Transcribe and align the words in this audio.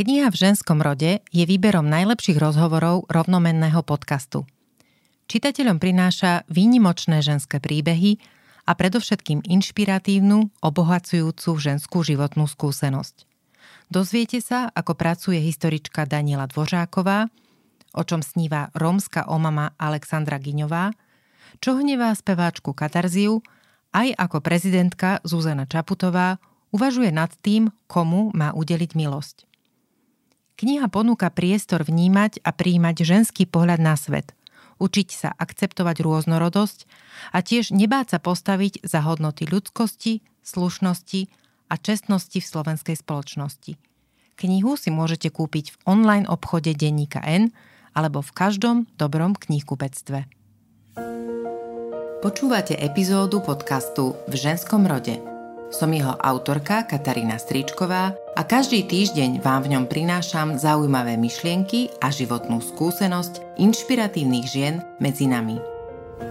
Kniha 0.00 0.32
v 0.32 0.40
ženskom 0.48 0.80
rode 0.80 1.20
je 1.28 1.44
výberom 1.44 1.84
najlepších 1.84 2.40
rozhovorov 2.40 3.04
rovnomenného 3.12 3.84
podcastu. 3.84 4.48
Čitateľom 5.28 5.76
prináša 5.76 6.48
výnimočné 6.48 7.20
ženské 7.20 7.60
príbehy 7.60 8.16
a 8.64 8.72
predovšetkým 8.72 9.44
inšpiratívnu, 9.44 10.56
obohacujúcu 10.64 11.50
ženskú 11.52 12.00
životnú 12.00 12.48
skúsenosť. 12.48 13.28
Dozviete 13.92 14.40
sa, 14.40 14.72
ako 14.72 14.96
pracuje 14.96 15.36
historička 15.36 16.08
Daniela 16.08 16.48
Dvořáková, 16.48 17.28
o 17.92 18.00
čom 18.00 18.24
sníva 18.24 18.72
rómska 18.72 19.28
omama 19.28 19.76
Alexandra 19.76 20.40
Giňová, 20.40 20.96
čo 21.60 21.76
hnevá 21.76 22.16
speváčku 22.16 22.72
Katarziu, 22.72 23.44
aj 23.92 24.16
ako 24.16 24.40
prezidentka 24.40 25.20
Zuzana 25.28 25.68
Čaputová 25.68 26.40
uvažuje 26.72 27.12
nad 27.12 27.28
tým, 27.44 27.68
komu 27.84 28.32
má 28.32 28.56
udeliť 28.56 28.96
milosť. 28.96 29.49
Kniha 30.60 30.92
ponúka 30.92 31.32
priestor 31.32 31.88
vnímať 31.88 32.44
a 32.44 32.52
príjmať 32.52 33.00
ženský 33.00 33.48
pohľad 33.48 33.80
na 33.80 33.96
svet, 33.96 34.36
učiť 34.76 35.08
sa 35.08 35.32
akceptovať 35.32 36.04
rôznorodosť 36.04 36.84
a 37.32 37.40
tiež 37.40 37.72
nebáť 37.72 38.12
sa 38.12 38.18
postaviť 38.20 38.84
za 38.84 39.00
hodnoty 39.00 39.48
ľudskosti, 39.48 40.20
slušnosti 40.44 41.32
a 41.72 41.74
čestnosti 41.80 42.44
v 42.44 42.50
slovenskej 42.52 42.92
spoločnosti. 42.92 43.80
Knihu 44.36 44.76
si 44.76 44.92
môžete 44.92 45.32
kúpiť 45.32 45.72
v 45.72 45.76
online 45.88 46.28
obchode 46.28 46.76
Denníka 46.76 47.24
N 47.24 47.56
alebo 47.96 48.20
v 48.20 48.28
každom 48.36 48.76
dobrom 49.00 49.32
knihkupectve. 49.40 50.28
Počúvate 52.20 52.76
epizódu 52.76 53.40
podcastu 53.40 54.12
V 54.28 54.36
ženskom 54.36 54.84
rode– 54.84 55.24
som 55.70 55.94
jeho 55.94 56.18
autorka 56.18 56.82
Katarína 56.82 57.38
Stričková 57.38 58.18
a 58.34 58.42
každý 58.42 58.82
týždeň 58.84 59.38
vám 59.38 59.64
v 59.64 59.78
ňom 59.78 59.84
prinášam 59.86 60.58
zaujímavé 60.58 61.14
myšlienky 61.14 61.94
a 62.02 62.10
životnú 62.10 62.58
skúsenosť 62.58 63.56
inšpiratívnych 63.56 64.46
žien 64.50 64.82
medzi 64.98 65.30
nami. 65.30 65.62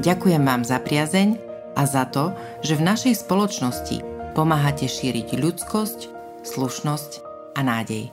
Ďakujem 0.03 0.43
vám 0.43 0.67
za 0.67 0.83
priazeň 0.83 1.39
a 1.79 1.83
za 1.87 2.03
to, 2.11 2.35
že 2.59 2.75
v 2.75 2.85
našej 2.85 3.15
spoločnosti 3.23 4.03
pomáhate 4.35 4.85
šíriť 4.85 5.39
ľudskosť, 5.39 5.99
slušnosť 6.43 7.11
a 7.55 7.63
nádej. 7.63 8.11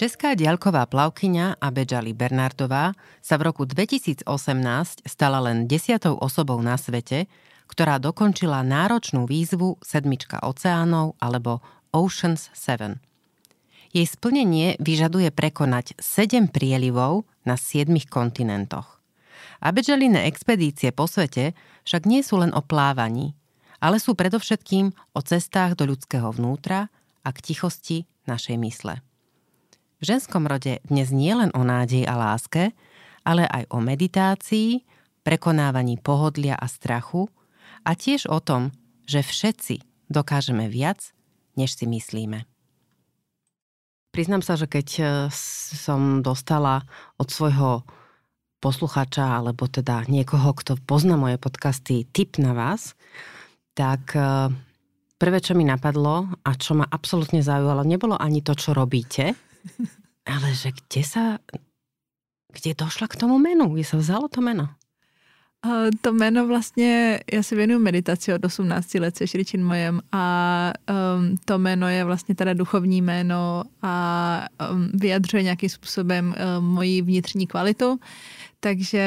Česká 0.00 0.32
diaľková 0.32 0.88
plavkyňa 0.88 1.60
Abedžali 1.60 2.16
Bernardová 2.16 2.96
sa 3.20 3.36
v 3.36 3.52
roku 3.52 3.68
2018 3.68 4.24
stala 5.04 5.44
len 5.44 5.68
desiatou 5.68 6.16
osobou 6.16 6.56
na 6.64 6.80
svete, 6.80 7.28
ktorá 7.70 8.02
dokončila 8.02 8.66
náročnú 8.66 9.30
výzvu 9.30 9.78
Sedmička 9.78 10.42
oceánov 10.42 11.14
alebo 11.22 11.62
Oceans 11.94 12.50
7. 12.50 12.98
Jej 13.94 14.06
splnenie 14.10 14.74
vyžaduje 14.82 15.30
prekonať 15.30 15.94
7 16.02 16.50
prielivov 16.50 17.30
na 17.46 17.54
7 17.54 17.94
kontinentoch. 18.10 18.98
Abedžaline 19.62 20.26
expedície 20.26 20.90
po 20.90 21.06
svete 21.06 21.54
však 21.86 22.10
nie 22.10 22.26
sú 22.26 22.42
len 22.42 22.50
o 22.50 22.62
plávaní, 22.62 23.38
ale 23.78 24.02
sú 24.02 24.18
predovšetkým 24.18 24.90
o 25.14 25.20
cestách 25.22 25.78
do 25.78 25.86
ľudského 25.86 26.26
vnútra 26.34 26.90
a 27.22 27.28
k 27.30 27.38
tichosti 27.54 28.02
našej 28.26 28.56
mysle. 28.66 28.98
V 30.00 30.10
ženskom 30.10 30.48
rode 30.48 30.82
dnes 30.90 31.14
nie 31.14 31.30
len 31.30 31.54
o 31.54 31.62
nádej 31.62 32.02
a 32.08 32.18
láske, 32.18 32.74
ale 33.22 33.44
aj 33.46 33.68
o 33.68 33.78
meditácii, 33.78 34.82
prekonávaní 35.22 36.02
pohodlia 36.02 36.58
a 36.58 36.66
strachu– 36.66 37.30
a 37.84 37.96
tiež 37.96 38.28
o 38.28 38.38
tom, 38.40 38.70
že 39.08 39.24
všetci 39.24 40.08
dokážeme 40.10 40.66
viac, 40.70 41.14
než 41.54 41.74
si 41.74 41.86
myslíme. 41.86 42.46
Priznám 44.10 44.42
sa, 44.42 44.58
že 44.58 44.66
keď 44.66 44.88
e, 44.98 45.02
som 45.78 46.18
dostala 46.18 46.82
od 47.14 47.30
svojho 47.30 47.86
posluchača 48.58 49.38
alebo 49.38 49.70
teda 49.70 50.02
niekoho, 50.10 50.50
kto 50.50 50.82
pozná 50.82 51.14
moje 51.14 51.38
podcasty, 51.38 52.10
tip 52.10 52.34
na 52.42 52.50
vás, 52.50 52.98
tak 53.78 54.18
e, 54.18 54.50
prvé, 55.14 55.38
čo 55.38 55.54
mi 55.54 55.62
napadlo 55.62 56.26
a 56.42 56.50
čo 56.58 56.74
ma 56.74 56.90
absolútne 56.90 57.38
zaujalo, 57.38 57.86
nebolo 57.86 58.18
ani 58.18 58.42
to, 58.42 58.58
čo 58.58 58.74
robíte, 58.74 59.38
ale 60.34 60.48
že 60.58 60.74
kde 60.74 61.02
sa, 61.06 61.38
kde 62.50 62.74
došla 62.74 63.06
k 63.06 63.18
tomu 63.18 63.38
menu, 63.38 63.70
kde 63.70 63.86
sa 63.86 63.94
vzalo 63.94 64.26
to 64.26 64.42
meno? 64.42 64.79
To 66.00 66.12
jméno 66.12 66.46
vlastně, 66.46 67.20
já 67.32 67.42
se 67.42 67.56
věnuju 67.56 67.80
meditaci 67.80 68.34
od 68.34 68.44
18 68.44 68.94
let 68.94 69.16
se 69.16 69.26
Šričin 69.26 69.64
mojem 69.64 70.00
a 70.12 70.72
um, 71.16 71.36
to 71.44 71.58
jméno 71.58 71.88
je 71.88 72.04
vlastně 72.04 72.34
teda 72.34 72.54
duchovní 72.54 73.02
jméno 73.02 73.62
a 73.82 74.46
um, 74.72 74.90
vyjadřuje 74.94 75.42
nějakým 75.42 75.68
způsobem 75.68 76.34
um, 76.58 76.64
moji 76.64 77.02
vnitřní 77.02 77.46
kvalitu. 77.46 78.00
Takže 78.60 79.04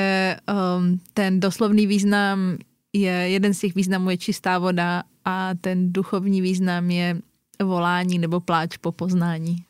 um, 0.78 1.00
ten 1.14 1.40
doslovný 1.40 1.88
význam 1.88 2.58
je, 2.94 3.12
jeden 3.12 3.54
z 3.54 3.60
těch 3.60 3.76
významů 3.76 4.10
je 4.10 4.18
čistá 4.18 4.60
voda 4.60 5.04
a 5.26 5.50
ten 5.62 5.94
duchovní 5.94 6.42
význam 6.42 6.92
je 6.92 7.18
volání 7.64 8.20
nebo 8.20 8.40
pláč 8.40 8.78
po 8.78 8.92
poznání. 8.92 9.66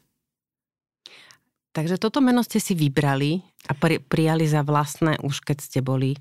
Takže 1.74 1.98
toto 1.98 2.22
meno 2.22 2.46
ste 2.46 2.62
si 2.62 2.78
vybrali 2.78 3.42
a 3.66 3.74
pri, 3.74 3.98
prijali 3.98 4.46
za 4.46 4.62
vlastné 4.62 5.18
už 5.26 5.42
keď 5.42 5.58
ste 5.58 5.80
boli 5.82 6.14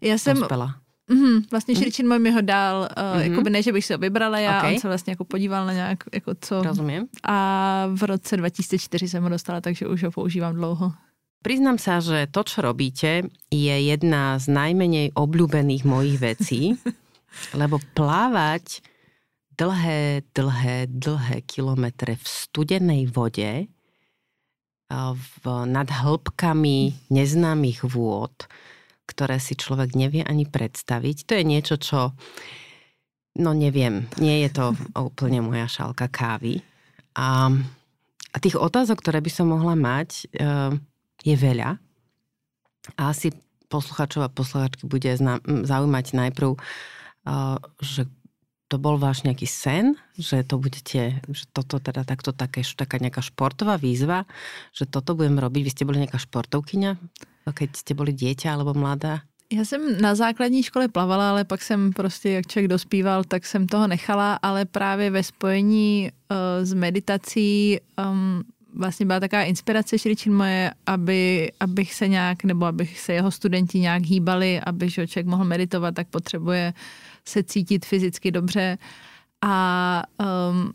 já 0.00 0.18
jsem, 0.18 0.36
dospěla. 0.36 0.76
Mm, 1.10 1.42
vlastně 1.50 1.76
Širčin 1.76 2.08
můj 2.08 2.18
mi 2.18 2.30
ho 2.30 2.40
dal, 2.40 2.80
uh, 2.80 2.86
mm-hmm. 2.86 3.30
jako 3.30 3.42
by 3.42 3.50
ne, 3.50 3.62
že 3.62 3.72
bych 3.72 3.84
si 3.84 3.92
ho 3.92 3.98
vybrala 3.98 4.38
já, 4.38 4.58
okay. 4.58 4.74
on 4.74 4.80
se 4.80 4.88
vlastně 4.88 5.10
jako 5.10 5.24
podíval 5.24 5.66
na 5.66 5.72
nějak, 5.72 6.04
jako 6.14 6.32
co. 6.40 6.62
Rozumím. 6.62 7.08
A 7.22 7.86
v 7.94 8.02
roce 8.02 8.36
2004 8.36 9.08
jsem 9.08 9.22
ho 9.22 9.28
dostala, 9.28 9.60
takže 9.60 9.86
už 9.86 10.02
ho 10.04 10.10
používám 10.10 10.54
dlouho. 10.54 10.92
Priznám 11.40 11.80
sa, 11.80 12.04
že 12.04 12.28
to, 12.28 12.44
čo 12.44 12.60
robíte, 12.60 13.24
je 13.48 13.76
jedna 13.80 14.36
z 14.36 14.52
najmenej 14.52 15.16
obľúbených 15.16 15.88
mojich 15.88 16.20
vecí, 16.20 16.76
lebo 17.60 17.80
plávať 17.96 18.84
dlhé, 19.56 20.20
dlhé, 20.36 20.84
dlhé 20.92 21.40
kilometre 21.48 22.20
v 22.20 22.26
studenej 22.28 23.08
vode 23.08 23.72
v, 24.90 25.44
nad 25.64 25.88
hĺbkami 25.88 27.08
neznámych 27.08 27.88
vôd, 27.88 28.34
ktoré 29.10 29.42
si 29.42 29.58
človek 29.58 29.98
nevie 29.98 30.22
ani 30.22 30.46
predstaviť. 30.46 31.26
To 31.26 31.32
je 31.34 31.44
niečo, 31.44 31.74
čo, 31.82 32.14
no 33.42 33.50
neviem, 33.50 34.06
nie 34.22 34.46
je 34.46 34.50
to 34.54 34.66
úplne 35.10 35.42
moja 35.42 35.66
šálka 35.66 36.06
kávy. 36.06 36.62
A, 37.18 37.50
a 38.30 38.36
tých 38.38 38.54
otázok, 38.54 39.02
ktoré 39.02 39.18
by 39.18 39.30
som 39.34 39.50
mohla 39.50 39.74
mať, 39.74 40.30
eh, 40.38 40.70
je 41.26 41.34
veľa. 41.34 41.74
A 42.96 43.02
asi 43.10 43.34
posluchačov 43.66 44.24
a 44.24 44.32
posluchačky 44.32 44.86
bude 44.86 45.10
zaujímať 45.44 46.06
najprv, 46.14 46.54
eh, 46.54 47.58
že 47.82 48.06
to 48.70 48.78
bol 48.78 49.02
váš 49.02 49.26
nejaký 49.26 49.50
sen, 49.50 49.98
že 50.14 50.46
to 50.46 50.62
budete, 50.62 51.18
že 51.26 51.44
toto 51.50 51.82
teda 51.82 52.06
takto 52.06 52.30
také, 52.30 52.62
taká 52.62 53.02
nejaká 53.02 53.18
športová 53.18 53.74
výzva, 53.74 54.30
že 54.70 54.86
toto 54.86 55.18
budem 55.18 55.42
robiť. 55.42 55.62
Vy 55.66 55.72
ste 55.74 55.82
boli 55.82 55.98
nejaká 56.06 56.22
športovkyňa? 56.22 56.94
keď 57.50 57.76
jste 57.76 57.98
byli 57.98 58.14
dieťa 58.14 58.54
alebo 58.54 58.78
mladá? 58.78 59.26
Já 59.52 59.64
jsem 59.64 60.00
na 60.00 60.14
základní 60.14 60.62
škole 60.62 60.88
plavala, 60.88 61.30
ale 61.30 61.44
pak 61.44 61.62
jsem 61.62 61.92
prostě, 61.92 62.30
jak 62.30 62.46
člověk 62.46 62.70
dospíval, 62.70 63.24
tak 63.24 63.46
jsem 63.46 63.66
toho 63.66 63.86
nechala, 63.86 64.38
ale 64.42 64.64
právě 64.64 65.10
ve 65.10 65.22
spojení 65.22 66.10
uh, 66.30 66.36
s 66.64 66.74
meditací 66.74 67.78
um, 67.98 68.42
vlastně 68.74 69.06
byla 69.06 69.20
taková 69.20 69.42
inspirace 69.42 69.98
Šričin 69.98 70.34
moje, 70.34 70.70
aby, 70.86 71.52
abych 71.60 71.94
se 71.94 72.08
nějak, 72.08 72.44
nebo 72.44 72.66
abych 72.66 73.00
se 73.00 73.12
jeho 73.12 73.30
studenti 73.30 73.80
nějak 73.80 74.02
hýbali, 74.02 74.60
aby 74.60 74.90
že 74.90 75.06
člověk 75.06 75.26
mohl 75.26 75.44
meditovat, 75.44 75.94
tak 75.94 76.08
potřebuje 76.08 76.72
se 77.30 77.42
cítit 77.42 77.86
fyzicky 77.86 78.30
dobře. 78.30 78.78
A 79.42 80.02
um, 80.50 80.72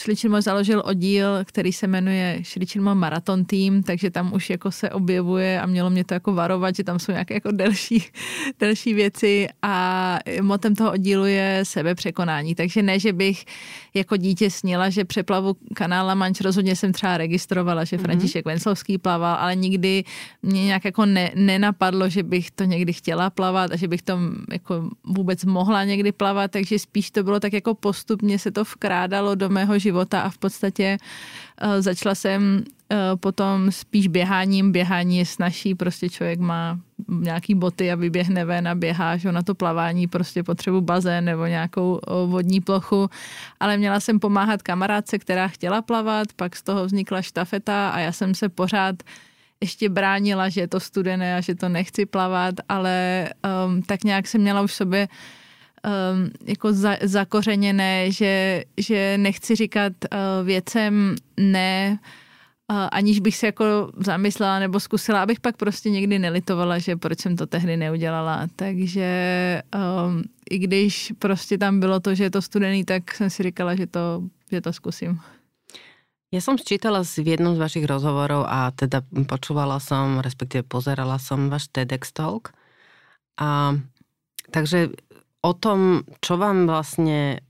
Šličinmo 0.00 0.42
založil 0.42 0.82
oddíl, 0.84 1.44
který 1.44 1.72
se 1.72 1.86
jmenuje 1.86 2.38
Šličinmo 2.42 2.94
Marathon 2.94 3.44
Team, 3.44 3.82
takže 3.82 4.10
tam 4.10 4.32
už 4.32 4.50
jako 4.50 4.70
se 4.70 4.90
objevuje 4.90 5.60
a 5.60 5.66
mělo 5.66 5.90
mě 5.90 6.04
to 6.04 6.14
jako 6.14 6.34
varovat, 6.34 6.76
že 6.76 6.84
tam 6.84 6.98
jsou 6.98 7.12
nějaké 7.12 7.34
jako 7.34 7.50
delší, 7.52 8.04
delší 8.60 8.94
věci 8.94 9.48
a 9.62 10.18
motem 10.40 10.74
toho 10.74 10.92
oddílu 10.92 11.24
je 11.24 11.60
sebepřekonání. 11.62 12.54
Takže 12.54 12.82
ne, 12.82 12.98
že 12.98 13.12
bych 13.12 13.44
jako 13.94 14.16
dítě 14.16 14.50
snila, 14.50 14.90
že 14.90 15.04
přeplavu 15.04 15.56
kanála 15.74 16.14
Manč, 16.14 16.40
rozhodně 16.40 16.76
jsem 16.76 16.92
třeba 16.92 17.16
registrovala, 17.16 17.84
že 17.84 17.96
mhm. 17.96 18.04
František 18.04 18.44
mm-hmm. 18.44 18.48
Venclovský 18.48 18.98
plaval, 18.98 19.36
ale 19.40 19.56
nikdy 19.56 20.04
mě 20.42 20.64
nějak 20.64 20.84
jako 20.84 21.06
ne, 21.06 21.30
nenapadlo, 21.34 22.08
že 22.08 22.22
bych 22.22 22.50
to 22.50 22.64
někdy 22.64 22.92
chtěla 22.92 23.30
plavat 23.30 23.72
a 23.72 23.76
že 23.76 23.88
bych 23.88 24.02
to 24.02 24.18
jako 24.52 24.90
vůbec 25.04 25.44
mohla 25.44 25.84
někdy 25.84 26.12
plavat, 26.12 26.50
takže 26.50 26.78
spíš 26.78 27.10
to 27.10 27.22
bylo 27.22 27.40
tak 27.40 27.52
jako 27.52 27.74
postupně 27.74 28.38
se 28.38 28.50
to 28.50 28.64
vkrádalo 28.64 29.34
do 29.34 29.48
mého 29.48 29.78
života 29.84 30.24
a 30.24 30.32
v 30.32 30.38
podstatě 30.38 30.96
uh, 30.96 31.80
začala 31.84 32.14
jsem 32.14 32.64
potom 33.20 33.72
spíš 33.72 34.08
běháním. 34.08 34.72
Běhání 34.72 35.18
je 35.18 35.26
snažší, 35.26 35.74
prostě 35.74 36.08
člověk 36.08 36.38
má 36.38 36.78
nějaký 37.08 37.54
boty 37.54 37.92
a 37.92 37.94
vyběhne 37.94 38.44
ven 38.44 38.68
a 38.68 38.74
běhá, 38.74 39.16
že 39.16 39.32
na 39.32 39.42
to 39.42 39.54
plavání 39.54 40.06
prostě 40.06 40.42
potřebu 40.42 40.80
bazén 40.80 41.24
nebo 41.24 41.46
nějakou 41.46 42.00
vodní 42.26 42.60
plochu. 42.60 43.10
Ale 43.60 43.76
měla 43.76 44.00
jsem 44.00 44.20
pomáhat 44.20 44.62
kamarádce, 44.62 45.18
která 45.18 45.48
chtěla 45.48 45.82
plavat, 45.82 46.32
pak 46.36 46.56
z 46.56 46.62
toho 46.62 46.84
vznikla 46.86 47.22
štafeta 47.22 47.90
a 47.90 47.98
já 47.98 48.12
jsem 48.12 48.34
se 48.34 48.48
pořád 48.48 49.02
ještě 49.60 49.88
bránila, 49.88 50.48
že 50.48 50.60
je 50.60 50.68
to 50.68 50.80
studené 50.80 51.36
a 51.36 51.40
že 51.40 51.54
to 51.54 51.68
nechci 51.68 52.06
plavat, 52.06 52.54
ale 52.68 53.28
um, 53.42 53.82
tak 53.82 54.04
nějak 54.04 54.28
jsem 54.28 54.40
měla 54.40 54.62
už 54.62 54.70
v 54.70 54.74
sobě 54.74 55.08
um, 55.84 56.30
jako 56.46 56.72
za, 56.72 56.96
zakořeněné, 57.02 58.10
že, 58.10 58.64
že 58.78 59.18
nechci 59.18 59.54
říkat 59.54 59.92
uh, 59.92 60.46
věcem 60.46 61.16
ne, 61.36 61.98
uh, 62.72 62.88
aniž 62.92 63.20
bych 63.20 63.36
se 63.36 63.46
jako 63.46 63.92
zamyslela 63.96 64.58
nebo 64.58 64.80
zkusila, 64.80 65.22
abych 65.22 65.40
pak 65.40 65.56
prostě 65.56 65.90
někdy 65.90 66.18
nelitovala, 66.18 66.78
že 66.78 66.96
proč 66.96 67.20
jsem 67.20 67.36
to 67.36 67.46
tehdy 67.46 67.76
neudělala. 67.76 68.46
Takže 68.56 69.08
um, 69.74 70.22
i 70.50 70.58
když 70.58 71.12
prostě 71.18 71.58
tam 71.58 71.80
bylo 71.80 72.00
to, 72.00 72.14
že 72.14 72.24
je 72.24 72.30
to 72.30 72.42
studený, 72.42 72.84
tak 72.84 73.14
jsem 73.14 73.30
si 73.30 73.42
říkala, 73.42 73.74
že 73.74 73.86
to, 73.86 74.22
že 74.52 74.60
to 74.60 74.72
zkusím. 74.72 75.20
Ja 76.34 76.42
som 76.42 76.58
sčítala 76.58 77.06
v 77.06 77.30
jednom 77.30 77.54
z 77.54 77.62
vašich 77.62 77.86
rozhovorov 77.86 78.50
a 78.50 78.74
teda 78.74 79.06
počúvala 79.30 79.78
som, 79.78 80.18
respektíve 80.18 80.66
pozerala 80.66 81.14
som 81.22 81.46
váš 81.46 81.70
TEDx 81.70 82.10
Talk. 82.10 82.50
A, 83.38 83.78
takže 84.50 84.90
o 85.44 85.52
tom, 85.52 86.08
čo 86.24 86.40
vám 86.40 86.64
vlastne 86.64 87.44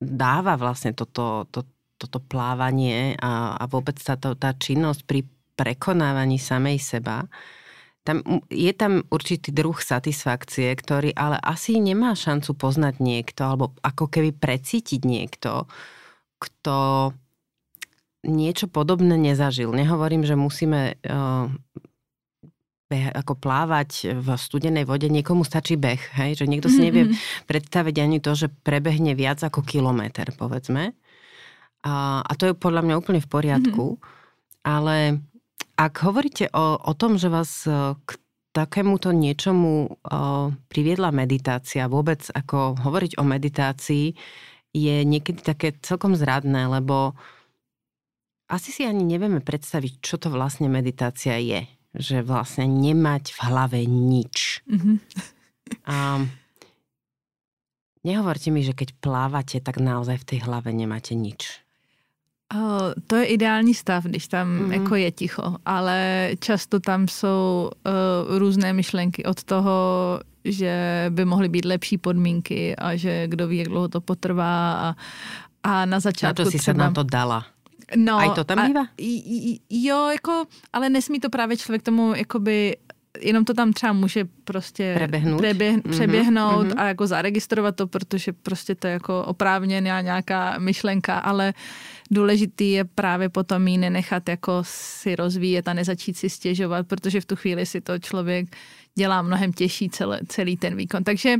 dáva 0.00 0.56
vlastne 0.56 0.96
toto, 0.96 1.44
to, 1.52 1.68
toto 2.00 2.18
plávanie 2.24 3.14
a, 3.20 3.54
a 3.60 3.64
vôbec 3.68 4.00
táto, 4.00 4.32
tá 4.32 4.56
činnosť 4.56 5.04
pri 5.04 5.28
prekonávaní 5.60 6.40
samej 6.40 6.80
seba, 6.80 7.28
tam, 8.00 8.24
je 8.48 8.72
tam 8.72 9.04
určitý 9.12 9.52
druh 9.52 9.76
satisfakcie, 9.76 10.72
ktorý 10.72 11.12
ale 11.12 11.36
asi 11.36 11.76
nemá 11.76 12.16
šancu 12.16 12.56
poznať 12.56 12.96
niekto, 12.96 13.44
alebo 13.44 13.76
ako 13.84 14.08
keby 14.08 14.32
precítiť 14.32 15.04
niekto, 15.04 15.68
kto 16.40 17.12
niečo 18.24 18.72
podobné 18.72 19.20
nezažil. 19.20 19.68
Nehovorím, 19.76 20.24
že 20.24 20.32
musíme 20.32 20.96
uh, 20.96 21.52
ako 22.90 23.38
plávať 23.38 24.18
v 24.18 24.28
studenej 24.34 24.82
vode, 24.82 25.06
niekomu 25.06 25.46
stačí 25.46 25.78
beh, 25.78 26.18
hej? 26.18 26.42
že 26.42 26.50
niekto 26.50 26.66
si 26.66 26.82
nevie 26.82 27.06
mm-hmm. 27.06 27.46
predstaviť 27.46 27.96
ani 28.02 28.18
to, 28.18 28.34
že 28.34 28.50
prebehne 28.50 29.14
viac 29.14 29.38
ako 29.46 29.62
kilometr, 29.62 30.34
povedzme. 30.34 30.98
A, 31.86 32.20
a 32.26 32.32
to 32.34 32.50
je 32.50 32.54
podľa 32.58 32.82
mňa 32.82 32.94
úplne 32.98 33.20
v 33.22 33.30
poriadku. 33.30 33.84
Mm-hmm. 33.94 34.18
Ale 34.66 35.22
ak 35.78 35.94
hovoríte 36.02 36.50
o, 36.50 36.76
o 36.76 36.92
tom, 36.98 37.16
že 37.16 37.32
vás 37.32 37.64
e, 37.64 37.96
k 38.04 38.10
takémuto 38.50 39.14
niečomu 39.14 39.86
uh, 39.86 40.50
priviedla 40.66 41.14
meditácia, 41.14 41.86
vôbec 41.86 42.18
ako 42.34 42.82
hovoriť 42.82 43.22
o 43.22 43.24
meditácii 43.24 44.18
je 44.74 44.96
niekedy 45.06 45.42
také 45.42 45.74
celkom 45.78 46.18
zradné, 46.18 46.66
lebo 46.66 47.14
asi 48.50 48.74
si 48.74 48.82
ani 48.82 49.06
nevieme 49.06 49.38
predstaviť, 49.38 50.02
čo 50.02 50.18
to 50.18 50.34
vlastne 50.34 50.66
meditácia 50.66 51.38
je. 51.38 51.62
Že 51.94 52.22
vlastne 52.22 52.70
nemať 52.70 53.34
v 53.34 53.38
hlave 53.50 53.80
nič. 53.86 54.62
Mm-hmm. 54.70 54.96
A 55.90 56.22
nehovorte 58.06 58.50
mi, 58.50 58.62
že 58.62 58.74
keď 58.74 58.94
plávate, 59.02 59.58
tak 59.58 59.82
naozaj 59.82 60.22
v 60.22 60.28
tej 60.34 60.38
hlave 60.46 60.70
nemáte 60.70 61.18
nič. 61.18 61.62
To 63.06 63.16
je 63.16 63.24
ideální 63.24 63.74
stav, 63.74 64.04
když 64.04 64.28
tam 64.28 64.48
mm-hmm. 64.48 64.72
jako 64.72 64.94
je 64.94 65.10
ticho, 65.10 65.56
ale 65.66 66.30
často 66.40 66.80
tam 66.80 67.08
jsou 67.08 67.70
uh, 67.70 68.38
různé 68.38 68.72
myšlenky 68.72 69.24
od 69.24 69.44
toho, 69.44 69.74
že 70.44 71.06
by 71.10 71.24
mohly 71.24 71.48
být 71.48 71.64
lepší 71.64 71.98
podmínky 71.98 72.76
a 72.76 72.96
že 72.96 73.28
kdo 73.28 73.48
ví, 73.48 73.56
jak 73.58 73.68
dlouho 73.68 73.88
to 73.88 74.00
potrvá 74.00 74.72
a, 74.72 74.94
a 75.62 75.84
na 75.86 76.00
začátku 76.00 76.42
Na 76.42 76.44
to 76.44 76.50
si 76.50 76.58
třeba... 76.58 76.74
se 76.74 76.78
na 76.78 76.90
to 76.90 77.02
dala. 77.02 77.46
No, 77.96 78.16
a 78.16 78.24
i 78.24 78.30
to 78.34 78.44
tam 78.44 78.66
bývá? 78.66 78.86
Jo, 79.70 80.08
jako, 80.08 80.44
ale 80.72 80.90
nesmí 80.90 81.20
to 81.20 81.30
právě 81.30 81.56
člověk 81.56 81.82
tomu 81.82 82.14
jakoby 82.14 82.76
jenom 83.20 83.44
to 83.44 83.54
tam 83.54 83.72
třeba 83.72 83.92
může 83.92 84.24
prostě 84.44 84.94
preběhnout, 84.96 85.38
preběh, 85.38 85.76
mm-hmm, 85.76 85.90
přeběhnout 85.90 86.66
mm-hmm. 86.66 86.80
a 86.80 86.88
jako 86.88 87.06
zaregistrovat 87.06 87.76
to, 87.76 87.86
protože 87.86 88.32
prostě 88.32 88.74
to 88.74 88.86
je 88.86 88.92
jako 88.92 89.24
oprávněná 89.24 90.00
nějaká 90.00 90.58
myšlenka, 90.58 91.18
ale 91.18 91.54
důležitý 92.10 92.70
je 92.70 92.84
právě 92.84 93.28
potom 93.28 93.68
jí 93.68 93.78
nenechat 93.78 94.28
jako 94.28 94.62
si 94.66 95.16
rozvíjet 95.16 95.68
a 95.68 95.74
nezačít 95.74 96.16
si 96.16 96.30
stěžovat, 96.30 96.86
protože 96.86 97.20
v 97.20 97.26
tu 97.26 97.36
chvíli 97.36 97.66
si 97.66 97.80
to 97.80 97.98
člověk 97.98 98.56
dělá 98.98 99.22
mnohem 99.22 99.52
těžší 99.52 99.90
celý, 99.90 100.18
celý 100.26 100.56
ten 100.56 100.76
výkon. 100.76 101.04
Takže 101.04 101.36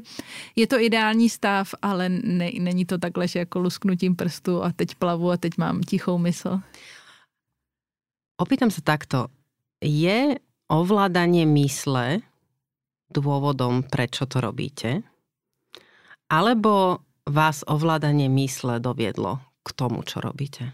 je 0.57 0.67
to 0.67 0.81
ideální 0.81 1.29
stav, 1.29 1.75
ale 1.83 2.09
ne, 2.09 2.51
není 2.59 2.85
to 2.85 2.99
takhle, 2.99 3.29
že 3.29 3.39
jako 3.39 3.59
lusknutím 3.59 4.17
prstu 4.17 4.63
a 4.63 4.73
teď 4.73 4.95
plavu 4.95 5.31
a 5.31 5.37
teď 5.37 5.59
mám 5.59 5.81
tichou 5.81 6.19
mysl. 6.19 6.61
Opýtam 8.41 8.73
sa 8.73 8.81
takto. 8.81 9.29
Je 9.85 10.41
ovládanie 10.73 11.45
mysle 11.45 12.25
dôvodom, 13.13 13.85
prečo 13.85 14.25
to 14.25 14.41
robíte? 14.41 15.05
Alebo 16.33 17.05
vás 17.29 17.61
ovládanie 17.69 18.33
mysle 18.33 18.81
doviedlo 18.81 19.50
k 19.65 19.73
tomu, 19.73 20.03
čo 20.03 20.21
robíte? 20.21 20.73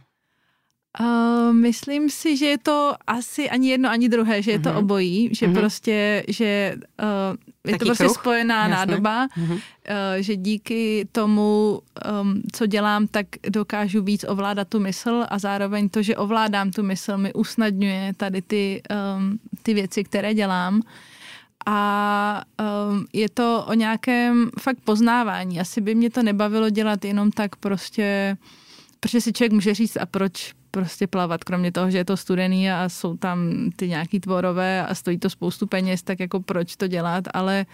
Uh, 0.97 1.53
myslím 1.53 2.09
si, 2.09 2.37
že 2.37 2.47
je 2.47 2.59
to 2.59 2.97
asi 3.07 3.51
ani 3.51 3.69
jedno, 3.77 3.91
ani 3.91 4.09
druhé, 4.09 4.41
že 4.43 4.57
je 4.57 4.59
to 4.59 4.69
mm-hmm. 4.69 4.79
obojí, 4.79 5.29
že 5.33 5.47
mm-hmm. 5.47 5.55
prostě, 5.55 6.25
že 6.29 6.75
uh, 7.03 7.37
je 7.67 7.73
Taký 7.73 7.79
to 7.79 7.85
prostě 7.85 8.05
kruh? 8.05 8.17
spojená 8.17 8.69
Jasné. 8.69 8.77
nádoba, 8.77 9.27
mm-hmm. 9.27 9.53
uh, 9.53 9.61
že 10.21 10.37
díky 10.37 11.09
tomu, 11.13 11.81
um, 12.23 12.43
co 12.53 12.67
dělám, 12.67 13.07
tak 13.07 13.27
dokážu 13.49 14.03
víc 14.03 14.25
ovládat 14.29 14.69
tu 14.69 14.81
mysl 14.81 15.25
a 15.29 15.39
zároveň 15.39 15.89
to, 15.89 16.03
že 16.03 16.17
ovládám 16.17 16.71
tu 16.71 16.83
mysl, 16.83 17.19
mi 17.19 17.33
usnadňuje 17.33 18.13
tady 18.17 18.43
ty, 18.43 18.83
um, 19.19 19.39
ty 19.63 19.75
věci, 19.75 20.05
které 20.05 20.35
dělám. 20.35 20.81
A 21.67 22.43
um, 22.91 23.07
je 23.13 23.29
to 23.29 23.65
o 23.69 23.75
nějakém 23.75 24.51
fakt 24.61 24.79
poznávání. 24.85 25.61
Asi 25.61 25.81
by 25.81 25.95
mě 25.95 26.11
to 26.11 26.23
nebavilo 26.23 26.71
dělat 26.71 27.05
jenom 27.05 27.31
tak 27.31 27.57
prostě, 27.57 28.37
protože 29.07 29.21
si 29.21 29.33
člověk 29.33 29.53
může 29.53 29.75
říct, 29.75 29.97
a 29.97 30.07
proč 30.07 30.53
prostě 30.71 31.07
plavat, 31.07 31.45
kromě 31.45 31.73
toho, 31.73 31.91
že 31.91 31.99
je 31.99 32.05
to 32.05 32.17
studený 32.17 32.71
a 32.71 32.89
jsou 32.89 33.17
tam 33.17 33.71
ty 33.77 33.89
nějaký 33.89 34.21
tvorové 34.21 34.87
a 34.87 34.95
stojí 34.95 35.19
to 35.19 35.31
spoustu 35.31 35.67
peněz, 35.67 36.03
tak 36.03 36.21
jako 36.21 36.41
proč 36.41 36.77
to 36.77 36.87
dělat, 36.87 37.25
ale 37.35 37.67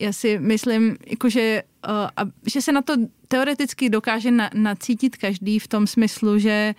já 0.00 0.12
si 0.12 0.38
myslím, 0.38 0.96
jako 1.06 1.30
že, 1.30 1.62
uh, 1.88 2.30
že 2.46 2.62
se 2.62 2.72
na 2.72 2.82
to 2.82 2.94
teoreticky 3.28 3.90
dokáže 3.90 4.30
na, 4.30 4.50
nacítit 4.54 5.16
každý 5.16 5.58
v 5.58 5.68
tom 5.68 5.86
smyslu, 5.86 6.38
že 6.38 6.74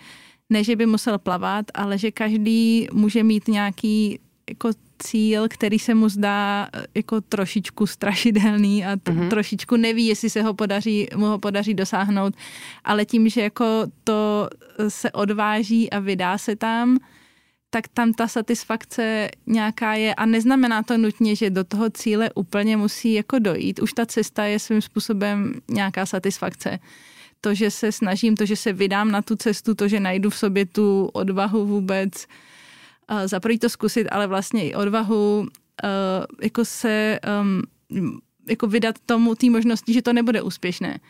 ne, 0.50 0.64
že 0.64 0.76
by 0.76 0.86
musel 0.86 1.18
plavat, 1.18 1.66
ale 1.74 1.98
že 1.98 2.10
každý 2.10 2.88
může 2.92 3.22
mít 3.22 3.48
nějaký 3.48 4.20
jako 4.48 4.70
cíl, 5.02 5.48
který 5.48 5.78
se 5.78 5.94
mu 5.94 6.08
zdá 6.08 6.68
eh, 6.72 6.84
jako 6.94 7.20
trošičku 7.20 7.86
strašidelný 7.86 8.84
a 8.84 8.96
t- 8.96 9.12
mm-hmm. 9.12 9.28
trošičku 9.28 9.76
neví, 9.76 10.06
jestli 10.06 10.30
se 10.30 10.42
ho 10.42 10.54
podaří, 10.54 11.08
mu 11.16 11.26
ho 11.26 11.38
podaří 11.38 11.74
dosáhnout, 11.74 12.34
ale 12.84 13.04
tím, 13.04 13.28
že 13.28 13.42
jako 13.42 13.64
to 14.04 14.48
eh, 14.78 14.90
se 14.90 15.10
odváží 15.10 15.90
a 15.90 15.98
vydá 15.98 16.38
se 16.38 16.56
tam, 16.56 16.98
tak 17.70 17.88
tam 17.88 18.12
ta 18.12 18.28
satisfakce 18.28 19.30
nějaká 19.46 19.94
je 19.94 20.14
a 20.14 20.26
neznamená 20.26 20.82
to 20.82 20.98
nutně, 20.98 21.36
že 21.36 21.50
do 21.50 21.64
toho 21.64 21.90
cíle 21.90 22.30
úplně 22.34 22.76
musí 22.76 23.12
jako 23.12 23.38
dojít. 23.38 23.82
Už 23.82 23.92
ta 23.92 24.06
cesta 24.06 24.44
je 24.44 24.58
svým 24.58 24.82
způsobem 24.82 25.54
nějaká 25.68 26.06
satisfakce. 26.06 26.78
To, 27.40 27.54
že 27.54 27.70
se 27.70 27.92
snažím, 27.92 28.36
to, 28.36 28.46
že 28.46 28.56
se 28.56 28.72
vydám 28.72 29.10
na 29.10 29.22
tu 29.22 29.36
cestu, 29.36 29.74
to, 29.74 29.88
že 29.88 30.00
najdu 30.00 30.30
v 30.30 30.36
sobě 30.36 30.66
tu 30.66 31.10
odvahu 31.12 31.66
vůbec 31.66 32.26
za 33.24 33.40
prvý 33.40 33.58
to 33.58 33.68
zkusit, 33.68 34.06
ale 34.10 34.26
vlastně 34.26 34.70
i 34.70 34.74
odvahu 34.74 35.40
uh, 35.40 35.48
jako 36.42 36.64
se 36.64 37.18
um, 37.40 37.62
jako 38.48 38.66
vydat 38.66 38.94
tomu 39.06 39.34
té 39.34 39.50
možnosti, 39.50 39.92
že 39.92 40.02
to 40.02 40.12
nebude 40.12 40.42
úspěšné. 40.42 41.00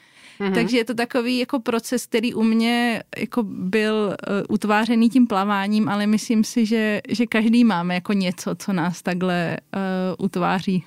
Mm-hmm. 0.41 0.55
Takže 0.55 0.77
je 0.77 0.85
to 0.85 0.95
takový 0.95 1.39
jako 1.39 1.61
proces, 1.61 2.07
který 2.07 2.35
u 2.35 2.43
mě 2.43 3.03
jako 3.17 3.43
byl 3.43 4.17
uh, 4.17 4.17
utvářený 4.49 5.11
tím 5.11 5.27
plaváním, 5.27 5.89
ale 5.89 6.07
myslím 6.07 6.45
si, 6.45 6.67
že, 6.67 7.01
že 7.09 7.27
každý 7.27 7.65
máme 7.65 7.95
jako 7.95 8.13
něco, 8.13 8.55
co 8.55 8.73
nás 8.73 9.03
takhle 9.03 9.57
uh, 9.75 10.25
utváří. 10.25 10.85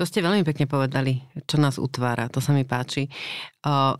To 0.00 0.08
ste 0.08 0.24
veľmi 0.24 0.48
pekne 0.48 0.64
povedali, 0.64 1.20
čo 1.44 1.60
nás 1.60 1.76
utvára, 1.76 2.32
to 2.32 2.40
sa 2.40 2.56
mi 2.56 2.64
páči. 2.64 3.12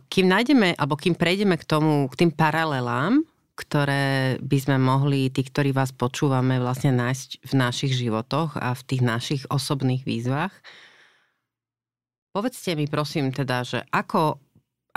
Kým 0.09 0.25
nájdeme, 0.33 0.73
alebo 0.73 0.97
kým 0.97 1.13
prejdeme 1.13 1.61
k 1.61 1.67
tomu, 1.67 2.09
k 2.09 2.25
tým 2.25 2.31
paralelám, 2.33 3.21
ktoré 3.61 4.41
by 4.41 4.57
sme 4.57 4.77
mohli, 4.81 5.29
tí, 5.29 5.45
ktorí 5.45 5.69
vás 5.69 5.93
počúvame, 5.93 6.57
vlastne 6.57 6.89
nájsť 6.89 7.45
v 7.45 7.53
našich 7.53 7.93
životoch 7.93 8.57
a 8.57 8.73
v 8.73 8.81
tých 8.89 9.01
našich 9.05 9.41
osobných 9.53 10.01
výzvach. 10.01 10.49
Povedzte 12.33 12.73
mi 12.73 12.89
prosím 12.89 13.29
teda, 13.29 13.61
že 13.61 13.79
ako, 13.93 14.41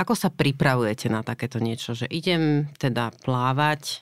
ako 0.00 0.14
sa 0.16 0.32
pripravujete 0.32 1.12
na 1.12 1.20
takéto 1.20 1.60
niečo, 1.60 1.92
že 1.92 2.08
idem 2.08 2.72
teda 2.80 3.12
plávať, 3.20 4.00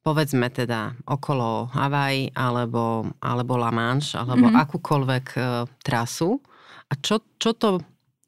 povedzme 0.00 0.48
teda 0.48 0.96
okolo 1.04 1.68
Havaj 1.74 2.32
alebo, 2.32 3.04
alebo 3.20 3.52
La 3.60 3.74
Manche, 3.74 4.16
alebo 4.16 4.48
mm-hmm. 4.48 4.62
akúkoľvek 4.64 5.26
uh, 5.36 5.44
trasu. 5.82 6.40
A 6.88 6.96
čo, 7.00 7.20
čo 7.40 7.56
to 7.56 7.82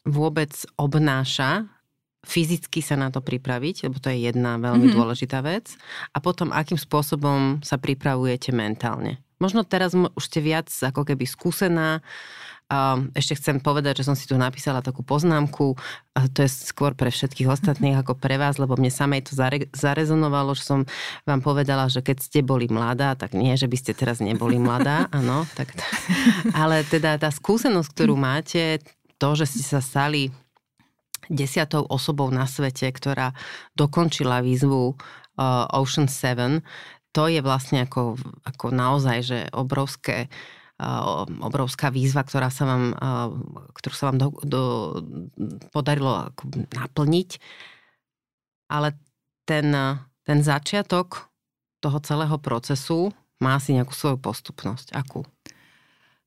vôbec 0.09 0.53
obnáša 0.81 1.76
fyzicky 2.27 2.83
sa 2.83 2.99
na 2.99 3.15
to 3.15 3.23
pripraviť, 3.23 3.87
lebo 3.87 4.03
to 4.03 4.11
je 4.11 4.27
jedna 4.27 4.59
veľmi 4.59 4.91
mm-hmm. 4.91 4.99
dôležitá 4.99 5.39
vec. 5.47 5.79
A 6.11 6.19
potom, 6.19 6.51
akým 6.51 6.77
spôsobom 6.77 7.63
sa 7.63 7.79
pripravujete 7.79 8.51
mentálne. 8.51 9.23
Možno 9.39 9.63
teraz 9.63 9.95
už 9.95 10.25
ste 10.25 10.41
viac 10.43 10.67
ako 10.67 11.07
keby 11.07 11.29
skúsená. 11.29 12.01
Ešte 13.15 13.39
chcem 13.39 13.63
povedať, 13.63 14.03
že 14.03 14.11
som 14.11 14.17
si 14.19 14.27
tu 14.27 14.35
napísala 14.35 14.83
takú 14.83 15.07
poznámku. 15.07 15.77
A 16.19 16.27
to 16.27 16.43
je 16.43 16.51
skôr 16.51 16.97
pre 16.97 17.13
všetkých 17.13 17.47
ostatných 17.47 18.01
ako 18.01 18.19
pre 18.19 18.41
vás, 18.41 18.59
lebo 18.59 18.75
mne 18.75 18.91
samej 18.91 19.31
to 19.31 19.33
zare- 19.39 19.71
zarezonovalo, 19.71 20.57
že 20.57 20.65
som 20.67 20.81
vám 21.29 21.45
povedala, 21.45 21.87
že 21.87 22.03
keď 22.03 22.27
ste 22.27 22.41
boli 22.43 22.67
mladá, 22.67 23.15
tak 23.15 23.37
nie, 23.37 23.55
že 23.55 23.71
by 23.71 23.77
ste 23.77 23.93
teraz 23.95 24.19
neboli 24.19 24.59
mladá, 24.59 25.07
áno. 25.15 25.47
Tak, 25.55 25.79
ale 26.65 26.83
teda 26.89 27.21
tá 27.21 27.31
skúsenosť, 27.31 27.93
ktorú 27.93 28.17
máte, 28.19 28.83
to, 29.21 29.29
že 29.37 29.47
ste 29.47 29.63
sa 29.63 29.85
stali 29.85 30.33
desiatou 31.33 31.87
osobou 31.87 32.31
na 32.31 32.47
svete, 32.47 32.91
ktorá 32.91 33.37
dokončila 33.75 34.45
výzvu 34.45 34.95
uh, 34.95 35.77
Ocean 35.77 36.07
7, 36.09 36.63
to 37.17 37.33
je 37.33 37.41
vlastne 37.41 37.89
ako, 37.89 38.21
ako 38.45 38.67
naozaj, 38.77 39.19
že 39.25 39.39
obrovské 39.57 40.29
uh, 40.77 41.25
obrovská 41.41 41.89
výzva, 41.89 42.29
ktorá 42.29 42.53
sa 42.53 42.69
vám, 42.69 42.85
uh, 42.93 43.29
ktorú 43.73 43.95
sa 43.97 44.05
vám 44.13 44.19
do, 44.21 44.29
do, 44.45 44.63
podarilo 45.73 46.29
naplniť. 46.77 47.41
Ale 48.69 48.99
ten, 49.47 49.71
ten 50.27 50.39
začiatok 50.43 51.31
toho 51.79 52.03
celého 52.03 52.37
procesu 52.43 53.15
má 53.39 53.57
asi 53.57 53.79
nejakú 53.79 53.95
svoju 53.95 54.19
postupnosť. 54.19 54.91
Akú? 54.93 55.23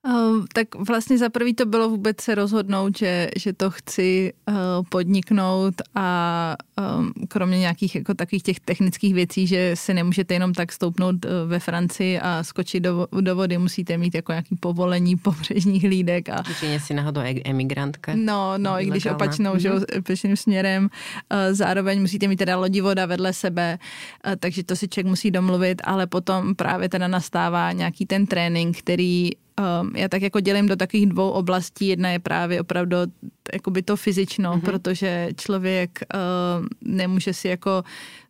Uh, 0.07 0.45
tak 0.53 0.75
vlastně 0.75 1.17
za 1.17 1.29
prvý 1.29 1.53
to 1.53 1.65
bylo 1.65 1.89
vůbec 1.89 2.21
se 2.21 2.35
rozhodnout, 2.35 2.97
že, 2.97 3.29
že 3.37 3.53
to 3.53 3.71
chci 3.71 4.33
uh, 4.47 4.55
podniknout 4.89 5.73
a 5.95 6.55
um, 6.99 7.13
kromě 7.27 7.59
nějakých 7.59 7.95
jako 7.95 8.13
takových 8.13 8.43
těch 8.43 8.59
technických 8.59 9.13
věcí, 9.13 9.47
že 9.47 9.71
se 9.73 9.93
nemůžete 9.93 10.33
jenom 10.33 10.53
tak 10.53 10.71
stoupnout 10.71 11.25
uh, 11.25 11.31
ve 11.45 11.59
Francii 11.59 12.19
a 12.19 12.43
skočit 12.43 12.83
do, 12.83 13.07
do 13.21 13.35
vody, 13.35 13.57
musíte 13.57 13.97
mít 13.97 14.15
jako 14.15 14.31
nějaký 14.31 14.55
povolení 14.55 15.15
pobřežních 15.23 15.83
hlídek. 15.83 16.29
A... 16.29 16.39
Určitě 16.39 16.79
si 16.79 16.93
náhodou 16.93 17.21
e- 17.21 17.41
emigrantka. 17.45 18.11
No, 18.15 18.53
no, 18.57 18.81
i 18.81 18.85
když 18.85 19.05
opačnou, 19.05 19.57
že 19.57 19.69
mhm. 19.69 19.83
opačným 19.99 20.37
směrem. 20.37 20.83
Uh, 20.83 21.37
zároveň 21.51 22.01
musíte 22.01 22.27
mít 22.27 22.37
teda 22.37 22.57
lodivoda 22.57 23.05
vedle 23.05 23.33
sebe, 23.33 23.79
uh, 24.27 24.33
takže 24.39 24.63
to 24.63 24.75
si 24.75 24.87
člověk 24.87 25.07
musí 25.07 25.31
domluvit, 25.31 25.81
ale 25.83 26.07
potom 26.07 26.55
právě 26.55 26.89
teda 26.89 27.07
nastává 27.07 27.71
nějaký 27.71 28.05
ten 28.05 28.27
trénink, 28.27 28.77
který 28.77 29.31
um, 29.59 29.95
já 29.95 30.07
tak 30.07 30.21
jako 30.21 30.39
dělím 30.39 30.67
do 30.67 30.75
takových 30.75 31.05
dvou 31.05 31.29
oblastí. 31.29 31.87
Jedna 31.87 32.09
je 32.09 32.19
právě 32.19 32.61
opravdu 32.61 32.97
jakoby 33.53 33.81
to 33.81 33.95
fyzično, 33.95 34.53
mm-hmm. 34.53 34.61
protože 34.61 35.29
člověk 35.35 35.99
uh, 36.13 36.65
nemůže 36.81 37.33
si 37.33 37.47
jako 37.47 37.83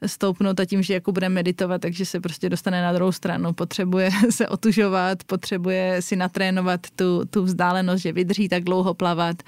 stoupnout 0.06 0.60
a 0.60 0.66
tím, 0.66 0.84
že 0.84 0.94
jako 0.94 1.12
bude 1.12 1.30
meditovat, 1.30 1.82
takže 1.82 2.06
se 2.06 2.20
prostě 2.20 2.50
dostane 2.50 2.82
na 2.82 2.94
druhou 2.94 3.12
stranu. 3.12 3.54
Potřebuje 3.54 4.12
se 4.30 4.48
otužovat, 4.48 5.24
potřebuje 5.24 6.02
si 6.02 6.16
natrénovat 6.16 6.88
tu, 6.96 7.26
tu 7.26 7.44
vzdálenost, 7.44 8.02
že 8.02 8.14
vydrží 8.14 8.50
tak 8.50 8.64
dlouho 8.64 8.94
plavat. 8.94 9.44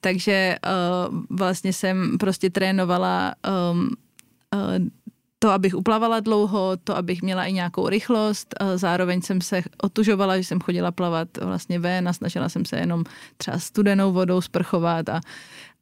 Takže 0.00 0.56
uh, 0.66 1.20
vlastně 1.30 1.72
jsem 1.72 2.18
prostě 2.18 2.50
trénovala 2.50 3.34
um, 3.72 3.90
to, 5.38 5.50
abych 5.50 5.74
uplavala 5.74 6.20
dlouho, 6.20 6.76
to, 6.84 6.96
abych 6.96 7.22
měla 7.22 7.44
i 7.44 7.52
nějakou 7.52 7.88
rychlost. 7.88 8.54
Zároveň 8.74 9.22
jsem 9.22 9.40
se 9.40 9.62
otužovala, 9.82 10.36
že 10.36 10.44
jsem 10.44 10.60
chodila 10.60 10.90
plavat 10.90 11.28
vlastně 11.38 11.78
ven 11.78 12.08
a 12.08 12.12
snažila 12.12 12.48
jsem 12.48 12.64
se 12.64 12.76
jenom 12.76 13.04
třeba 13.36 13.58
studenou 13.58 14.12
vodou 14.12 14.40
sprchovat 14.40 15.08
a, 15.08 15.20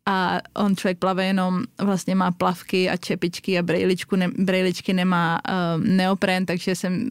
a 0.06 0.38
on 0.54 0.76
člověk 0.76 0.98
plave 0.98 1.24
jenom, 1.24 1.62
vlastně 1.78 2.14
má 2.14 2.30
plavky 2.30 2.90
a 2.90 2.96
čepičky 2.96 3.58
a 3.58 3.62
brejličku, 3.62 4.16
ne, 4.16 4.28
brejličky 4.38 4.92
nemá 4.92 5.38
um, 5.48 5.96
neopren, 5.96 6.46
takže 6.46 6.76
jsem 6.76 7.08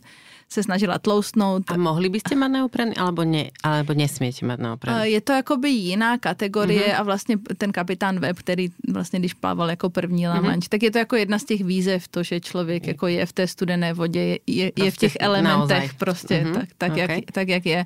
se 0.53 0.63
snažila 0.63 1.00
tloustnout. 1.00 1.72
A 1.72 1.77
mohli 1.77 2.10
byste 2.10 2.36
mít 2.36 2.50
neopren, 2.50 2.93
alebo, 2.98 3.24
ne, 3.24 3.50
alebo 3.63 3.93
nesměte 3.93 4.45
mít 4.45 4.60
neopren? 4.60 4.95
Je 5.01 5.22
to 5.22 5.33
jakoby 5.33 5.69
jiná 5.69 6.17
kategorie 6.17 6.88
mm-hmm. 6.88 7.00
a 7.00 7.03
vlastně 7.03 7.38
ten 7.57 7.72
kapitán 7.72 8.19
Web, 8.19 8.38
který 8.39 8.69
vlastně 8.89 9.19
když 9.19 9.33
plával 9.33 9.69
jako 9.69 9.89
první 9.89 10.25
mm-hmm. 10.25 10.69
tak 10.69 10.83
je 10.83 10.91
to 10.91 10.98
jako 10.98 11.15
jedna 11.15 11.39
z 11.39 11.43
těch 11.43 11.63
výzev, 11.63 12.07
to, 12.07 12.24
že 12.24 12.39
člověk 12.39 12.88
jako 12.88 13.07
je 13.07 13.25
v 13.25 13.33
té 13.33 13.48
studené 13.48 13.93
vodě, 13.93 14.19
je, 14.19 14.39
je, 14.48 14.72
prostě 14.72 14.86
je 14.86 14.91
v 14.91 14.98
těch 14.98 15.15
elementech 15.19 15.77
naozaj. 15.77 15.89
prostě, 15.98 16.43
mm-hmm. 16.43 16.53
tak, 16.53 16.69
tak, 16.77 16.91
okay. 16.91 17.01
jak, 17.01 17.31
tak 17.31 17.48
jak 17.48 17.65
je. 17.65 17.86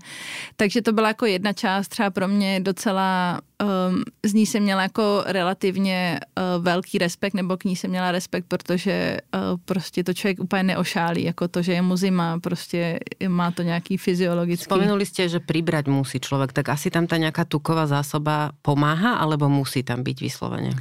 Takže 0.55 0.81
to 0.81 0.93
byla 0.93 1.07
jako 1.07 1.25
jedna 1.25 1.53
část 1.53 1.87
třeba 1.87 2.09
pro 2.09 2.27
mě 2.27 2.59
docela 2.59 3.39
um, 3.63 4.03
z 4.25 4.33
ní 4.33 4.45
jsem 4.45 4.63
měla 4.63 4.81
jako 4.81 5.23
relativně 5.25 6.19
uh, 6.37 6.63
velký 6.63 6.97
respekt, 6.97 7.33
nebo 7.33 7.57
k 7.57 7.63
ní 7.63 7.75
jsem 7.75 7.89
měla 7.89 8.11
respekt, 8.11 8.45
protože 8.47 9.17
uh, 9.35 9.41
prostě 9.65 10.03
to 10.03 10.13
člověk 10.13 10.39
úplně 10.39 10.63
neošálí, 10.63 11.23
jako 11.23 11.47
to, 11.47 11.61
že 11.61 11.73
je 11.73 11.81
mu 11.81 11.97
zima, 11.97 12.39
prostě 12.39 12.99
má 13.27 13.51
to 13.51 13.61
nějaký 13.61 13.97
fyziologický... 13.97 14.65
Spomenuli 14.65 15.05
jste, 15.05 15.29
že 15.29 15.39
přibrať 15.39 15.87
musí 15.87 16.19
člověk, 16.19 16.53
tak 16.53 16.69
asi 16.69 16.89
tam 16.89 17.07
ta 17.07 17.17
nějaká 17.17 17.45
tuková 17.45 17.87
zásoba 17.87 18.51
pomáhá, 18.61 19.15
alebo 19.15 19.49
musí 19.49 19.83
tam 19.83 20.03
být 20.03 20.21
vysloveně? 20.21 20.71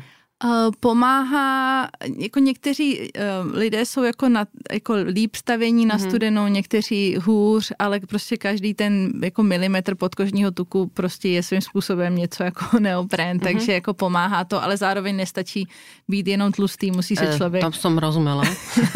Eh, 0.44 0.70
pomáhá, 0.80 1.88
jako 2.18 2.38
někteří 2.38 3.00
uh, 3.00 3.56
lidé 3.56 3.86
jsou 3.86 4.02
jako, 4.02 4.28
na, 4.28 4.46
jako 4.72 4.94
líp 4.94 5.36
stavění 5.36 5.86
na 5.86 5.96
mm-hmm. 5.96 6.08
studenou, 6.08 6.46
někteří 6.46 7.16
hůř, 7.16 7.72
ale 7.78 8.00
prostě 8.00 8.36
každý 8.36 8.74
ten 8.74 9.12
jako 9.22 9.42
milimetr 9.42 9.94
podkožního 9.94 10.50
tuku 10.50 10.90
prostě 10.94 11.28
je 11.28 11.42
svým 11.42 11.60
způsobem 11.60 12.16
něco 12.16 12.42
jako 12.42 12.78
neopren, 12.78 13.36
mm-hmm. 13.36 13.42
takže 13.42 13.72
jako 13.72 13.94
pomáhá 13.94 14.44
to, 14.44 14.62
ale 14.62 14.76
zároveň 14.76 15.16
nestačí 15.16 15.68
být 16.08 16.26
jenom 16.26 16.52
tlustý, 16.52 16.90
musí 16.90 17.16
se 17.16 17.28
eh, 17.28 17.36
člověk... 17.36 17.64
Uh, 17.64 17.70
to 17.70 17.78
jsem 17.78 17.98
rozuměla. 17.98 18.44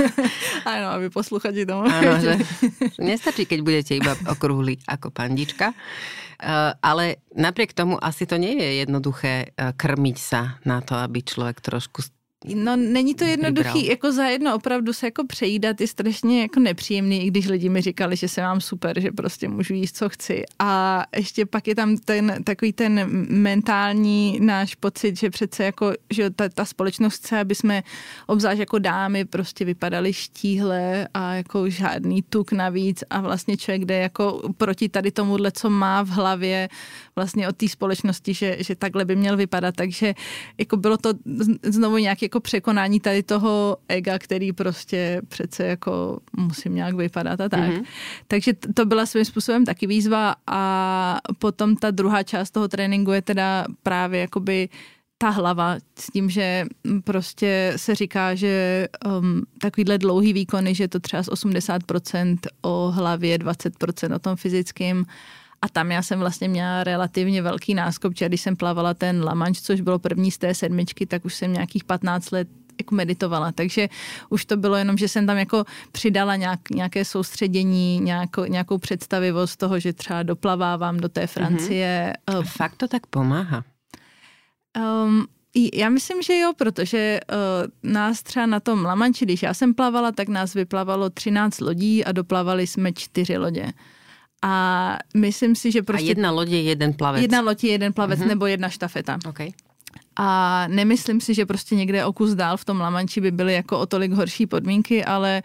ano, 0.64 0.86
aby 0.88 1.10
posluchači 1.10 1.66
tomu... 1.66 1.82
Ano, 1.82 2.20
že 2.20 2.38
nestačí, 3.00 3.46
keď 3.46 3.60
budete 3.60 3.96
iba 3.96 4.12
okrúhli 4.28 4.76
ako 4.88 5.08
pandička. 5.10 5.72
Eh, 6.40 6.72
ale 6.80 7.20
napriek 7.36 7.76
tomu 7.76 8.00
asi 8.00 8.24
to 8.24 8.40
nie 8.40 8.56
je 8.56 8.80
jednoduché 8.80 9.52
eh, 9.52 9.72
krmiť 9.76 10.16
sa 10.16 10.56
na 10.64 10.80
to, 10.80 10.96
aby 10.96 11.20
člověk 11.20 11.60
trošku 11.60 12.00
No 12.44 12.76
není 12.76 13.14
to 13.14 13.24
jednoduchý, 13.24 13.86
jako 13.86 14.12
za 14.12 14.24
jedno 14.24 14.54
opravdu 14.54 14.92
se 14.92 15.06
jako 15.06 15.26
přejídat 15.26 15.80
je 15.80 15.86
strašně 15.86 16.42
jako 16.42 16.60
nepříjemný, 16.60 17.26
i 17.26 17.30
když 17.30 17.48
lidi 17.48 17.68
mi 17.68 17.80
říkali, 17.80 18.16
že 18.16 18.28
se 18.28 18.40
mám 18.40 18.60
super, 18.60 19.00
že 19.00 19.12
prostě 19.12 19.48
můžu 19.48 19.74
jíst, 19.74 19.96
co 19.96 20.08
chci. 20.08 20.44
A 20.58 21.04
ještě 21.16 21.46
pak 21.46 21.68
je 21.68 21.74
tam 21.74 21.96
ten 21.96 22.44
takový 22.44 22.72
ten 22.72 23.00
mentální 23.28 24.38
náš 24.40 24.74
pocit, 24.74 25.18
že 25.18 25.30
přece 25.30 25.64
jako, 25.64 25.92
že 26.10 26.30
ta, 26.30 26.48
ta 26.48 26.64
společnost 26.64 27.14
chce, 27.14 27.40
aby 27.40 27.54
jsme 27.54 27.82
obzvlášť 28.26 28.58
jako 28.58 28.78
dámy 28.78 29.24
prostě 29.24 29.64
vypadali 29.64 30.12
štíhle 30.12 31.08
a 31.14 31.34
jako 31.34 31.70
žádný 31.70 32.22
tuk 32.22 32.52
navíc 32.52 33.04
a 33.10 33.20
vlastně 33.20 33.56
člověk 33.56 33.84
jde 33.84 33.98
jako 33.98 34.52
proti 34.56 34.88
tady 34.88 35.10
tomuhle, 35.10 35.52
co 35.52 35.70
má 35.70 36.02
v 36.02 36.08
hlavě 36.08 36.68
vlastně 37.20 37.48
od 37.48 37.56
té 37.56 37.68
společnosti, 37.68 38.34
že, 38.34 38.56
že 38.60 38.74
takhle 38.74 39.04
by 39.04 39.16
měl 39.16 39.36
vypadat. 39.36 39.76
Takže 39.76 40.14
jako 40.58 40.76
bylo 40.76 40.96
to 40.96 41.12
znovu 41.62 41.98
nějaký 41.98 42.24
jako 42.24 42.40
překonání 42.40 43.00
tady 43.00 43.22
toho 43.22 43.76
ega, 43.88 44.18
který 44.18 44.52
prostě 44.52 45.20
přece 45.28 45.66
jako 45.66 46.20
musím 46.36 46.74
nějak 46.74 46.94
vypadat 46.94 47.40
a 47.40 47.48
tak. 47.48 47.60
Mm-hmm. 47.60 47.84
Takže 48.28 48.52
to 48.74 48.84
byla 48.84 49.06
svým 49.06 49.24
způsobem 49.24 49.64
taky 49.64 49.86
výzva 49.86 50.34
a 50.46 50.62
potom 51.38 51.76
ta 51.76 51.90
druhá 51.90 52.22
část 52.22 52.50
toho 52.50 52.68
tréninku 52.68 53.12
je 53.12 53.22
teda 53.22 53.64
právě 53.82 54.20
jakoby 54.20 54.68
ta 55.22 55.28
hlava 55.28 55.76
s 55.98 56.06
tím, 56.12 56.30
že 56.30 56.66
prostě 57.04 57.72
se 57.76 57.94
říká, 57.94 58.34
že 58.34 58.86
um, 59.06 59.42
takovýhle 59.60 59.98
dlouhý 59.98 60.32
výkony, 60.32 60.74
že 60.74 60.88
to 60.88 61.00
třeba 61.00 61.22
z 61.22 61.28
80% 61.28 62.38
o 62.62 62.90
hlavě, 62.90 63.38
20% 63.38 64.14
o 64.14 64.18
tom 64.18 64.36
fyzickém 64.36 65.04
a 65.62 65.68
tam 65.68 65.92
já 65.92 66.02
jsem 66.02 66.18
vlastně 66.18 66.48
měla 66.48 66.84
relativně 66.84 67.42
velký 67.42 67.74
náskok, 67.74 68.16
že 68.16 68.28
když 68.28 68.40
jsem 68.40 68.56
plavala 68.56 68.94
ten 68.94 69.24
Lamanč, 69.24 69.60
což 69.60 69.80
bylo 69.80 69.98
první 69.98 70.30
z 70.30 70.38
té 70.38 70.54
sedmičky, 70.54 71.06
tak 71.06 71.24
už 71.24 71.34
jsem 71.34 71.52
nějakých 71.52 71.84
15 71.84 72.30
let 72.30 72.48
jako 72.80 72.94
meditovala, 72.94 73.52
takže 73.52 73.88
už 74.28 74.44
to 74.44 74.56
bylo 74.56 74.76
jenom, 74.76 74.98
že 74.98 75.08
jsem 75.08 75.26
tam 75.26 75.38
jako 75.38 75.64
přidala 75.92 76.36
nějak, 76.36 76.70
nějaké 76.70 77.04
soustředění, 77.04 78.00
nějakou, 78.00 78.44
nějakou 78.44 78.78
představivost 78.78 79.58
toho, 79.58 79.78
že 79.78 79.92
třeba 79.92 80.22
doplavávám 80.22 80.96
do 80.96 81.08
té 81.08 81.26
Francie. 81.26 82.12
Mm-hmm. 82.26 82.42
Fakt 82.42 82.76
to 82.76 82.88
tak 82.88 83.06
pomáhá? 83.06 83.64
Um, 85.04 85.26
já 85.74 85.88
myslím, 85.88 86.22
že 86.22 86.38
jo, 86.38 86.52
protože 86.56 87.20
uh, 87.32 87.90
nás 87.92 88.22
třeba 88.22 88.46
na 88.46 88.60
tom 88.60 88.84
Lamanči, 88.84 89.24
když 89.24 89.42
já 89.42 89.54
jsem 89.54 89.74
plavala, 89.74 90.12
tak 90.12 90.28
nás 90.28 90.54
vyplavalo 90.54 91.10
13 91.10 91.60
lodí 91.60 92.04
a 92.04 92.12
doplavali 92.12 92.66
jsme 92.66 92.92
čtyři 92.92 93.38
lodě. 93.38 93.72
A 94.42 94.96
myslím 95.16 95.54
si, 95.56 95.72
že 95.72 95.82
prostě... 95.82 96.04
A 96.04 96.08
jedna 96.08 96.30
loď 96.30 96.48
je 96.48 96.62
jeden 96.62 96.92
plavec. 96.92 97.22
Jedna 97.22 97.40
loď 97.40 97.64
je 97.64 97.70
jeden 97.70 97.92
plavec 97.92 98.20
uh-huh. 98.20 98.28
nebo 98.28 98.46
jedna 98.46 98.68
štafeta. 98.68 99.18
Okay. 99.28 99.52
A 100.16 100.64
nemyslím 100.68 101.20
si, 101.20 101.34
že 101.34 101.46
prostě 101.46 101.74
někde 101.74 102.04
o 102.04 102.12
kus 102.12 102.30
dál 102.30 102.56
v 102.56 102.64
tom 102.64 102.80
Lamanči 102.80 103.20
by 103.20 103.30
byly 103.30 103.54
jako 103.54 103.78
o 103.78 103.86
tolik 103.86 104.12
horší 104.12 104.46
podmínky, 104.46 105.04
ale 105.04 105.42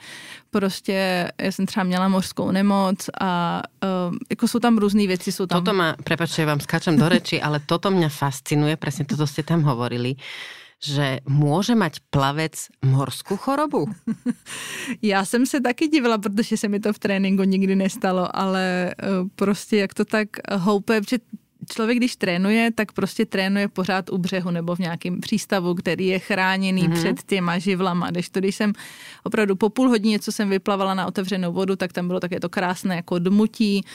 prostě 0.51 1.31
já 1.41 1.51
jsem 1.51 1.65
třeba 1.65 1.83
měla 1.83 2.07
mořskou 2.07 2.51
nemoc 2.51 3.09
a 3.21 3.61
uh, 4.09 4.15
jako 4.29 4.47
jsou 4.47 4.59
tam 4.59 4.77
různé 4.77 5.07
věci. 5.07 5.31
Jsou 5.31 5.45
tam... 5.45 5.63
Toto 5.63 5.77
má, 5.77 5.95
prepačte, 6.03 6.45
vám 6.45 6.59
skáčem 6.59 6.97
do 6.97 7.09
reči, 7.09 7.41
ale 7.41 7.59
toto 7.59 7.91
mě 7.91 8.09
fascinuje, 8.09 8.75
přesně 8.77 9.05
toto 9.05 9.27
jste 9.27 9.43
tam 9.43 9.61
hovorili 9.61 10.15
že 10.85 11.19
může 11.29 11.75
mať 11.75 11.99
plavec 12.09 12.67
morskou 12.85 13.37
chorobu? 13.37 13.85
Já 15.01 15.25
jsem 15.25 15.45
se 15.45 15.61
taky 15.61 15.87
divila, 15.87 16.17
protože 16.17 16.57
se 16.57 16.67
mi 16.67 16.79
to 16.79 16.93
v 16.93 16.99
tréninku 16.99 17.43
nikdy 17.43 17.75
nestalo, 17.75 18.35
ale 18.35 18.95
eh, 18.99 19.05
prostě 19.35 19.77
jak 19.77 19.93
to 19.93 20.05
tak 20.05 20.27
houpe, 20.55 21.01
protože 21.01 21.17
člověk, 21.73 21.97
když 21.97 22.15
trénuje, 22.15 22.71
tak 22.75 22.91
prostě 22.91 23.25
trénuje 23.25 23.67
pořád 23.67 24.09
u 24.09 24.17
břehu 24.17 24.51
nebo 24.51 24.75
v 24.75 24.79
nějakém 24.79 25.21
přístavu, 25.21 25.75
který 25.75 26.07
je 26.07 26.19
chráněný 26.19 26.89
mm-hmm. 26.89 26.93
před 26.93 27.23
těma 27.23 27.57
živlama. 27.57 28.11
Když 28.11 28.29
to, 28.29 28.39
když 28.39 28.55
jsem 28.55 28.73
opravdu 29.23 29.55
po 29.55 29.69
půl 29.69 29.89
hodině, 29.89 30.19
co 30.19 30.31
jsem 30.31 30.49
vyplavala 30.49 30.93
na 30.93 31.05
otevřenou 31.05 31.53
vodu, 31.53 31.75
tak 31.75 31.93
tam 31.93 32.07
bylo 32.07 32.19
také 32.19 32.39
to 32.39 32.49
krásné 32.49 32.95
jako 32.95 33.19
dmutí 33.19 33.85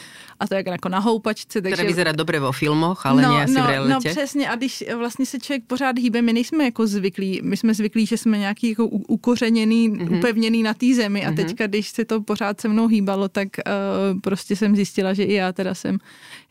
a 0.40 0.47
to 0.47 0.55
jako 0.55 0.88
na 0.88 0.99
houpačce. 0.99 1.62
Takže... 1.62 1.75
Které 1.75 1.88
vyzerá 1.88 2.12
dobře 2.12 2.40
vo 2.40 2.52
filmoch, 2.52 3.07
ale 3.07 3.23
no, 3.23 3.35
ne 3.35 3.45
asi 3.45 3.55
no, 3.55 3.62
v 3.62 3.67
realitě. 3.67 4.09
No 4.09 4.12
přesně 4.12 4.50
a 4.50 4.57
když 4.57 4.85
vlastně 4.99 5.26
se 5.26 5.38
člověk 5.38 5.64
pořád 5.64 5.99
hýbe, 5.99 6.23
my 6.23 6.33
nejsme 6.33 6.64
jako 6.64 6.87
zvyklí, 6.87 7.40
my 7.43 7.57
jsme 7.57 7.75
zvyklí, 7.75 8.07
že 8.07 8.17
jsme 8.17 8.38
nějaký 8.38 8.69
jako 8.69 8.87
ukořeněný, 8.87 9.90
mm-hmm. 9.90 10.19
upevněný 10.19 10.62
na 10.62 10.75
té 10.75 10.95
zemi 10.95 11.26
a 11.26 11.31
mm-hmm. 11.31 11.37
teďka, 11.37 11.67
když 11.67 11.88
se 11.88 12.05
to 12.05 12.21
pořád 12.21 12.61
se 12.61 12.69
mnou 12.69 12.87
hýbalo, 12.87 13.29
tak 13.29 13.49
uh, 13.49 14.21
prostě 14.21 14.57
jsem 14.57 14.76
zjistila, 14.76 15.14
že 15.14 15.25
i 15.25 15.33
já 15.33 15.52
teda 15.52 15.75
jsem 15.75 15.99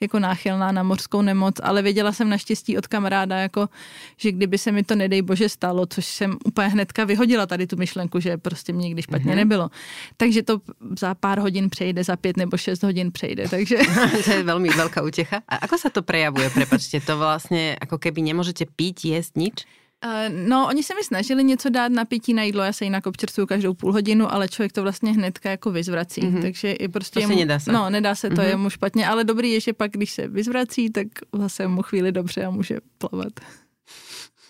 jako 0.01 0.19
náchylná 0.19 0.71
na 0.71 0.83
mořskou 0.83 1.21
nemoc, 1.21 1.55
ale 1.63 1.81
věděla 1.81 2.11
jsem 2.11 2.29
naštěstí 2.29 2.77
od 2.77 2.87
kamaráda, 2.87 3.37
jako, 3.37 3.69
že 4.17 4.31
kdyby 4.31 4.57
se 4.57 4.71
mi 4.71 4.83
to 4.83 4.95
nedej 4.95 5.21
bože 5.21 5.49
stalo, 5.49 5.85
což 5.85 6.05
jsem 6.05 6.37
úplně 6.45 6.67
hnedka 6.67 7.03
vyhodila 7.03 7.45
tady 7.45 7.67
tu 7.67 7.75
myšlenku, 7.75 8.19
že 8.19 8.37
prostě 8.37 8.73
mě 8.73 8.83
nikdy 8.83 9.01
špatně 9.01 9.31
mm-hmm. 9.31 9.35
nebylo. 9.35 9.69
Takže 10.17 10.43
to 10.43 10.61
za 10.99 11.15
pár 11.15 11.39
hodin 11.39 11.69
přejde, 11.69 12.03
za 12.03 12.15
pět 12.15 12.37
nebo 12.37 12.57
šest 12.57 12.83
hodin 12.83 13.11
přejde. 13.11 13.49
Takže... 13.49 13.77
to 14.25 14.31
je 14.31 14.43
velmi 14.43 14.69
velká 14.69 15.01
útěcha. 15.01 15.41
A 15.47 15.55
ako 15.55 15.77
se 15.77 15.89
to 15.89 16.01
prejavuje? 16.01 16.49
Prepačte, 16.49 16.99
to 16.99 17.17
vlastně, 17.17 17.77
jako 17.81 17.97
keby 17.97 18.21
nemůžete 18.21 18.65
pít, 18.75 19.05
jíst 19.05 19.37
nič? 19.37 19.65
Uh, 19.99 20.31
no, 20.47 20.67
oni 20.67 20.83
se 20.83 20.95
mi 20.95 21.03
snažili 21.03 21.43
něco 21.43 21.69
dát 21.69 21.91
na 21.91 22.05
pití 22.05 22.33
na 22.33 22.43
jídlo, 22.43 22.63
já 22.63 22.73
se 22.73 22.85
jinak 22.85 23.07
občerstvuju 23.07 23.47
každou 23.47 23.73
půl 23.73 23.91
hodinu, 23.93 24.33
ale 24.33 24.49
člověk 24.49 24.71
to 24.71 24.83
vlastně 24.83 25.11
hnedka 25.11 25.49
jako 25.49 25.71
vyzvrací, 25.71 26.21
mm-hmm. 26.21 26.41
takže 26.41 26.71
i 26.71 26.87
prostě 26.87 27.19
to 27.19 27.19
jemu, 27.19 27.35
nedá 27.35 27.59
se. 27.59 27.71
No, 27.71 27.89
nedá 27.89 28.15
se 28.15 28.29
to, 28.29 28.35
mm-hmm. 28.35 28.47
je 28.47 28.55
mu 28.57 28.69
špatně, 28.69 29.07
ale 29.07 29.23
dobrý 29.23 29.51
je, 29.51 29.59
že 29.59 29.73
pak, 29.73 29.91
když 29.91 30.11
se 30.11 30.27
vyzvrací, 30.27 30.89
tak 30.89 31.07
zase 31.33 31.67
mu 31.67 31.81
chvíli 31.81 32.11
dobře 32.11 32.45
a 32.45 32.49
může 32.49 32.79
plavat. 32.97 33.33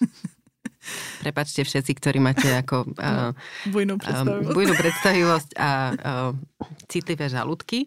Prepačte 1.20 1.62
všetci, 1.63 1.91
ktorí 2.01 2.18
máte 2.24 2.50
ako 2.50 2.88
uh, 2.98 3.36
bujnú 3.70 4.00
predstavivosť, 4.00 4.50
uh, 4.50 4.56
bujnú 4.56 4.74
predstavivosť 4.74 5.50
a 5.60 5.70
uh, 5.91 6.32
citlivé 6.88 7.29
žalúdky. 7.29 7.86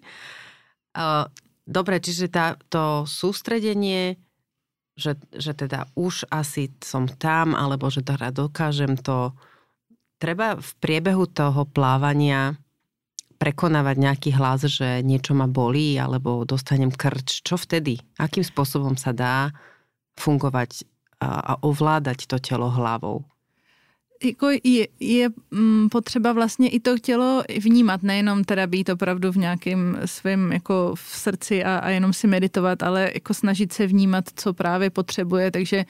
Uh, 0.95 1.27
dobre, 1.67 1.99
čiže 1.99 2.29
tá, 2.31 2.55
to 2.69 3.09
sústredenie 3.09 4.21
že, 4.97 5.17
že 5.33 5.53
teda 5.57 5.89
už 5.97 6.29
asi 6.29 6.73
som 6.85 7.09
tam, 7.09 7.57
alebo 7.57 7.89
že 7.89 8.05
teda 8.05 8.29
dokážem 8.33 9.01
to. 9.01 9.33
Treba 10.21 10.55
v 10.61 10.71
priebehu 10.79 11.27
toho 11.27 11.67
plávania 11.67 12.55
prekonávať 13.43 13.97
nejaký 13.99 14.31
hlas, 14.39 14.71
že 14.71 15.03
niečo 15.03 15.35
ma 15.35 15.51
bolí, 15.51 15.99
alebo 15.99 16.47
dostanem 16.47 16.95
krč. 16.95 17.43
Čo 17.43 17.59
vtedy? 17.59 17.99
Akým 18.15 18.47
spôsobom 18.47 18.95
sa 18.95 19.11
dá 19.11 19.51
fungovať 20.15 20.87
a, 21.19 21.43
a 21.43 21.53
ovládať 21.67 22.31
to 22.31 22.39
telo 22.39 22.71
hlavou? 22.71 23.27
Jako 24.25 24.49
je, 24.65 24.87
je 25.01 25.29
mm, 25.51 25.89
potřeba 25.89 26.33
vlastně 26.33 26.69
i 26.69 26.81
to 26.81 26.99
tělo 26.99 27.43
vnímat, 27.61 28.03
nejenom 28.03 28.45
teda 28.45 28.67
být 28.67 28.89
opravdu 28.89 29.33
v 29.33 29.37
nějakém 29.37 29.99
svém 30.05 30.53
jako 30.53 30.95
v 30.95 31.01
srdci 31.01 31.65
a, 31.65 31.77
a 31.77 31.91
jenom 31.91 32.13
si 32.13 32.27
meditovat, 32.27 32.83
ale 32.83 33.11
jako 33.15 33.35
snažit 33.35 33.73
se 33.73 33.87
vnímat, 33.87 34.25
co 34.37 34.53
právě 34.53 34.91
potřebuje, 34.91 35.51
takže 35.51 35.85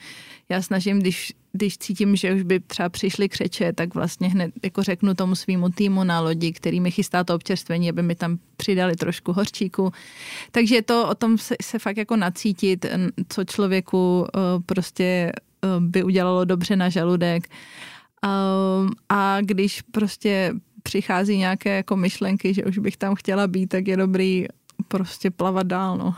já 0.49 0.61
snažím, 0.61 0.99
když, 0.99 1.33
když 1.51 1.77
cítím, 1.77 2.15
že 2.15 2.33
už 2.33 2.43
by 2.43 2.59
třeba 2.59 2.89
přišli 2.89 3.29
křeče, 3.29 3.73
tak 3.73 3.95
vlastně 3.95 4.27
hned 4.27 4.51
jako 4.63 4.83
řeknu 4.83 5.13
tomu 5.13 5.35
svýmu 5.35 5.69
týmu 5.69 6.03
na 6.03 6.19
lodi, 6.19 6.53
který 6.53 6.79
mi 6.79 6.91
chystá 6.91 7.23
to 7.23 7.35
občerstvení, 7.35 7.89
aby 7.89 8.03
mi 8.03 8.15
tam 8.15 8.39
přidali 8.57 8.95
trošku 8.95 9.33
horčíku. 9.33 9.91
Takže 10.51 10.81
to 10.81 11.09
o 11.09 11.15
tom 11.15 11.37
se, 11.37 11.55
se 11.61 11.79
fakt 11.79 11.97
jako 11.97 12.15
nacítit, 12.15 12.85
co 13.29 13.43
člověku 13.43 14.19
uh, 14.19 14.63
prostě 14.65 15.31
uh, 15.63 15.83
by 15.83 16.03
udělalo 16.03 16.45
dobře 16.45 16.75
na 16.75 16.89
žaludek 16.89 17.47
Um, 18.23 18.91
a 19.09 19.41
když 19.41 19.81
prostě 19.81 20.53
přichází 20.83 21.37
nějaké 21.37 21.75
jako 21.75 21.95
myšlenky, 21.95 22.53
že 22.53 22.65
už 22.65 22.77
bych 22.77 22.97
tam 22.97 23.15
chtěla 23.15 23.47
být, 23.47 23.67
tak 23.67 23.87
je 23.87 23.97
dobrý 23.97 24.45
prostě 24.87 25.31
plavat 25.31 25.67
dál. 25.67 25.97
No. 25.97 26.15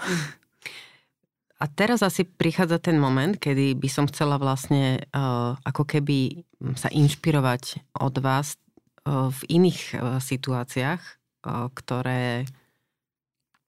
A 1.60 1.68
teraz 1.68 2.02
asi 2.02 2.24
prichádza 2.24 2.78
ten 2.78 3.00
moment, 3.00 3.38
kedy 3.40 3.74
by 3.80 3.90
som 3.90 4.06
chcela 4.12 4.36
vlastne 4.38 5.00
uh, 5.16 5.56
ako 5.64 5.88
keby 5.88 6.44
sa 6.76 6.92
inšpirovať 6.92 7.80
od 7.96 8.16
vás 8.20 8.60
uh, 9.08 9.32
v 9.32 9.42
iných 9.64 9.80
uh, 9.96 10.20
situáciách, 10.20 11.00
uh, 11.00 11.72
ktoré 11.72 12.44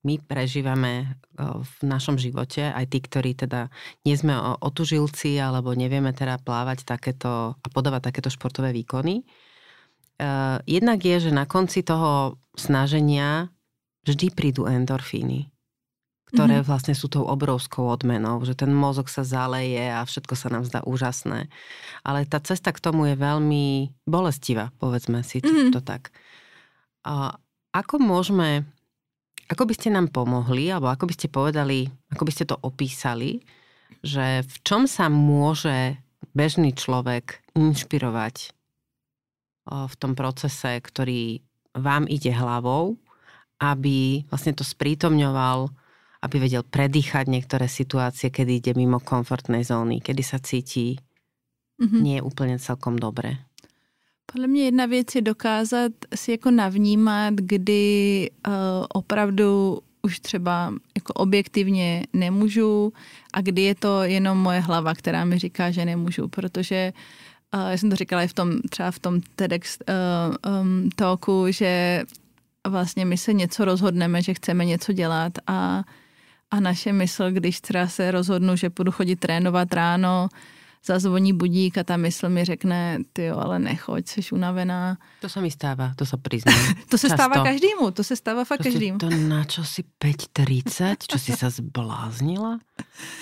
my 0.06 0.22
prežívame 0.22 0.94
eh, 1.04 1.44
v 1.58 1.74
našom 1.82 2.20
živote, 2.22 2.70
aj 2.70 2.86
tí, 2.92 3.00
ktorí 3.02 3.34
teda 3.34 3.74
nie 4.06 4.14
sme 4.14 4.38
otužilci 4.62 5.40
alebo 5.42 5.74
nevieme 5.74 6.14
teda 6.14 6.38
plávať 6.42 6.86
takéto 6.86 7.58
a 7.58 7.68
podávať 7.72 8.14
takéto 8.14 8.30
športové 8.30 8.76
výkony. 8.76 9.26
Eh, 10.18 10.58
jednak 10.66 11.02
je, 11.02 11.30
že 11.30 11.32
na 11.34 11.46
konci 11.46 11.86
toho 11.86 12.42
snaženia 12.58 13.54
vždy 14.08 14.34
prídu 14.34 14.66
endorfíny, 14.66 15.52
ktoré 16.32 16.60
mm-hmm. 16.60 16.70
vlastne 16.70 16.96
sú 16.96 17.12
tou 17.12 17.28
obrovskou 17.28 17.86
odmenou, 17.86 18.42
že 18.42 18.58
ten 18.58 18.72
mozog 18.72 19.12
sa 19.12 19.22
zaleje 19.22 19.92
a 19.92 20.02
všetko 20.08 20.34
sa 20.34 20.48
nám 20.50 20.64
zdá 20.66 20.82
úžasné. 20.88 21.52
Ale 22.02 22.26
tá 22.26 22.40
cesta 22.42 22.74
k 22.74 22.82
tomu 22.82 23.12
je 23.12 23.16
veľmi 23.20 23.94
bolestivá, 24.08 24.74
povedzme 24.80 25.22
si 25.22 25.44
mm-hmm. 25.44 25.76
to 25.76 25.84
tak. 25.84 26.10
A 27.06 27.38
ako 27.76 28.02
môžeme 28.02 28.66
ako 29.48 29.64
by 29.64 29.74
ste 29.74 29.90
nám 29.96 30.12
pomohli, 30.12 30.68
alebo 30.68 30.92
ako 30.92 31.08
by 31.08 31.14
ste 31.16 31.28
povedali, 31.32 31.88
ako 32.12 32.24
by 32.28 32.32
ste 32.36 32.46
to 32.48 32.60
opísali, 32.60 33.40
že 34.04 34.44
v 34.44 34.56
čom 34.68 34.86
sa 34.86 35.08
môže 35.08 35.98
bežný 36.36 36.76
človek 36.76 37.42
inšpirovať 37.56 38.52
v 39.68 39.96
tom 40.00 40.16
procese, 40.16 40.80
ktorý 40.80 41.44
vám 41.76 42.08
ide 42.08 42.32
hlavou, 42.32 42.96
aby 43.60 44.24
vlastne 44.30 44.54
to 44.54 44.64
sprítomňoval, 44.64 45.72
aby 46.24 46.36
vedel 46.38 46.64
predýchať 46.66 47.30
niektoré 47.30 47.66
situácie, 47.70 48.30
kedy 48.30 48.64
ide 48.64 48.72
mimo 48.76 49.02
komfortnej 49.02 49.66
zóny, 49.66 50.02
kedy 50.02 50.24
sa 50.24 50.38
cíti 50.42 50.98
mm-hmm. 51.80 52.02
nie 52.02 52.18
úplne 52.22 52.58
celkom 52.62 52.98
dobre. 52.98 53.47
Podle 54.38 54.48
mě 54.48 54.64
jedna 54.66 54.86
věc 54.86 55.16
je 55.16 55.22
dokázat 55.22 55.92
si 56.16 56.32
jako 56.32 56.52
navnímat, 56.52 57.34
kdy 57.34 58.30
uh, 58.48 58.54
opravdu 58.94 59.80
už 60.02 60.20
třeba 60.20 60.74
jako 60.96 61.14
objektivně 61.14 62.04
nemůžu 62.14 62.94
a 63.34 63.42
kdy 63.42 63.62
je 63.62 63.76
to 63.76 64.04
jenom 64.04 64.38
moje 64.38 64.60
hlava, 64.60 64.94
která 64.94 65.26
mi 65.26 65.40
říká, 65.40 65.72
že 65.72 65.86
nemůžu, 65.86 66.28
protože 66.28 66.94
uh, 67.54 67.70
já 67.70 67.78
jsem 67.78 67.90
to 67.90 67.96
říkala 67.96 68.24
i 68.24 68.28
v 68.28 68.34
tom, 68.34 68.62
třeba 68.70 68.92
v 68.92 69.00
tom 69.00 69.22
TEDx 69.36 69.78
uh, 69.90 70.54
um, 70.62 70.90
talku, 70.96 71.46
že 71.50 72.04
vlastně 72.68 73.06
my 73.06 73.18
se 73.18 73.34
něco 73.34 73.66
rozhodneme, 73.66 74.22
že 74.22 74.34
chceme 74.34 74.66
něco 74.66 74.94
dělat 74.94 75.34
a, 75.48 75.84
a 76.52 76.60
naše 76.60 76.94
mysl, 76.94 77.32
když 77.32 77.62
třeba 77.62 77.88
se 77.88 78.12
rozhodnu, 78.12 78.56
že 78.56 78.70
budu 78.70 78.92
chodit 78.92 79.16
trénovat 79.16 79.74
ráno, 79.74 80.30
zazvoní 80.86 81.34
budík 81.34 81.78
a 81.78 81.84
ta 81.84 81.98
mysl 81.98 82.30
mi 82.30 82.46
řekne, 82.46 83.00
ty 83.14 83.26
jo, 83.26 83.38
ale 83.38 83.60
nechoď, 83.60 84.08
jsi 84.08 84.22
unavená. 84.32 84.98
To 85.22 85.30
se 85.30 85.42
mi 85.42 85.52
stává, 85.52 85.94
to 85.96 86.06
se 86.06 86.18
přiznám. 86.18 86.60
to 86.90 86.98
se 86.98 87.10
Často. 87.10 87.24
stává 87.24 87.44
každému, 87.44 87.92
to 87.92 88.04
se 88.04 88.16
stává 88.16 88.44
fakt 88.44 88.58
to 88.58 88.64
každému. 88.64 88.98
To 88.98 89.10
na 89.10 89.44
čo 89.44 89.64
si 89.64 89.84
5.30, 89.84 90.96
čo 91.08 91.18
si 91.20 91.32
sa 91.36 91.50
zbláznila? 91.50 92.60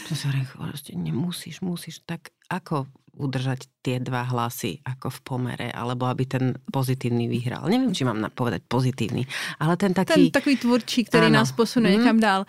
To 0.09 0.15
si 0.15 0.27
hovorím, 0.27 0.47
prostě 0.57 0.93
nemusíš, 0.97 1.61
musíš, 1.61 1.99
tak 2.05 2.21
ako 2.49 2.85
udržať 3.15 3.71
tie 3.79 3.97
dva 4.03 4.27
hlasy 4.27 4.83
ako 4.83 5.07
v 5.09 5.19
pomere, 5.23 5.67
alebo 5.71 6.05
aby 6.05 6.27
ten 6.27 6.59
pozitívny 6.67 7.31
vyhral. 7.31 7.63
Neviem, 7.71 7.95
či 7.95 8.03
mám 8.03 8.27
povedať 8.35 8.67
pozitívny, 8.67 9.23
ale 9.59 9.79
ten 9.79 9.95
taký... 9.95 10.29
Ten 10.29 10.35
takový 10.35 10.57
tvůrčí, 10.57 11.03
který 11.07 11.31
ano. 11.31 11.39
nás 11.39 11.51
posune 11.51 11.89
mm. 11.89 11.95
někam 11.97 12.19
dál. 12.19 12.45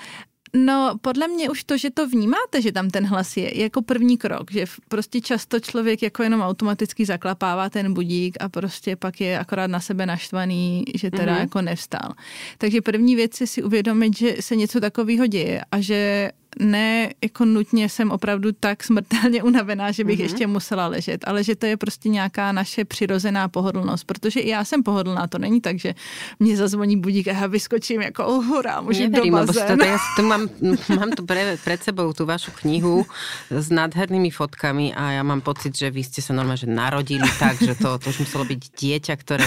No, 0.56 0.94
podle 1.00 1.28
mě 1.28 1.50
už 1.50 1.64
to, 1.64 1.78
že 1.78 1.90
to 1.90 2.08
vnímáte, 2.08 2.62
že 2.62 2.72
tam 2.72 2.90
ten 2.90 3.06
hlas 3.06 3.36
je, 3.36 3.56
je 3.56 3.62
jako 3.62 3.82
první 3.82 4.18
krok, 4.18 4.52
že 4.52 4.64
prostě 4.88 5.20
často 5.20 5.60
člověk 5.60 6.02
jako 6.02 6.22
jenom 6.22 6.40
automaticky 6.40 7.06
zaklapává 7.06 7.70
ten 7.70 7.94
budík 7.94 8.36
a 8.40 8.48
prostě 8.48 8.96
pak 8.96 9.20
je 9.20 9.38
akorát 9.38 9.66
na 9.66 9.80
sebe 9.80 10.06
naštvaný, 10.06 10.84
že 10.94 11.10
teda 11.10 11.36
mm-hmm. 11.36 11.40
jako 11.40 11.62
nevstal. 11.62 12.12
Takže 12.58 12.82
první 12.82 13.16
věc 13.16 13.40
je 13.40 13.46
si 13.46 13.62
uvědomit, 13.62 14.16
že 14.16 14.36
se 14.40 14.56
něco 14.56 14.80
takového 14.80 15.26
děje 15.26 15.60
a 15.72 15.80
že 15.80 16.30
ne 16.60 17.12
jako 17.22 17.44
nutně 17.44 17.88
jsem 17.88 18.10
opravdu 18.10 18.52
tak 18.52 18.84
smrtelně 18.84 19.42
unavená, 19.42 19.90
že 19.90 20.04
bych 20.04 20.18
mm-hmm. 20.18 20.22
ještě 20.22 20.46
musela 20.46 20.86
ležet, 20.86 21.24
ale 21.28 21.44
že 21.44 21.56
to 21.56 21.66
je 21.66 21.76
prostě 21.76 22.08
nějaká 22.08 22.52
naše 22.52 22.84
přirozená 22.84 23.48
pohodlnost, 23.48 24.04
protože 24.04 24.40
i 24.40 24.48
já 24.48 24.64
jsem 24.64 24.82
pohodlná, 24.82 25.26
to 25.26 25.38
není 25.38 25.60
tak, 25.60 25.78
že 25.78 25.94
mě 26.40 26.56
zazvoní 26.56 26.96
budík 26.96 27.28
a 27.28 27.32
já 27.32 27.46
vyskočím 27.46 28.02
jako 28.02 28.26
oh, 28.26 28.44
hurá, 28.44 28.80
můžu 28.80 29.02
Neverím, 29.02 29.32
do 29.32 29.46
bazénu. 29.46 29.84
Ja 29.84 29.98
tu 30.16 30.22
mám, 30.24 30.48
mám 30.88 31.10
tu 31.12 31.22
pre, 31.26 31.56
pred 31.60 31.80
sebou 31.82 32.12
tú 32.12 32.26
vašu 32.26 32.50
knihu 32.62 33.06
s 33.50 33.68
nádhernými 33.70 34.30
fotkami 34.32 34.96
a 34.96 35.20
ja 35.20 35.22
mám 35.22 35.40
pocit, 35.40 35.76
že 35.76 35.92
vy 35.92 36.02
ste 36.02 36.24
sa 36.24 36.32
normálne 36.32 36.64
že 36.64 36.70
narodili 36.70 37.28
tak, 37.38 37.60
že 37.60 37.76
to, 37.76 38.00
to 38.00 38.10
už 38.10 38.26
muselo 38.26 38.44
byť 38.48 38.60
dieťa, 38.72 39.14
ktoré 39.20 39.44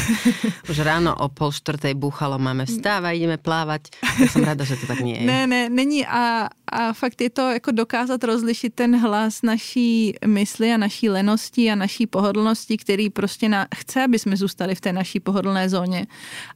už 0.69 0.77
ráno 0.85 1.13
o 1.17 1.27
pol 1.27 1.49
štvrtej 1.49 1.97
búchalo, 1.97 2.37
máme 2.37 2.69
vstáva, 2.69 3.17
ideme 3.17 3.41
plávať. 3.41 3.93
Ja 4.21 4.27
som 4.29 4.45
rada, 4.45 4.63
že 4.63 4.77
to 4.77 4.85
tak 4.85 5.01
nie 5.01 5.19
je. 5.19 5.25
Ne, 5.25 5.49
ne, 5.49 5.67
není 5.69 6.05
a, 6.05 6.47
a 6.69 6.93
fakt 6.99 7.21
je 7.21 7.29
to 7.29 7.41
jako 7.41 7.71
dokázat 7.71 8.23
rozlišit 8.23 8.73
ten 8.73 8.95
hlas 8.99 9.41
naší 9.41 10.13
mysli 10.25 10.73
a 10.73 10.77
naší 10.77 11.09
lenosti 11.09 11.71
a 11.71 11.75
naší 11.75 12.07
pohodlnosti, 12.07 12.77
který 12.77 13.09
prostě 13.09 13.49
na, 13.49 13.67
chce, 13.75 14.03
aby 14.03 14.19
jsme 14.19 14.37
zůstali 14.37 14.75
v 14.75 14.81
té 14.81 14.93
naší 14.93 15.19
pohodlné 15.19 15.69
zóně. 15.69 16.07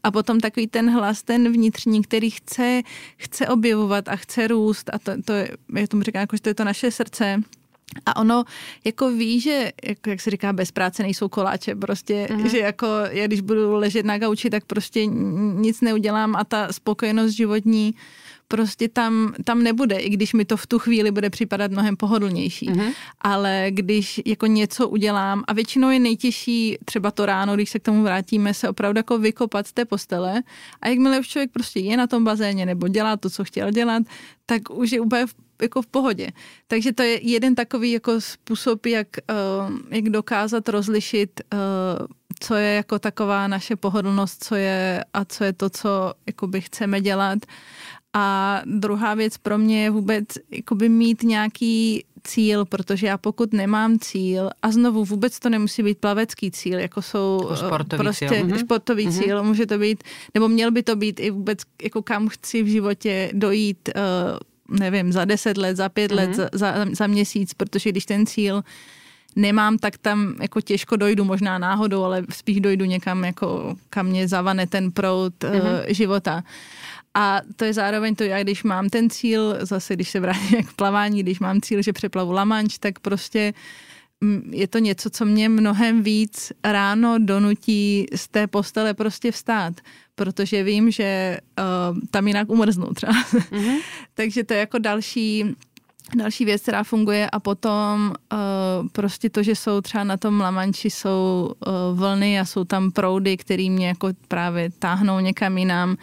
A 0.03 0.11
potom 0.11 0.39
takový 0.39 0.67
ten 0.67 0.89
hlas, 0.89 1.23
ten 1.23 1.51
vnitřní, 1.51 2.01
který 2.01 2.29
chce, 2.29 2.81
chce 3.17 3.47
objevovat 3.47 4.07
a 4.07 4.15
chce 4.15 4.47
růst 4.47 4.89
a 4.93 4.99
to, 4.99 5.11
to 5.25 5.33
je, 5.33 5.87
tomu 5.87 6.03
říkám, 6.03 6.19
jako, 6.19 6.35
že 6.35 6.41
to 6.41 6.49
je 6.49 6.55
to 6.55 6.63
naše 6.63 6.91
srdce, 6.91 7.43
a 8.05 8.15
ono 8.15 8.43
jako 8.83 9.11
ví, 9.11 9.39
že, 9.39 9.71
jako, 9.83 10.09
jak 10.09 10.21
se 10.21 10.29
říká, 10.29 10.53
bez 10.53 10.71
práce 10.71 11.03
nejsou 11.03 11.29
koláče, 11.29 11.75
prostě, 11.75 12.27
mm. 12.31 12.49
že 12.49 12.59
jako 12.59 12.87
já 13.09 13.27
když 13.27 13.41
budu 13.41 13.75
ležet 13.75 14.05
na 14.05 14.17
gauči, 14.17 14.49
tak 14.49 14.65
prostě 14.65 15.05
nic 15.55 15.81
neudělám 15.81 16.35
a 16.35 16.43
ta 16.43 16.73
spokojenost 16.73 17.31
životní 17.31 17.95
prostě 18.47 18.89
tam, 18.89 19.33
tam 19.43 19.63
nebude, 19.63 19.95
i 19.95 20.09
když 20.09 20.33
mi 20.33 20.45
to 20.45 20.57
v 20.57 20.67
tu 20.67 20.79
chvíli 20.79 21.11
bude 21.11 21.29
připadat 21.29 21.71
mnohem 21.71 21.97
pohodlnější. 21.97 22.69
Mm-hmm. 22.69 22.93
Ale 23.21 23.67
když 23.69 24.21
jako 24.25 24.45
něco 24.45 24.89
udělám 24.89 25.43
a 25.47 25.53
většinou 25.53 25.89
je 25.89 25.99
nejtěžší 25.99 26.77
třeba 26.85 27.11
to 27.11 27.25
ráno, 27.25 27.55
když 27.55 27.69
se 27.69 27.79
k 27.79 27.83
tomu 27.83 28.03
vrátíme, 28.03 28.53
se 28.53 28.69
opravdu 28.69 28.99
jako 28.99 29.17
vykopat 29.17 29.67
z 29.67 29.73
té 29.73 29.85
postele 29.85 30.43
a 30.81 30.87
jakmile 30.87 31.19
už 31.19 31.27
člověk 31.27 31.51
prostě 31.51 31.79
je 31.79 31.97
na 31.97 32.07
tom 32.07 32.23
bazéně 32.23 32.65
nebo 32.65 32.87
dělá 32.87 33.17
to, 33.17 33.29
co 33.29 33.43
chtěl 33.43 33.71
dělat, 33.71 34.03
tak 34.45 34.69
už 34.69 34.91
je 34.91 35.01
úplně 35.01 35.25
v, 35.25 35.35
jako 35.61 35.81
v 35.81 35.87
pohodě. 35.87 36.29
Takže 36.67 36.93
to 36.93 37.03
je 37.03 37.29
jeden 37.29 37.55
takový 37.55 37.91
jako 37.91 38.21
způsob, 38.21 38.85
jak, 38.85 39.07
uh, 39.29 39.77
jak 39.89 40.09
dokázat 40.09 40.69
rozlišit 40.69 41.41
uh, 41.53 42.07
co 42.39 42.55
je 42.55 42.73
jako 42.73 42.99
taková 42.99 43.47
naše 43.47 43.75
pohodlnost, 43.75 44.43
co 44.43 44.55
je 44.55 45.05
a 45.13 45.25
co 45.25 45.43
je 45.43 45.53
to, 45.53 45.69
co 45.69 46.13
jakoby 46.27 46.61
chceme 46.61 47.01
dělat. 47.01 47.39
A 48.13 48.61
druhá 48.65 49.13
věc 49.13 49.37
pro 49.37 49.57
mě 49.57 49.83
je 49.83 49.89
vůbec 49.89 50.25
jakoby 50.51 50.89
mít 50.89 51.23
nějaký 51.23 52.05
cíl, 52.23 52.65
protože 52.65 53.07
já 53.07 53.17
pokud 53.17 53.53
nemám 53.53 53.99
cíl, 53.99 54.49
a 54.61 54.71
znovu 54.71 55.05
vůbec 55.05 55.39
to 55.39 55.49
nemusí 55.49 55.83
být 55.83 55.97
plavecký 55.97 56.51
cíl, 56.51 56.79
jako 56.79 57.01
jsou 57.01 57.39
jako 57.41 57.55
sportový 57.55 58.03
prostě 58.03 58.29
cíl. 58.29 58.45
Mhm. 58.45 58.59
sportový 58.59 59.07
mm-hmm. 59.07 59.23
cíl, 59.23 59.43
může 59.43 59.65
to 59.65 59.77
být, 59.77 60.03
nebo 60.33 60.47
měl 60.47 60.71
by 60.71 60.83
to 60.83 60.95
být 60.95 61.19
i 61.19 61.31
vůbec, 61.31 61.59
jako 61.83 62.01
kam 62.01 62.27
chci 62.27 62.63
v 62.63 62.67
životě 62.67 63.31
dojít, 63.33 63.89
uh, 64.69 64.77
nevím, 64.79 65.11
za 65.11 65.25
deset 65.25 65.57
let, 65.57 65.77
za 65.77 65.89
pět 65.89 66.11
mm-hmm. 66.11 66.15
let, 66.15 66.35
za, 66.35 66.49
za, 66.53 66.85
za 66.91 67.07
měsíc, 67.07 67.53
protože 67.53 67.89
když 67.89 68.05
ten 68.05 68.25
cíl 68.25 68.63
nemám, 69.35 69.77
tak 69.77 69.97
tam 69.97 70.35
jako 70.41 70.61
těžko 70.61 70.95
dojdu, 70.95 71.23
možná 71.23 71.57
náhodou, 71.57 72.03
ale 72.03 72.23
spíš 72.29 72.59
dojdu 72.59 72.85
někam, 72.85 73.23
jako 73.23 73.75
kam 73.89 74.05
mě 74.05 74.27
zavane 74.27 74.67
ten 74.67 74.91
proud 74.91 75.33
mm-hmm. 75.39 75.61
uh, 75.61 75.85
života. 75.87 76.43
A 77.13 77.41
to 77.55 77.65
je 77.65 77.73
zároveň 77.73 78.15
to, 78.15 78.23
já 78.23 78.43
když 78.43 78.63
mám 78.63 78.89
ten 78.89 79.09
cíl, 79.09 79.57
zase 79.61 79.93
když 79.93 80.09
se 80.09 80.19
vrátím 80.19 80.63
k 80.67 80.73
plavání, 80.73 81.23
když 81.23 81.39
mám 81.39 81.61
cíl, 81.61 81.81
že 81.81 81.93
přeplavu 81.93 82.31
La 82.31 82.45
Manche, 82.45 82.77
tak 82.79 82.99
prostě 82.99 83.53
mm, 84.21 84.49
je 84.53 84.67
to 84.67 84.77
něco, 84.77 85.09
co 85.09 85.25
mě 85.25 85.49
mnohem 85.49 86.03
víc 86.03 86.51
ráno 86.63 87.15
donutí 87.19 88.05
z 88.15 88.27
té 88.27 88.47
postele 88.47 88.93
prostě 88.93 89.31
vstát, 89.31 89.73
protože 90.15 90.63
vím, 90.63 90.91
že 90.91 91.37
uh, 91.59 91.99
tam 92.11 92.27
jinak 92.27 92.49
umrznu 92.49 92.93
třeba. 92.93 93.13
Mm-hmm. 93.13 93.79
Takže 94.13 94.43
to 94.43 94.53
je 94.53 94.59
jako 94.59 94.77
další 94.77 95.55
další 96.15 96.45
věc, 96.45 96.61
která 96.61 96.83
funguje 96.83 97.29
a 97.29 97.39
potom 97.39 98.13
uh, 98.33 98.87
prostě 98.91 99.29
to, 99.29 99.43
že 99.43 99.55
jsou 99.55 99.81
třeba 99.81 100.03
na 100.03 100.17
tom 100.17 100.39
Lamanči 100.39 100.89
jsou 100.89 101.51
uh, 101.67 101.99
vlny 101.99 102.39
a 102.39 102.45
jsou 102.45 102.63
tam 102.63 102.91
proudy, 102.91 103.37
které 103.37 103.69
mě 103.69 103.87
jako 103.87 104.09
právě 104.27 104.69
táhnou 104.79 105.19
někam 105.19 105.57
jinam, 105.57 105.97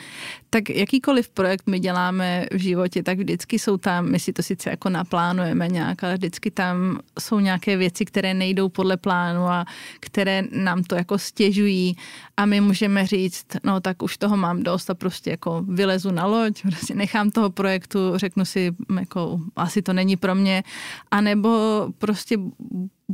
tak 0.50 0.70
jakýkoliv 0.70 1.28
projekt 1.28 1.66
my 1.66 1.80
děláme 1.80 2.46
v 2.52 2.58
životě, 2.58 3.02
tak 3.02 3.18
vždycky 3.18 3.58
jsou 3.58 3.76
tam, 3.76 4.10
my 4.10 4.18
si 4.18 4.32
to 4.32 4.42
sice 4.42 4.70
jako 4.70 4.88
naplánujeme 4.88 5.68
nějak, 5.68 6.04
ale 6.04 6.14
vždycky 6.14 6.50
tam 6.50 6.98
jsou 7.18 7.40
nějaké 7.40 7.76
věci, 7.76 8.04
které 8.04 8.34
nejdou 8.34 8.68
podle 8.68 8.96
plánu 8.96 9.40
a 9.46 9.64
které 10.00 10.42
nám 10.52 10.82
to 10.82 10.94
jako 10.94 11.18
stěžují. 11.18 11.96
A 12.36 12.46
my 12.46 12.60
můžeme 12.60 13.06
říct, 13.06 13.46
no 13.64 13.80
tak 13.80 14.02
už 14.02 14.16
toho 14.16 14.36
mám 14.36 14.62
dost 14.62 14.90
a 14.90 14.94
prostě 14.94 15.30
jako 15.30 15.64
vylezu 15.68 16.10
na 16.10 16.26
loď, 16.26 16.62
prostě 16.62 16.94
nechám 16.94 17.30
toho 17.30 17.50
projektu, 17.50 17.98
řeknu 18.16 18.44
si, 18.44 18.72
jako 19.00 19.40
asi 19.56 19.82
to 19.82 19.92
není 19.92 20.16
pro 20.16 20.34
mě, 20.34 20.62
anebo 21.10 21.50
prostě 21.98 22.36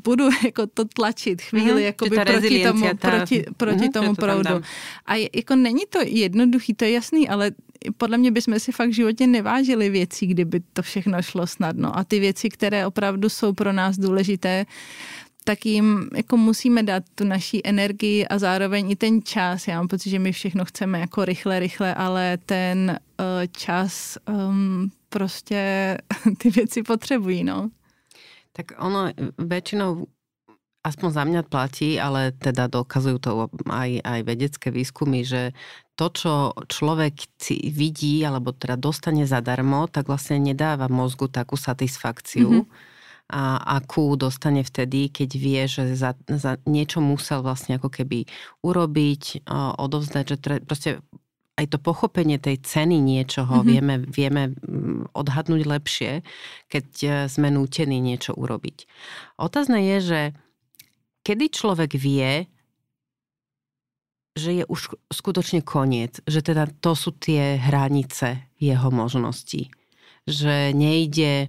budu 0.05 0.29
jako 0.45 0.67
to 0.67 0.85
tlačit 0.85 1.43
chvíli 1.43 1.73
mm-hmm, 1.73 1.85
jako 1.85 2.05
by 2.07 2.17
proti 2.17 2.65
tomu, 2.65 2.87
ta... 2.99 3.11
proti, 3.11 3.45
proti 3.57 3.79
mm-hmm, 3.79 3.93
tomu 3.93 4.15
to 4.15 4.21
proudu. 4.21 4.63
A 5.07 5.15
jako 5.35 5.57
není 5.57 5.83
to 5.91 5.99
jednoduchý, 6.05 6.75
to 6.75 6.85
je 6.85 6.91
jasný, 6.91 7.29
ale 7.29 7.51
podle 7.97 8.19
mě 8.19 8.31
bychom 8.31 8.61
si 8.61 8.73
fakt 8.73 8.89
v 8.89 8.93
životě 8.93 9.27
nevážili 9.27 9.91
věcí, 9.91 10.27
kdyby 10.27 10.61
to 10.73 10.83
všechno 10.83 11.23
šlo 11.23 11.47
snadno. 11.47 11.99
A 11.99 12.05
ty 12.05 12.21
věci, 12.21 12.49
které 12.49 12.87
opravdu 12.87 13.29
jsou 13.29 13.53
pro 13.53 13.73
nás 13.73 13.99
důležité, 13.99 14.67
tak 15.45 15.67
jim 15.67 16.09
jako 16.17 16.37
musíme 16.37 16.83
dát 16.83 17.03
tu 17.15 17.25
naší 17.25 17.67
energii 17.67 18.27
a 18.27 18.39
zároveň 18.39 18.91
i 18.91 18.97
ten 18.97 19.23
čas. 19.23 19.69
Já 19.69 19.77
mám 19.77 19.89
pocit, 19.89 20.11
že 20.11 20.19
my 20.19 20.33
všechno 20.33 20.65
chceme 20.65 21.01
jako 21.01 21.25
rychle, 21.25 21.59
rychle, 21.59 21.95
ale 21.95 22.39
ten 22.47 22.99
uh, 23.21 23.27
čas 23.57 24.19
um, 24.29 24.91
prostě 25.09 25.99
ty 26.39 26.51
věci 26.51 26.83
potřebují, 26.83 27.45
no. 27.45 27.71
Tak 28.57 28.81
ono 28.81 29.13
väčšinou 29.37 30.09
aspoň 30.87 31.09
za 31.13 31.25
mňa 31.27 31.43
platí, 31.51 31.99
ale 31.99 32.31
teda 32.31 32.71
dokazujú 32.71 33.19
to 33.19 33.31
aj, 33.67 33.91
aj 34.07 34.21
vedecké 34.23 34.71
výskumy, 34.71 35.27
že 35.27 35.51
to, 35.99 36.07
čo 36.15 36.33
človek 36.71 37.27
vidí 37.75 38.23
alebo 38.23 38.55
teda 38.55 38.79
dostane 38.79 39.27
zadarmo, 39.27 39.91
tak 39.91 40.07
vlastne 40.07 40.39
nedáva 40.39 40.87
mozgu 40.87 41.27
takú 41.27 41.59
satisfakciu, 41.59 42.63
mm-hmm. 42.63 43.35
a 43.35 43.59
akú 43.83 44.15
dostane 44.15 44.63
vtedy, 44.63 45.11
keď 45.11 45.31
vie, 45.35 45.63
že 45.67 45.99
za, 45.99 46.15
za 46.31 46.63
niečo 46.71 47.03
musel 47.03 47.43
vlastne 47.43 47.83
ako 47.83 47.91
keby 47.91 48.31
urobiť, 48.63 49.51
odovzdať, 49.83 50.25
že 50.31 50.37
tre, 50.39 50.55
proste 50.63 51.03
aj 51.57 51.67
to 51.73 51.79
pochopenie 51.81 52.37
tej 52.37 52.61
ceny 52.61 53.01
niečoho 53.01 53.65
mm-hmm. 53.65 53.71
vieme, 53.73 53.95
vieme 54.05 54.43
mm, 54.53 55.17
odhadnúť 55.17 55.63
lepšie, 55.65 56.21
keď 56.69 56.87
e, 57.01 57.09
sme 57.33 57.49
nútení 57.49 57.97
niečo 57.97 58.37
urobiť. 58.37 58.85
Otázne 59.41 59.81
je, 59.81 59.97
že 60.05 60.21
kedy 61.25 61.49
človek 61.49 61.97
vie, 61.97 62.45
že 64.37 64.63
je 64.63 64.65
už 64.69 65.01
skutočne 65.09 65.65
koniec, 65.65 66.21
že 66.29 66.45
teda 66.45 66.69
to 66.85 66.93
sú 66.93 67.17
tie 67.17 67.57
hranice 67.57 68.53
jeho 68.61 68.93
možností. 68.93 69.73
Že 70.29 70.77
nejde, 70.77 71.49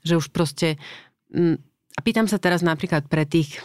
že 0.00 0.16
už 0.16 0.32
proste... 0.32 0.80
Mm, 1.28 1.60
a 1.92 2.00
pýtam 2.00 2.24
sa 2.24 2.40
teraz 2.40 2.64
napríklad 2.64 3.04
pre 3.04 3.28
tých 3.28 3.60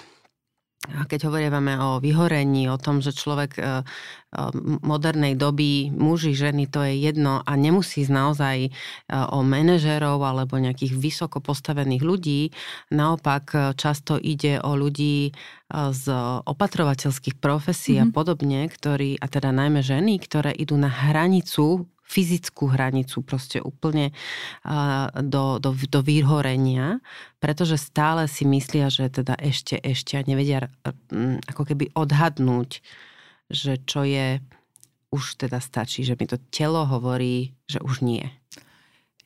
keď 0.88 1.28
hovoríme 1.28 1.76
o 1.80 2.00
vyhorení, 2.00 2.71
o 2.71 2.80
tom, 2.80 3.04
že 3.04 3.12
človek 3.12 3.52
e, 3.60 3.62
e, 3.62 3.67
modernej 4.82 5.36
doby, 5.36 5.91
muži, 5.91 6.32
ženy, 6.32 6.71
to 6.71 6.84
je 6.88 6.95
jedno 6.95 7.43
a 7.43 7.52
nemusí 7.60 8.08
ísť 8.08 8.13
naozaj 8.13 8.58
e, 8.67 8.69
o 9.12 9.43
manažerov 9.43 10.23
alebo 10.23 10.56
nejakých 10.56 10.95
vysoko 10.95 11.43
postavených 11.43 12.04
ľudí. 12.04 12.41
Naopak 12.91 13.76
často 13.76 14.15
ide 14.15 14.63
o 14.63 14.80
ľudí 14.80 15.36
z 15.73 16.06
opatrovateľských 16.47 17.43
profesí 17.43 18.00
mm-hmm. 18.00 18.08
a 18.08 18.12
mhm. 18.12 18.15
podobne, 18.15 18.62
ktorí, 18.71 19.19
a 19.19 19.26
teda 19.28 19.52
najmä 19.52 19.84
ženy, 19.84 20.15
ktoré 20.23 20.56
idú 20.56 20.80
na 20.80 20.88
hranicu 20.88 21.84
fyzickú 22.08 22.72
hranicu 22.72 23.20
proste 23.20 23.60
úplne 23.60 24.15
do, 25.12 25.60
do, 25.60 25.76
do 25.76 26.00
vyhorenia, 26.00 27.04
pretože 27.43 27.76
stále 27.76 28.32
si 28.32 28.48
myslia, 28.48 28.88
že 28.88 29.12
teda 29.12 29.36
ešte, 29.36 29.76
ešte 29.84 30.15
a 30.15 30.24
nevedia 30.24 30.72
ako 31.52 31.63
keby 31.67 31.91
odhadnúť, 31.91 32.80
že 33.52 33.84
čo 33.84 34.08
je, 34.08 34.39
už 35.12 35.36
teda 35.36 35.60
stačí, 35.60 36.08
že 36.08 36.15
mi 36.15 36.28
to 36.28 36.39
telo 36.48 36.88
hovorí, 36.88 37.52
že 37.67 37.84
už 37.84 38.00
nie. 38.04 38.24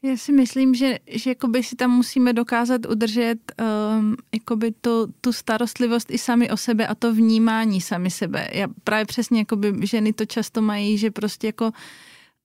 Já 0.04 0.18
si 0.18 0.32
myslím, 0.32 0.76
že, 0.76 0.98
že 1.06 1.30
jakoby 1.30 1.64
si 1.64 1.76
tam 1.76 1.92
musíme 1.92 2.34
dokázat 2.34 2.86
udržet 2.90 3.38
um, 3.62 4.18
jakoby 4.34 4.72
tu, 4.72 5.14
tu 5.22 5.34
starostlivost 5.34 6.12
i 6.12 6.18
sami 6.18 6.50
o 6.50 6.58
sebe 6.58 6.88
a 6.88 6.96
to 6.96 7.14
vnímání 7.14 7.82
sami 7.82 8.10
sebe. 8.10 8.48
Já 8.54 8.68
právě 8.84 9.06
přesně 9.06 9.40
jakoby 9.40 9.88
ženy 9.88 10.14
to 10.14 10.26
často 10.26 10.62
mají, 10.62 10.98
že 10.98 11.12
prostě 11.12 11.48
jako 11.48 11.72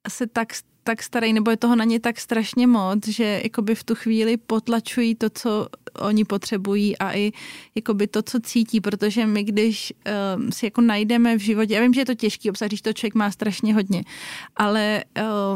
se 0.09 0.27
tak 0.27 0.53
tak 0.87 1.03
starý, 1.03 1.33
nebo 1.33 1.51
je 1.51 1.57
toho 1.57 1.77
na 1.77 1.85
ně 1.85 2.01
tak 2.01 2.21
strašně 2.21 2.67
moc, 2.67 3.09
že 3.09 3.41
jakoby 3.45 3.75
v 3.75 3.85
tu 3.85 3.95
chvíli 3.95 4.37
potlačují 4.37 5.15
to, 5.15 5.31
co 5.31 5.67
oni 5.99 6.25
potřebují 6.25 6.99
a 6.99 7.17
i 7.17 7.33
jakoby 7.75 8.07
to, 8.07 8.23
co 8.23 8.41
cítí, 8.41 8.81
protože 8.81 9.27
my, 9.27 9.45
když 9.45 9.93
um, 10.37 10.53
si 10.53 10.67
jako 10.67 10.81
najdeme 10.81 11.37
v 11.39 11.41
životě, 11.41 11.75
já 11.75 11.83
vím, 11.83 11.95
že 11.95 12.01
je 12.01 12.05
to 12.05 12.15
těžký 12.15 12.51
obsah, 12.51 12.69
když 12.69 12.83
to 12.83 12.93
člověk 12.93 13.15
má 13.15 13.31
strašně 13.31 13.75
hodně, 13.75 14.05
ale 14.57 15.05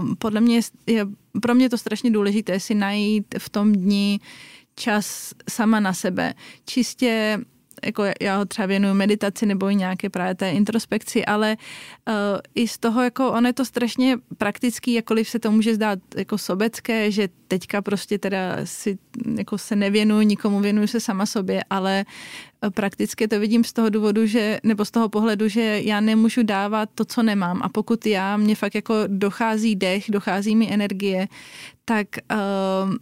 um, 0.01 0.17
podle 0.17 0.41
mě 0.41 0.61
je, 0.87 1.07
pro 1.43 1.55
mě 1.55 1.71
to 1.71 1.79
strašně 1.79 2.11
důležité 2.11 2.61
si 2.61 2.75
najít 2.75 3.35
v 3.39 3.49
tom 3.49 3.73
dni 3.73 4.21
čas 4.75 5.35
sama 5.51 5.81
na 5.81 5.93
sebe. 5.93 6.35
Čistě 6.67 7.39
jako 7.85 8.05
já 8.21 8.37
ho 8.37 8.45
třeba 8.45 8.66
věnuju 8.66 8.95
meditaci 8.95 9.47
nebo 9.47 9.71
i 9.71 9.75
nějaké 9.75 10.11
právě 10.11 10.35
té 10.35 10.51
introspekci, 10.51 11.25
ale 11.25 11.57
uh, 12.09 12.14
i 12.55 12.69
z 12.69 12.79
toho, 12.79 13.03
jako 13.03 13.33
on 13.33 13.47
je 13.47 13.53
to 13.53 13.64
strašně 13.64 14.16
praktický, 14.38 14.93
jakkoliv 14.93 15.29
se 15.29 15.38
to 15.38 15.51
může 15.51 15.75
zdát 15.75 15.99
jako 16.16 16.38
sobecké, 16.38 17.11
že 17.11 17.29
teďka 17.49 17.83
prostě 17.83 18.19
teda 18.19 18.57
si 18.64 18.99
jako 19.38 19.59
se 19.59 19.77
nevěnuju 19.77 20.23
nikomu, 20.23 20.61
věnuju 20.61 20.87
se 20.87 21.01
sama 21.01 21.27
sobě, 21.27 21.64
ale 21.71 22.05
eh, 22.62 22.71
prakticky 22.71 23.29
to 23.29 23.40
vidím 23.40 23.64
z 23.64 23.73
toho 23.73 23.90
důvodu, 23.90 24.27
že, 24.27 24.59
nebo 24.62 24.85
z 24.85 24.90
toho 24.90 25.09
pohledu, 25.09 25.49
že 25.49 25.81
já 25.85 26.01
nemůžu 26.01 26.43
dávat 26.43 26.88
to, 26.95 27.05
co 27.05 27.23
nemám. 27.23 27.61
A 27.62 27.69
pokud 27.69 28.07
já, 28.07 28.37
mě 28.37 28.55
fakt 28.55 28.75
jako 28.75 28.95
dochází 29.07 29.77
dech, 29.77 30.05
dochází 30.09 30.57
mi 30.57 30.73
energie, 30.73 31.29
tak 31.85 32.07
uh, 32.33 32.95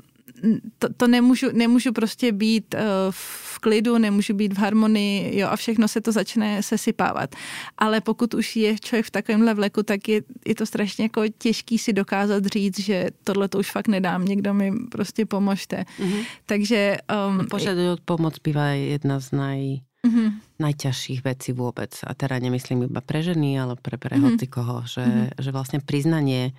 to, 0.79 0.87
to 0.97 1.07
nemůžu, 1.07 1.47
nemůžu 1.53 1.93
prostě 1.93 2.33
být 2.33 2.75
uh, 2.75 2.81
v 3.11 3.59
klidu, 3.59 3.99
nemůžu 3.99 4.35
být 4.35 4.53
v 4.53 4.59
harmonii, 4.59 5.39
jo, 5.39 5.49
a 5.49 5.57
všechno 5.57 5.89
se 5.89 6.01
to 6.01 6.13
začne 6.13 6.63
sesypávat. 6.63 7.35
Ale 7.79 8.01
pokud 8.01 8.35
už 8.35 8.57
je 8.57 8.79
člověk 8.79 9.07
v 9.07 9.11
takovémhle 9.11 9.55
vleku, 9.55 9.83
tak 9.83 10.09
je, 10.09 10.23
je 10.47 10.55
to 10.55 10.67
strašně 10.67 11.05
jako 11.05 11.23
těžký 11.39 11.79
si 11.79 11.93
dokázat 11.93 12.47
říct, 12.47 12.79
že 12.81 13.11
tohle 13.25 13.49
to 13.49 13.59
už 13.59 13.71
fakt 13.71 13.89
nedám, 13.89 14.25
někdo 14.25 14.55
mi 14.55 14.73
prostě 14.91 15.27
pomožte. 15.27 15.85
Mm-hmm. 15.99 16.25
Takže... 16.47 16.97
Um, 17.29 17.47
Požadovat 17.47 18.01
pomoc 18.05 18.39
bývá 18.39 18.67
jedna 18.67 19.21
z 19.21 19.33
naj... 19.33 19.61
Mm-hmm. 19.99 20.63
najťažších 20.63 21.27
vecí 21.27 21.51
vôbec. 21.51 21.91
A 22.07 22.15
teda 22.15 22.39
nemyslím 22.39 22.87
iba 22.87 23.03
pre 23.03 23.19
ženy, 23.19 23.59
ale 23.59 23.75
pre, 23.75 23.99
pre 23.99 24.15
mm-hmm. 24.15 24.47
koho. 24.47 24.87
Že, 24.87 25.03
mm-hmm. 25.03 25.43
že 25.43 25.51
vlastne 25.51 25.79
priznanie 25.83 26.55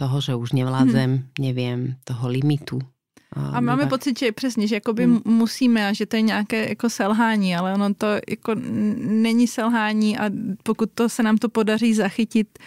toho, 0.00 0.16
že 0.24 0.32
už 0.32 0.56
nevládzem, 0.56 1.10
mm-hmm. 1.12 1.44
neviem, 1.44 2.00
toho 2.08 2.24
limitu, 2.24 2.80
a 3.36 3.60
máme 3.60 3.86
pocit, 3.86 4.18
že 4.18 4.32
přesně, 4.32 4.66
že 4.66 4.74
jakoby 4.74 5.04
hmm. 5.04 5.20
musíme 5.24 5.88
a 5.88 5.92
že 5.92 6.06
to 6.06 6.16
je 6.16 6.22
nějaké 6.22 6.68
jako 6.68 6.90
selhání, 6.90 7.56
ale 7.56 7.74
ono 7.74 7.94
to 7.94 8.06
jako 8.28 8.54
není 8.96 9.46
selhání 9.46 10.18
a 10.18 10.30
pokud 10.62 10.90
to 10.94 11.08
se 11.08 11.22
nám 11.22 11.38
to 11.38 11.48
podaří 11.48 11.94
zachytit 11.94 12.58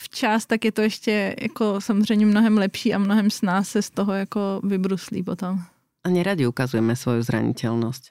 včas, 0.00 0.46
tak 0.46 0.64
je 0.64 0.72
to 0.72 0.82
ještě 0.82 1.36
jako 1.40 1.80
samozřejmě 1.80 2.26
mnohem 2.26 2.58
lepší 2.58 2.94
a 2.94 2.98
mnohem 2.98 3.30
s 3.30 3.42
nás 3.42 3.68
se 3.68 3.82
z 3.82 3.90
toho 3.90 4.12
jako 4.12 4.60
vybruslí 4.64 5.22
potom. 5.22 5.58
A 6.04 6.08
neradi 6.08 6.46
ukazujeme 6.46 6.96
svoju 6.96 7.22
zranitelnost. 7.22 8.02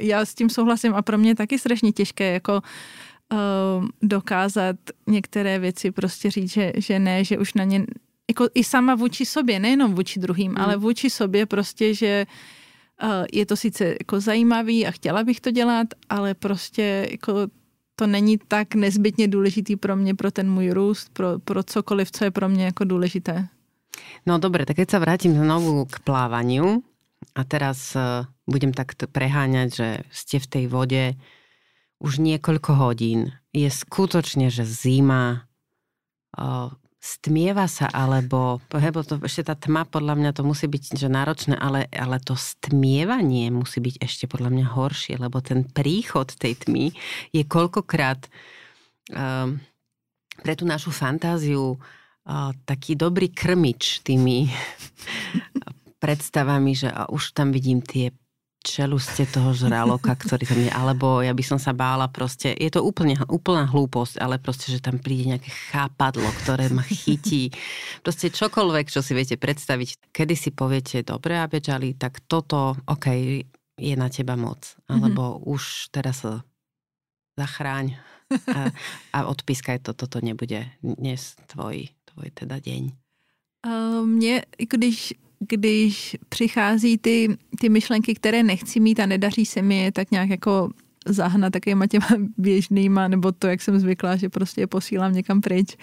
Já 0.00 0.24
s 0.24 0.34
tím 0.34 0.50
souhlasím 0.50 0.94
a 0.94 1.02
pro 1.02 1.18
mě 1.18 1.30
je 1.30 1.34
taky 1.34 1.58
strašně 1.58 1.92
těžké 1.92 2.32
jako 2.32 2.62
uh, 3.32 3.38
dokázat 4.02 4.76
některé 5.06 5.58
věci 5.58 5.90
prostě 5.90 6.30
říct, 6.30 6.52
že, 6.52 6.72
že 6.76 6.98
ne, 6.98 7.24
že 7.24 7.38
už 7.38 7.54
na 7.54 7.64
ně 7.64 7.86
jako 8.30 8.48
i 8.54 8.64
sama 8.64 8.94
vůči 8.94 9.26
sobě, 9.26 9.58
nejenom 9.58 9.94
vůči 9.94 10.20
druhým, 10.20 10.52
mm. 10.52 10.58
ale 10.58 10.76
vůči 10.76 11.10
sobě 11.10 11.46
prostě, 11.46 11.94
že 11.94 12.26
uh, 13.02 13.24
je 13.32 13.46
to 13.46 13.56
sice 13.56 13.84
jako 14.00 14.20
zajímavý 14.20 14.86
a 14.86 14.90
chtěla 14.90 15.24
bych 15.24 15.40
to 15.40 15.50
dělat, 15.50 15.86
ale 16.08 16.34
prostě 16.34 17.08
jako 17.10 17.46
to 17.96 18.06
není 18.06 18.38
tak 18.48 18.74
nezbytně 18.74 19.28
důležitý 19.28 19.76
pro 19.76 19.96
mě, 19.96 20.14
pro 20.14 20.30
ten 20.30 20.50
můj 20.50 20.70
růst, 20.70 21.08
pro, 21.12 21.38
pro 21.38 21.62
cokoliv, 21.62 22.10
co 22.10 22.24
je 22.24 22.30
pro 22.30 22.48
mě 22.48 22.64
jako 22.64 22.84
důležité. 22.84 23.48
No 24.26 24.36
dobre, 24.36 24.68
tak 24.68 24.76
keď 24.76 24.88
sa 24.92 24.98
vrátim 25.00 25.32
znovu 25.32 25.88
k 25.88 26.04
plávaniu 26.04 26.84
a 27.32 27.42
teraz 27.48 27.96
uh, 27.96 28.28
budem 28.44 28.76
tak 28.76 28.92
preháňať, 29.08 29.68
že 29.72 29.88
ste 30.12 30.36
v 30.36 30.46
tej 30.46 30.64
vode 30.68 31.04
už 31.96 32.20
niekoľko 32.20 32.76
hodín. 32.76 33.32
Je 33.56 33.64
skutočne, 33.72 34.52
že 34.52 34.68
zima, 34.68 35.48
uh, 36.36 36.68
stmieva 37.06 37.70
sa, 37.70 37.86
alebo, 37.86 38.58
lebo 38.74 39.06
to 39.06 39.22
ešte 39.22 39.46
tá 39.46 39.54
tma, 39.54 39.86
podľa 39.86 40.18
mňa 40.18 40.30
to 40.34 40.42
musí 40.42 40.66
byť 40.66 40.98
že 40.98 41.06
náročné, 41.06 41.54
ale, 41.54 41.86
ale 41.94 42.18
to 42.18 42.34
stmievanie 42.34 43.54
musí 43.54 43.78
byť 43.78 44.02
ešte 44.02 44.24
podľa 44.26 44.50
mňa 44.50 44.66
horšie, 44.74 45.14
lebo 45.22 45.38
ten 45.38 45.62
príchod 45.62 46.26
tej 46.26 46.66
tmy 46.66 46.90
je 47.30 47.46
koľkokrát 47.46 48.26
um, 49.14 49.62
pre 50.42 50.54
tú 50.58 50.66
našu 50.66 50.90
fantáziu 50.90 51.78
uh, 51.78 52.50
taký 52.66 52.98
dobrý 52.98 53.30
krmič 53.30 54.02
tými 54.02 54.50
predstavami, 56.02 56.74
že 56.74 56.90
už 56.90 57.38
tam 57.38 57.54
vidím 57.54 57.78
tie 57.86 58.10
čeluste 58.66 59.22
toho 59.30 59.54
žraloka, 59.54 60.18
ktorý 60.18 60.42
tam 60.42 60.58
je, 60.58 60.70
alebo 60.74 61.22
ja 61.22 61.30
by 61.30 61.44
som 61.46 61.62
sa 61.62 61.70
bála 61.70 62.10
proste, 62.10 62.50
je 62.50 62.66
to 62.66 62.82
úplne, 62.82 63.14
úplná 63.30 63.70
hlúposť, 63.70 64.18
ale 64.18 64.42
proste, 64.42 64.74
že 64.74 64.82
tam 64.82 64.98
príde 64.98 65.30
nejaké 65.30 65.54
chápadlo, 65.70 66.26
ktoré 66.42 66.66
ma 66.74 66.82
chytí. 66.82 67.54
Proste 68.02 68.34
čokoľvek, 68.34 68.90
čo 68.90 69.06
si 69.06 69.14
viete 69.14 69.38
predstaviť, 69.38 70.10
kedy 70.10 70.34
si 70.34 70.50
poviete, 70.50 71.06
dobre, 71.06 71.38
Abedžali, 71.38 71.94
tak 71.94 72.26
toto, 72.26 72.74
OK, 72.90 73.06
je 73.78 73.94
na 73.94 74.10
teba 74.10 74.34
moc. 74.34 74.74
Alebo 74.90 75.38
mm-hmm. 75.38 75.46
už 75.46 75.62
teraz 75.94 76.26
zachráň 77.38 77.94
a, 78.50 78.74
a 79.14 79.18
odpískaj 79.30 79.86
to, 79.86 79.94
toto 79.94 80.18
nebude 80.18 80.66
dnes 80.82 81.38
tvoj, 81.46 81.86
tvoj 82.10 82.28
teda 82.34 82.58
deň. 82.58 82.90
Mně, 84.02 84.42
když 84.58 85.14
když 85.38 86.16
přichází 86.28 86.98
ty, 86.98 87.36
ty 87.60 87.68
myšlenky, 87.68 88.14
které 88.14 88.42
nechci 88.42 88.80
mít 88.80 89.00
a 89.00 89.06
nedaří 89.06 89.46
se 89.46 89.62
mi 89.62 89.76
je 89.76 89.92
tak 89.92 90.10
nějak 90.10 90.30
jako 90.30 90.70
zahnat 91.06 91.52
takýma 91.52 91.86
těma 91.86 92.08
běžnýma, 92.38 93.08
nebo 93.08 93.32
to, 93.32 93.46
jak 93.46 93.62
jsem 93.62 93.78
zvykla, 93.78 94.16
že 94.16 94.28
prostě 94.28 94.60
je 94.60 94.66
posílám 94.66 95.12
někam 95.12 95.40
pryč, 95.40 95.76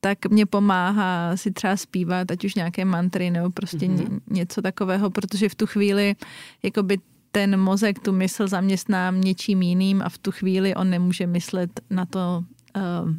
tak 0.00 0.26
mě 0.26 0.46
pomáhá 0.46 1.36
si 1.36 1.50
třeba 1.50 1.76
zpívat, 1.76 2.30
ať 2.30 2.44
už 2.44 2.54
nějaké 2.54 2.84
mantry 2.84 3.30
nebo 3.30 3.50
prostě 3.50 3.86
mm-hmm. 3.86 4.20
něco 4.30 4.62
takového, 4.62 5.10
protože 5.10 5.48
v 5.48 5.54
tu 5.54 5.66
chvíli 5.66 6.16
jakoby 6.62 6.98
ten 7.32 7.60
mozek 7.60 7.98
tu 7.98 8.12
mysl 8.12 8.48
zaměstná 8.48 9.10
něčím 9.10 9.62
jiným 9.62 10.02
a 10.02 10.08
v 10.08 10.18
tu 10.18 10.30
chvíli 10.32 10.74
on 10.74 10.90
nemůže 10.90 11.26
myslet 11.26 11.80
na 11.90 12.06
to, 12.06 12.44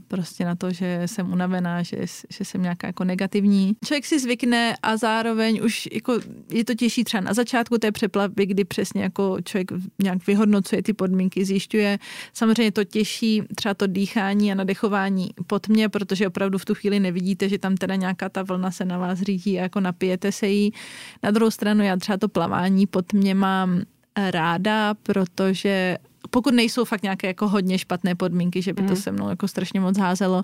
prostě 0.08 0.46
na 0.46 0.56
to, 0.56 0.72
že 0.72 1.02
jsem 1.06 1.32
unavená, 1.32 1.84
že, 1.84 1.98
že 2.30 2.46
jsem 2.46 2.62
nějaká 2.62 2.88
jako 2.88 3.04
negativní. 3.04 3.76
Člověk 3.86 4.06
si 4.06 4.20
zvykne 4.20 4.76
a 4.84 4.98
zároveň 4.98 5.62
už 5.66 5.90
jako 5.92 6.20
je 6.52 6.66
to 6.66 6.76
těžší 6.76 7.04
třeba 7.04 7.22
na 7.22 7.34
začátku 7.34 7.78
té 7.78 7.92
přeplavy, 7.92 8.46
kdy 8.46 8.64
přesně 8.64 9.04
jako 9.04 9.38
člověk 9.44 9.72
nějak 10.02 10.28
vyhodnocuje 10.28 10.84
ty 10.84 10.94
podmínky, 10.94 11.46
zjišťuje. 11.46 12.00
Samozřejmě 12.34 12.72
to 12.72 12.84
těžší 12.84 13.42
třeba 13.56 13.74
to 13.74 13.88
dýchání 13.88 14.52
a 14.52 14.56
nadechování 14.56 15.30
pod 15.48 15.68
mě, 15.68 15.90
protože 15.90 16.28
opravdu 16.28 16.58
v 16.58 16.66
tu 16.66 16.76
chvíli 16.76 17.00
nevidíte, 17.00 17.50
že 17.50 17.58
tam 17.58 17.78
teda 17.78 17.96
nějaká 17.96 18.30
ta 18.30 18.44
vlna 18.44 18.72
se 18.72 18.86
na 18.86 18.98
vás 18.98 19.22
řídí 19.22 19.60
a 19.60 19.62
jako 19.62 19.80
napijete 19.80 20.32
se 20.32 20.48
jí. 20.48 20.74
Na 21.24 21.32
druhou 21.32 21.52
stranu 21.52 21.84
já 21.84 21.98
třeba 21.98 22.18
to 22.18 22.30
plavání 22.30 22.88
pod 22.88 23.14
mě 23.14 23.36
mám 23.36 23.82
ráda, 24.32 24.94
protože 24.94 25.98
pokud 26.30 26.54
nejsou 26.54 26.86
fakt 26.86 27.04
nějaké 27.04 27.28
jako 27.28 27.48
hodně 27.48 27.80
špatné 27.80 28.16
podmínky, 28.16 28.62
že 28.62 28.74
by 28.74 28.82
to 28.82 28.90
mm. 28.90 28.96
se 28.96 29.12
mnou 29.12 29.30
jako 29.30 29.48
strašně 29.48 29.80
moc 29.80 29.98
házelo, 29.98 30.44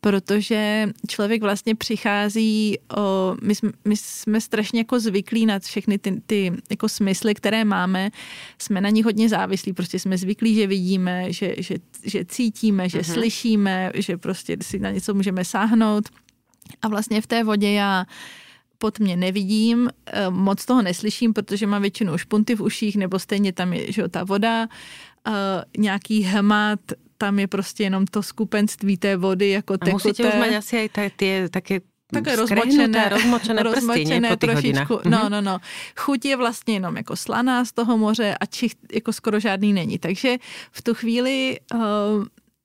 protože 0.00 0.88
člověk 1.08 1.42
vlastně 1.42 1.74
přichází, 1.74 2.78
o, 2.96 3.36
my, 3.42 3.54
jsme, 3.54 3.70
my 3.84 3.96
jsme 3.96 4.40
strašně 4.40 4.80
jako 4.80 5.00
zvyklí 5.00 5.46
na 5.46 5.58
všechny 5.58 5.98
ty, 5.98 6.22
ty 6.26 6.52
jako 6.70 6.88
smysly, 6.88 7.34
které 7.34 7.64
máme, 7.64 8.10
jsme 8.58 8.80
na 8.80 8.88
nich 8.90 9.04
hodně 9.04 9.28
závislí, 9.28 9.72
prostě 9.72 9.98
jsme 9.98 10.18
zvyklí, 10.18 10.54
že 10.54 10.66
vidíme, 10.66 11.32
že, 11.32 11.54
že, 11.58 11.74
že 12.04 12.24
cítíme, 12.24 12.88
že 12.88 12.98
mm-hmm. 12.98 13.12
slyšíme, 13.12 13.90
že 13.94 14.16
prostě 14.16 14.56
si 14.62 14.78
na 14.78 14.90
něco 14.90 15.14
můžeme 15.14 15.44
sáhnout 15.44 16.08
a 16.82 16.88
vlastně 16.88 17.20
v 17.20 17.26
té 17.26 17.44
vodě 17.44 17.72
já 17.72 18.06
pod 18.80 18.98
mě 18.98 19.16
nevidím, 19.16 19.90
eh, 20.06 20.30
moc 20.30 20.64
toho 20.64 20.82
neslyším, 20.82 21.36
protože 21.36 21.66
mám 21.66 21.82
většinou 21.82 22.16
špunty 22.18 22.56
v 22.56 22.64
uších, 22.64 22.96
nebo 22.96 23.18
stejně 23.18 23.52
tam 23.52 23.72
je 23.72 23.92
že 23.92 24.08
ta 24.08 24.24
voda, 24.24 24.68
uh, 25.28 25.34
nějaký 25.76 26.22
hmat, 26.22 26.80
tam 27.18 27.38
je 27.38 27.46
prostě 27.46 27.82
jenom 27.82 28.06
to 28.06 28.22
skupenství 28.22 28.96
té 28.96 29.16
vody 29.16 29.50
jako 29.50 29.78
tekuté. 29.78 29.90
A 29.90 29.92
musíte 29.92 30.28
už 30.28 30.34
mať 30.40 30.52
asi 30.64 30.74
aj 30.80 30.88
tie 31.16 31.48
také 31.52 31.84
také 32.10 32.34
rozmočené, 32.36 33.08
rozmočené, 33.08 33.60
prsty, 33.62 33.74
rozmočené 33.74 34.28
po 34.28 34.36
trošičku. 34.36 34.94
Hodinách. 34.94 35.14
No, 35.14 35.20
mhm. 35.22 35.30
no, 35.30 35.40
no. 35.40 35.54
Chuť 35.94 36.20
je 36.24 36.36
vlastně 36.36 36.74
jenom 36.74 36.96
jako 36.96 37.16
slaná 37.16 37.64
z 37.64 37.72
toho 37.72 37.98
moře 37.98 38.34
a 38.40 38.46
čich 38.46 38.74
jako 38.92 39.12
skoro 39.12 39.40
žádný 39.40 39.72
není. 39.72 39.98
Takže 39.98 40.36
v 40.72 40.80
tu 40.82 40.94
chvíli 40.94 41.60
uh, 41.74 41.80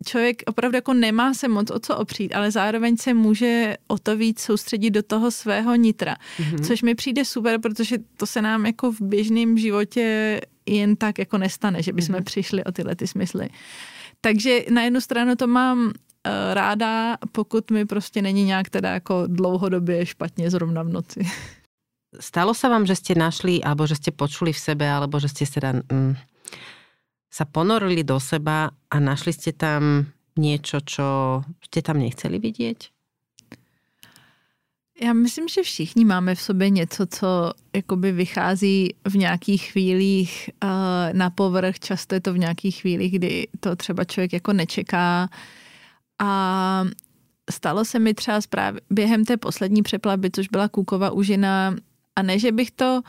člověk 0.06 0.44
opravdu 0.46 0.76
jako 0.76 0.94
nemá 0.94 1.34
se 1.34 1.48
moc 1.48 1.72
o 1.72 1.80
co 1.80 1.98
opřít, 1.98 2.36
ale 2.36 2.52
zároveň 2.52 2.98
se 2.98 3.14
může 3.14 3.78
o 3.88 3.98
to 3.98 4.18
víc 4.18 4.40
soustředit 4.40 4.92
do 4.92 5.04
toho 5.04 5.32
svého 5.32 5.76
nitra, 5.76 6.16
mm-hmm. 6.16 6.68
což 6.68 6.82
mi 6.82 6.96
přijde 6.96 7.26
super, 7.26 7.62
protože 7.62 7.98
to 8.18 8.26
se 8.26 8.42
nám 8.42 8.66
jako 8.66 8.92
v 8.92 9.02
běžném 9.02 9.58
životě 9.58 10.42
jen 10.66 10.96
tak 10.96 11.20
jako 11.20 11.38
nestane, 11.38 11.84
že 11.84 11.94
bychom 11.94 12.16
mm-hmm. 12.16 12.24
přišli 12.24 12.64
o 12.64 12.72
tyhle 12.72 12.96
ty 12.96 13.08
smysly. 13.08 13.50
Takže 14.22 14.66
na 14.70 14.82
jednu 14.82 15.02
stranu 15.02 15.36
to 15.36 15.48
mám 15.48 15.92
ráda, 16.54 17.18
pokud 17.32 17.72
mi 17.72 17.86
prostě 17.86 18.22
není 18.22 18.44
nějak 18.44 18.70
teda 18.70 18.94
jako 18.94 19.24
dlouhodobě 19.28 20.06
špatně 20.06 20.50
zrovna 20.50 20.84
v 20.84 20.90
noci. 20.90 21.22
Stalo 22.16 22.56
sa 22.56 22.72
vám, 22.72 22.88
že 22.88 22.96
ste 22.96 23.12
našli, 23.12 23.60
alebo 23.60 23.84
že 23.84 24.00
ste 24.00 24.16
počuli 24.16 24.56
v 24.56 24.64
sebe, 24.64 24.88
alebo 24.88 25.20
že 25.20 25.28
ste 25.28 25.44
teda 25.44 25.84
mm, 25.84 26.16
sa 27.36 27.44
ponorili 27.44 28.08
do 28.08 28.16
seba 28.16 28.72
a 28.72 28.96
našli 29.04 29.36
ste 29.36 29.52
tam 29.52 30.08
niečo, 30.40 30.80
čo 30.80 31.44
ste 31.60 31.84
tam 31.84 32.00
nechceli 32.00 32.40
vidieť? 32.40 32.96
Já 35.02 35.14
myslím, 35.14 35.48
že 35.48 35.62
všichni 35.62 36.06
máme 36.06 36.36
v 36.36 36.42
sobě 36.42 36.70
něco, 36.70 37.06
co 37.06 37.54
jakoby 37.76 38.12
vychází 38.12 38.96
v 39.08 39.16
nějakých 39.16 39.72
chvílích 39.72 40.50
uh, 40.64 40.70
na 41.12 41.30
povrch. 41.30 41.80
Často 41.80 42.16
je 42.16 42.22
to 42.22 42.34
v 42.34 42.38
nějakých 42.38 42.82
chvílích, 42.82 43.12
kdy 43.12 43.48
to 43.60 43.76
třeba 43.76 44.04
člověk 44.04 44.34
jako 44.34 44.54
nečeká. 44.54 45.30
A 46.22 46.32
stalo 47.52 47.86
se 47.86 48.00
mi 48.00 48.14
třeba 48.14 48.40
právě 48.50 48.82
během 48.90 49.26
té 49.26 49.38
poslední 49.38 49.84
přeplavby, 49.84 50.32
což 50.32 50.48
byla 50.48 50.68
Kůkova 50.68 51.12
užina. 51.12 51.76
A 52.16 52.22
ne, 52.22 52.40
že 52.40 52.52
bych 52.52 52.72
to 52.72 53.02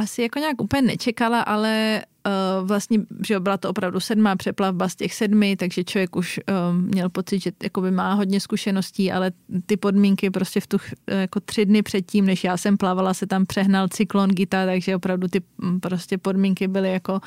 asi 0.00 0.22
jako 0.22 0.38
nějak 0.38 0.62
úplně 0.62 0.82
nečekala, 0.82 1.40
ale 1.40 2.02
uh, 2.26 2.68
vlastně, 2.68 2.98
že 3.26 3.40
byla 3.40 3.56
to 3.56 3.70
opravdu 3.70 4.00
sedmá 4.00 4.36
přeplavba 4.36 4.88
z 4.88 4.96
těch 4.96 5.14
sedmi, 5.14 5.56
takže 5.56 5.84
člověk 5.84 6.16
už 6.16 6.40
um, 6.70 6.82
měl 6.82 7.08
pocit, 7.08 7.38
že 7.42 7.52
jakoby 7.62 7.90
má 7.90 8.14
hodně 8.14 8.40
zkušeností, 8.40 9.12
ale 9.12 9.32
ty 9.66 9.76
podmínky 9.76 10.30
prostě 10.30 10.60
v 10.60 10.66
tu 10.66 10.78
jako 11.06 11.40
tři 11.40 11.66
dny 11.66 11.82
předtím, 11.82 12.26
než 12.26 12.44
já 12.44 12.56
jsem 12.56 12.76
plavala, 12.76 13.14
se 13.14 13.26
tam 13.26 13.46
přehnal 13.46 13.88
cyklon 13.88 14.30
Gita, 14.30 14.66
takže 14.66 14.96
opravdu 14.96 15.28
ty 15.28 15.40
prostě 15.80 16.18
podmínky 16.18 16.68
byly 16.68 16.92
jako 16.92 17.20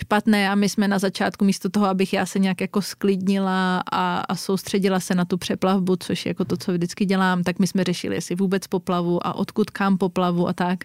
špatné 0.00 0.50
a 0.50 0.54
my 0.54 0.68
jsme 0.68 0.88
na 0.88 0.98
začátku 0.98 1.44
místo 1.44 1.68
toho, 1.68 1.86
abych 1.86 2.12
já 2.12 2.26
se 2.26 2.38
nějak 2.38 2.60
jako 2.60 2.82
sklidnila 2.82 3.82
a, 3.92 4.18
a 4.20 4.36
soustředila 4.36 5.00
se 5.00 5.14
na 5.14 5.24
tu 5.24 5.36
přeplavbu, 5.36 5.96
což 5.96 6.26
je 6.26 6.30
jako 6.30 6.44
to, 6.44 6.56
co 6.56 6.72
vždycky 6.72 7.04
dělám, 7.04 7.42
tak 7.42 7.58
my 7.58 7.66
jsme 7.66 7.84
řešili, 7.84 8.14
jestli 8.14 8.34
vůbec 8.34 8.66
poplavu 8.66 9.26
a 9.26 9.34
odkud 9.34 9.70
kam 9.70 9.98
poplavu 9.98 10.48
a 10.48 10.52
tak. 10.52 10.84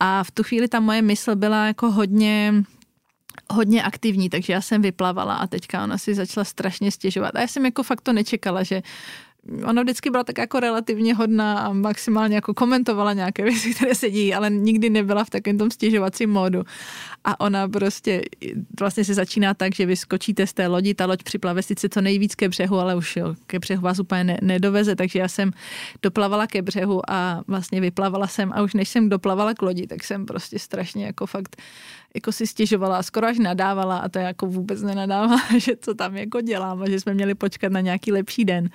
A 0.00 0.24
v 0.24 0.30
tu 0.30 0.42
chvíli 0.42 0.68
ta 0.68 0.80
moje 0.80 1.02
mysl 1.02 1.36
byla 1.36 1.66
jako 1.66 1.90
hodně 1.90 2.54
hodně 3.50 3.82
aktivní, 3.82 4.30
takže 4.30 4.52
já 4.52 4.60
jsem 4.60 4.82
vyplavala 4.82 5.34
a 5.34 5.46
teďka 5.46 5.84
ona 5.84 5.98
si 5.98 6.14
začala 6.14 6.44
strašně 6.44 6.90
stěžovat. 6.90 7.36
A 7.36 7.40
já 7.40 7.46
jsem 7.46 7.64
jako 7.64 7.82
fakt 7.82 8.00
to 8.00 8.12
nečekala, 8.12 8.62
že 8.62 8.82
ona 9.64 9.82
vždycky 9.82 10.10
byla 10.10 10.24
tak 10.24 10.38
jako 10.38 10.60
relativně 10.60 11.14
hodná 11.14 11.58
a 11.58 11.72
maximálně 11.72 12.34
jako 12.34 12.54
komentovala 12.54 13.12
nějaké 13.12 13.44
věci, 13.50 13.74
které 13.74 13.94
se 13.94 14.10
dějí, 14.10 14.34
ale 14.34 14.50
nikdy 14.50 14.90
nebyla 14.90 15.24
v 15.24 15.30
takovém 15.30 15.58
tom 15.58 15.70
stěžovacím 15.70 16.30
módu. 16.30 16.62
A 17.24 17.40
ona 17.40 17.68
prostě 17.68 18.22
vlastně 18.80 19.04
se 19.04 19.14
začíná 19.14 19.54
tak, 19.54 19.74
že 19.74 19.86
vyskočíte 19.86 20.46
z 20.46 20.52
té 20.52 20.66
lodi, 20.66 20.94
ta 20.94 21.06
loď 21.06 21.22
připlave 21.22 21.62
sice 21.62 21.88
co 21.88 22.00
nejvíc 22.00 22.34
ke 22.34 22.48
břehu, 22.48 22.78
ale 22.78 22.94
už 22.94 23.16
jo, 23.16 23.34
ke 23.46 23.58
břehu 23.58 23.82
vás 23.82 23.98
úplně 23.98 24.24
ne, 24.24 24.38
nedoveze, 24.42 24.96
takže 24.96 25.18
já 25.18 25.28
jsem 25.28 25.52
doplavala 26.02 26.46
ke 26.46 26.62
břehu 26.62 27.10
a 27.10 27.42
vlastně 27.46 27.80
vyplavala 27.80 28.26
jsem 28.26 28.52
a 28.52 28.62
už 28.62 28.74
než 28.74 28.88
jsem 28.88 29.08
doplavala 29.08 29.54
k 29.54 29.62
lodi, 29.62 29.86
tak 29.86 30.04
jsem 30.04 30.26
prostě 30.26 30.58
strašně 30.58 31.06
jako 31.06 31.26
fakt 31.26 31.56
jako 32.14 32.32
si 32.32 32.46
stěžovala 32.46 33.02
skoro 33.02 33.26
až 33.26 33.38
nadávala 33.38 33.98
a 33.98 34.08
to 34.08 34.18
jako 34.18 34.46
vůbec 34.46 34.82
nenadává, 34.82 35.36
že 35.58 35.72
co 35.80 35.94
tam 35.94 36.16
jako 36.16 36.40
dělám 36.40 36.82
a 36.82 36.90
že 36.90 37.00
jsme 37.00 37.14
měli 37.14 37.34
počkat 37.34 37.72
na 37.72 37.80
nějaký 37.80 38.12
lepší 38.12 38.44
den. 38.44 38.68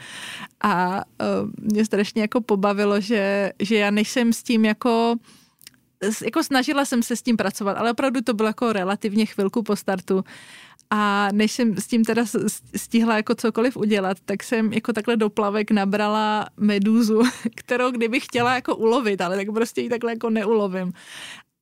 A 0.61 0.97
uh, 0.97 1.49
mě 1.57 1.85
strašně 1.85 2.21
jako 2.21 2.41
pobavilo, 2.41 3.01
že, 3.01 3.51
že 3.59 3.75
já 3.75 3.91
než 3.91 4.09
jsem 4.09 4.33
s 4.33 4.43
tím 4.43 4.65
jako 4.65 5.15
jako 6.23 6.43
snažila 6.43 6.85
jsem 6.85 7.03
se 7.03 7.15
s 7.15 7.21
tím 7.21 7.37
pracovat, 7.37 7.77
ale 7.77 7.91
opravdu 7.91 8.21
to 8.21 8.33
bylo 8.33 8.47
jako 8.49 8.73
relativně 8.73 9.25
chvilku 9.25 9.63
po 9.63 9.75
startu. 9.75 10.23
A 10.89 11.29
než 11.31 11.51
jsem 11.51 11.77
s 11.77 11.87
tím 11.87 12.05
teda 12.05 12.25
stihla 12.75 13.15
jako 13.15 13.35
cokoliv 13.35 13.77
udělat, 13.77 14.17
tak 14.25 14.43
jsem 14.43 14.73
jako 14.73 14.93
takhle 14.93 15.17
do 15.17 15.29
plavek 15.29 15.71
nabrala 15.71 16.47
medúzu, 16.57 17.21
kterou 17.55 17.91
kdybych 17.91 18.25
chtěla 18.25 18.55
jako 18.55 18.75
ulovit, 18.75 19.21
ale 19.21 19.35
tak 19.35 19.53
prostě 19.53 19.81
ji 19.81 19.89
takhle 19.89 20.11
jako 20.11 20.29
neulovím 20.29 20.93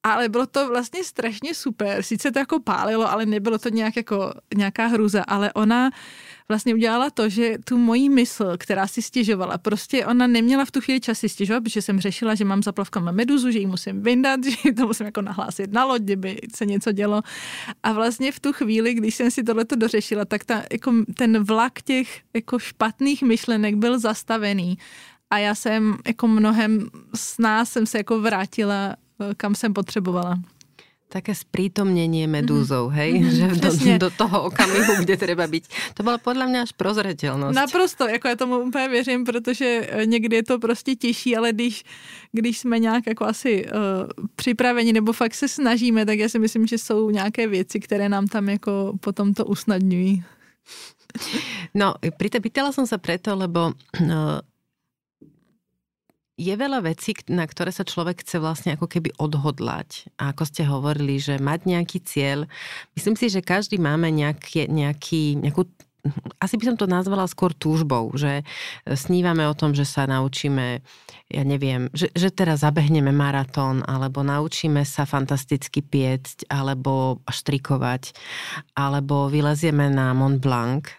ale 0.03 0.29
bylo 0.29 0.45
to 0.47 0.67
vlastně 0.67 1.03
strašně 1.03 1.53
super. 1.53 2.03
Sice 2.03 2.31
to 2.31 2.39
jako 2.39 2.59
pálilo, 2.59 3.11
ale 3.11 3.25
nebylo 3.25 3.57
to 3.57 3.69
nějak 3.69 3.95
jako 3.95 4.33
nějaká 4.55 4.87
hruza, 4.87 5.23
ale 5.27 5.53
ona 5.53 5.91
vlastně 6.49 6.73
udělala 6.73 7.09
to, 7.09 7.29
že 7.29 7.57
tu 7.65 7.77
moji 7.77 8.09
mysl, 8.09 8.57
která 8.57 8.87
si 8.87 9.01
stěžovala, 9.01 9.57
prostě 9.57 10.05
ona 10.05 10.27
neměla 10.27 10.65
v 10.65 10.71
tu 10.71 10.81
chvíli 10.81 10.99
čas 10.99 11.19
si 11.19 11.29
stěžovat, 11.29 11.63
protože 11.63 11.81
jsem 11.81 11.99
řešila, 11.99 12.35
že 12.35 12.45
mám 12.45 12.63
za 12.63 12.71
plavkama 12.71 13.11
meduzu, 13.11 13.51
že 13.51 13.59
ji 13.59 13.65
musím 13.65 14.01
vyndat, 14.01 14.39
že 14.65 14.73
to 14.73 14.87
musím 14.87 15.05
jako 15.05 15.21
nahlásit 15.21 15.71
na 15.73 15.85
loď, 15.85 16.01
kdyby 16.01 16.37
se 16.55 16.65
něco 16.65 16.91
dělo. 16.91 17.21
A 17.83 17.91
vlastně 17.91 18.31
v 18.31 18.39
tu 18.39 18.53
chvíli, 18.53 18.93
když 18.93 19.15
jsem 19.15 19.31
si 19.31 19.43
tohleto 19.43 19.75
dořešila, 19.75 20.25
tak 20.25 20.43
ta, 20.43 20.63
jako 20.71 20.93
ten 21.17 21.43
vlak 21.43 21.81
těch 21.81 22.21
jako 22.33 22.59
špatných 22.59 23.21
myšlenek 23.21 23.75
byl 23.75 23.99
zastavený 23.99 24.77
a 25.29 25.37
já 25.37 25.55
jsem 25.55 25.97
jako 26.07 26.27
mnohem 26.27 26.89
s 27.15 27.37
nás 27.37 27.71
jsem 27.71 27.85
se 27.85 27.97
jako 27.97 28.21
vrátila 28.21 28.95
kam 29.37 29.55
jsem 29.55 29.73
potřebovala. 29.73 30.39
Také 31.13 31.37
sprítomnenie 31.37 32.25
medúzou, 32.25 32.89
mm-hmm. 32.89 32.97
hej? 32.97 33.11
Mm-hmm, 33.13 33.37
že 33.37 33.45
do, 33.61 33.69
do 33.97 34.09
toho 34.17 34.49
okamihu, 34.49 35.05
kde 35.05 35.13
treba 35.13 35.45
byť. 35.45 35.93
To 35.93 36.03
bylo 36.03 36.17
podle 36.17 36.47
mě 36.49 36.61
až 36.65 36.71
prozřetelnost. 36.73 37.53
Naprosto, 37.53 38.09
jako 38.09 38.27
já 38.27 38.35
tomu 38.35 38.57
úplně 38.57 38.89
věřím, 38.89 39.21
protože 39.25 39.87
eh, 39.89 40.05
někdy 40.05 40.35
je 40.35 40.43
to 40.43 40.59
prostě 40.59 40.95
těžší, 40.95 41.37
ale 41.37 41.53
když, 41.53 41.83
když 42.31 42.59
jsme 42.59 42.79
nějak 42.79 43.07
jako 43.07 43.25
asi 43.25 43.65
uh, 43.65 43.71
připraveni 44.35 44.93
nebo 44.93 45.13
fakt 45.13 45.33
se 45.33 45.47
snažíme, 45.47 46.05
tak 46.05 46.19
já 46.19 46.29
si 46.29 46.39
myslím, 46.39 46.67
že 46.67 46.77
jsou 46.77 47.09
nějaké 47.09 47.47
věci, 47.47 47.79
které 47.79 48.09
nám 48.09 48.27
tam 48.27 48.49
jako 48.49 48.97
potom 48.99 49.33
to 49.33 49.45
usnadňují. 49.45 50.23
No, 51.77 51.93
pýtala 52.41 52.73
som 52.73 52.89
sa 52.89 52.97
preto, 52.97 53.37
lebo 53.37 53.69
uh, 53.69 54.41
je 56.33 56.53
veľa 56.53 56.81
vecí, 56.81 57.13
na 57.29 57.45
ktoré 57.45 57.69
sa 57.69 57.85
človek 57.85 58.25
chce 58.25 58.41
vlastne 58.41 58.73
ako 58.73 58.89
keby 58.89 59.13
odhodlať. 59.21 60.09
A 60.17 60.33
ako 60.33 60.43
ste 60.49 60.65
hovorili, 60.65 61.21
že 61.21 61.37
mať 61.37 61.69
nejaký 61.69 61.99
cieľ. 62.01 62.49
Myslím 62.97 63.13
si, 63.13 63.29
že 63.29 63.45
každý 63.45 63.77
máme 63.77 64.09
nejaký, 64.09 64.65
nejaký, 64.65 65.37
nejakú 65.37 65.69
asi 66.43 66.59
by 66.59 66.63
som 66.67 66.75
to 66.75 66.83
nazvala 66.83 67.23
skôr 67.31 67.55
túžbou, 67.55 68.11
že 68.11 68.43
snívame 68.83 69.47
o 69.47 69.55
tom, 69.55 69.71
že 69.71 69.87
sa 69.87 70.03
naučíme, 70.03 70.83
ja 71.31 71.43
neviem, 71.47 71.87
že, 71.95 72.11
že 72.11 72.27
teraz 72.27 72.59
zabehneme 72.59 73.15
maratón, 73.15 73.87
alebo 73.87 74.19
naučíme 74.19 74.83
sa 74.83 75.07
fantasticky 75.07 75.79
piecť, 75.79 76.51
alebo 76.51 77.23
štrikovať, 77.23 78.11
alebo 78.75 79.31
vylezieme 79.31 79.87
na 79.87 80.11
Mont 80.11 80.43
Blanc 80.43 80.91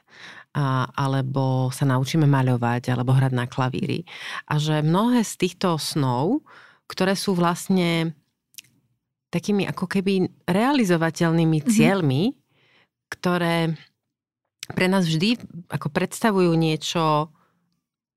a, 0.55 0.87
alebo 0.95 1.69
sa 1.75 1.83
naučíme 1.85 2.25
maľovať, 2.31 2.95
alebo 2.95 3.11
hrať 3.11 3.33
na 3.35 3.51
klavíri. 3.51 4.07
A 4.47 4.62
že 4.62 4.81
mnohé 4.87 5.27
z 5.27 5.35
týchto 5.35 5.77
snov, 5.77 6.47
ktoré 6.87 7.19
sú 7.19 7.35
vlastne 7.35 8.14
takými 9.35 9.67
ako 9.67 9.90
keby 9.90 10.31
realizovateľnými 10.47 11.59
mm-hmm. 11.59 11.75
cieľmi, 11.75 12.23
ktoré 13.11 13.75
pre 14.71 14.87
nás 14.87 15.05
vždy 15.05 15.43
ako 15.75 15.90
predstavujú 15.90 16.55
niečo 16.55 17.35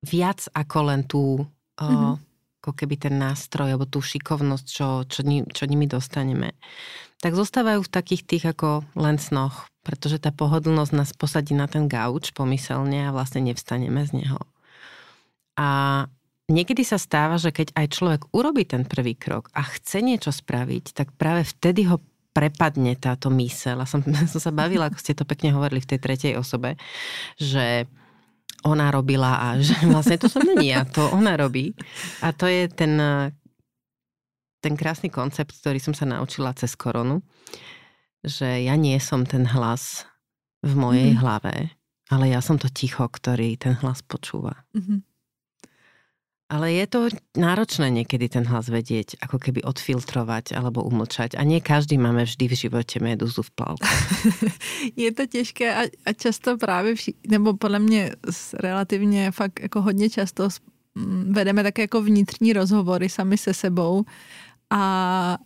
viac 0.06 0.46
ako 0.54 0.78
len 0.94 1.02
tú 1.04 1.42
mm-hmm. 1.42 2.14
o, 2.14 2.22
ako 2.62 2.70
keby 2.78 2.94
ten 3.02 3.18
nástroj 3.18 3.74
alebo 3.74 3.90
tú 3.90 3.98
šikovnosť, 3.98 4.66
čo, 4.66 4.88
čo, 5.10 5.20
čo 5.26 5.64
nimi 5.66 5.90
dostaneme, 5.90 6.54
tak 7.18 7.34
zostávajú 7.34 7.82
v 7.82 7.92
takých 7.92 8.22
tých 8.22 8.44
ako 8.54 8.86
len 8.94 9.18
snoch, 9.18 9.66
pretože 9.82 10.20
tá 10.20 10.34
pohodlnosť 10.34 10.92
nás 10.92 11.10
posadí 11.16 11.56
na 11.56 11.70
ten 11.70 11.86
gauč 11.86 12.34
pomyselne 12.34 13.08
a 13.08 13.14
vlastne 13.14 13.40
nevstaneme 13.44 14.04
z 14.04 14.24
neho. 14.24 14.40
A 15.58 15.68
niekedy 16.46 16.86
sa 16.86 16.96
stáva, 16.96 17.36
že 17.36 17.50
keď 17.50 17.74
aj 17.74 17.86
človek 17.92 18.22
urobí 18.30 18.64
ten 18.64 18.86
prvý 18.86 19.18
krok 19.18 19.50
a 19.52 19.66
chce 19.66 20.00
niečo 20.04 20.30
spraviť, 20.30 20.94
tak 20.94 21.14
práve 21.14 21.44
vtedy 21.44 21.88
ho 21.90 21.98
prepadne 22.32 22.94
táto 22.94 23.34
mysel. 23.34 23.82
A 23.82 23.86
som, 23.90 23.98
som 24.04 24.40
sa 24.40 24.52
bavila, 24.54 24.86
ako 24.86 24.98
ste 25.02 25.18
to 25.18 25.26
pekne 25.26 25.50
hovorili 25.50 25.82
v 25.82 25.90
tej 25.90 25.98
tretej 25.98 26.32
osobe, 26.38 26.78
že 27.34 27.90
ona 28.66 28.90
robila 28.90 29.38
a 29.38 29.46
že 29.58 29.74
vlastne 29.92 30.18
to 30.18 30.30
som 30.30 30.42
není 30.42 30.70
ja, 30.70 30.86
to 30.86 31.02
ona 31.10 31.34
robí. 31.34 31.74
A 32.22 32.30
to 32.30 32.46
je 32.46 32.70
ten, 32.70 32.94
ten 34.62 34.74
krásny 34.74 35.10
koncept, 35.10 35.54
ktorý 35.58 35.78
som 35.78 35.94
sa 35.94 36.06
naučila 36.06 36.54
cez 36.54 36.74
koronu, 36.74 37.22
že 38.24 38.64
ja 38.66 38.74
nie 38.74 38.98
som 38.98 39.26
ten 39.26 39.46
hlas 39.46 40.06
v 40.62 40.72
mojej 40.74 41.10
mm-hmm. 41.14 41.22
hlave, 41.22 41.54
ale 42.10 42.24
ja 42.32 42.40
som 42.42 42.58
to 42.58 42.66
ticho, 42.72 43.06
ktorý 43.06 43.54
ten 43.58 43.78
hlas 43.78 44.02
počúva. 44.02 44.66
Mm-hmm. 44.74 45.00
Ale 46.48 46.72
je 46.72 46.86
to 46.88 47.00
náročné 47.36 47.92
niekedy 47.92 48.32
ten 48.32 48.48
hlas 48.48 48.72
vedieť, 48.72 49.20
ako 49.20 49.36
keby 49.36 49.60
odfiltrovať 49.68 50.56
alebo 50.56 50.80
umlčať. 50.80 51.36
A 51.36 51.44
nie 51.44 51.60
každý 51.60 52.00
máme 52.00 52.24
vždy 52.24 52.48
v 52.48 52.54
životě 52.56 53.04
meduzu 53.04 53.44
v 53.44 53.50
plavku. 53.50 53.84
je 54.96 55.12
to 55.12 55.26
těžké 55.26 55.74
a, 55.74 55.82
a 56.06 56.12
často 56.12 56.56
právě, 56.56 56.94
vši, 56.94 57.14
nebo 57.28 57.52
podle 57.52 57.78
mě 57.78 58.16
relativně 58.54 59.30
fakt 59.30 59.60
jako 59.60 59.82
hodně 59.82 60.10
často 60.10 60.48
vedeme 61.30 61.62
také 61.62 61.82
jako 61.82 62.02
vnitřní 62.02 62.52
rozhovory 62.52 63.08
sami 63.08 63.38
se 63.38 63.54
sebou 63.54 64.04
a 64.70 65.38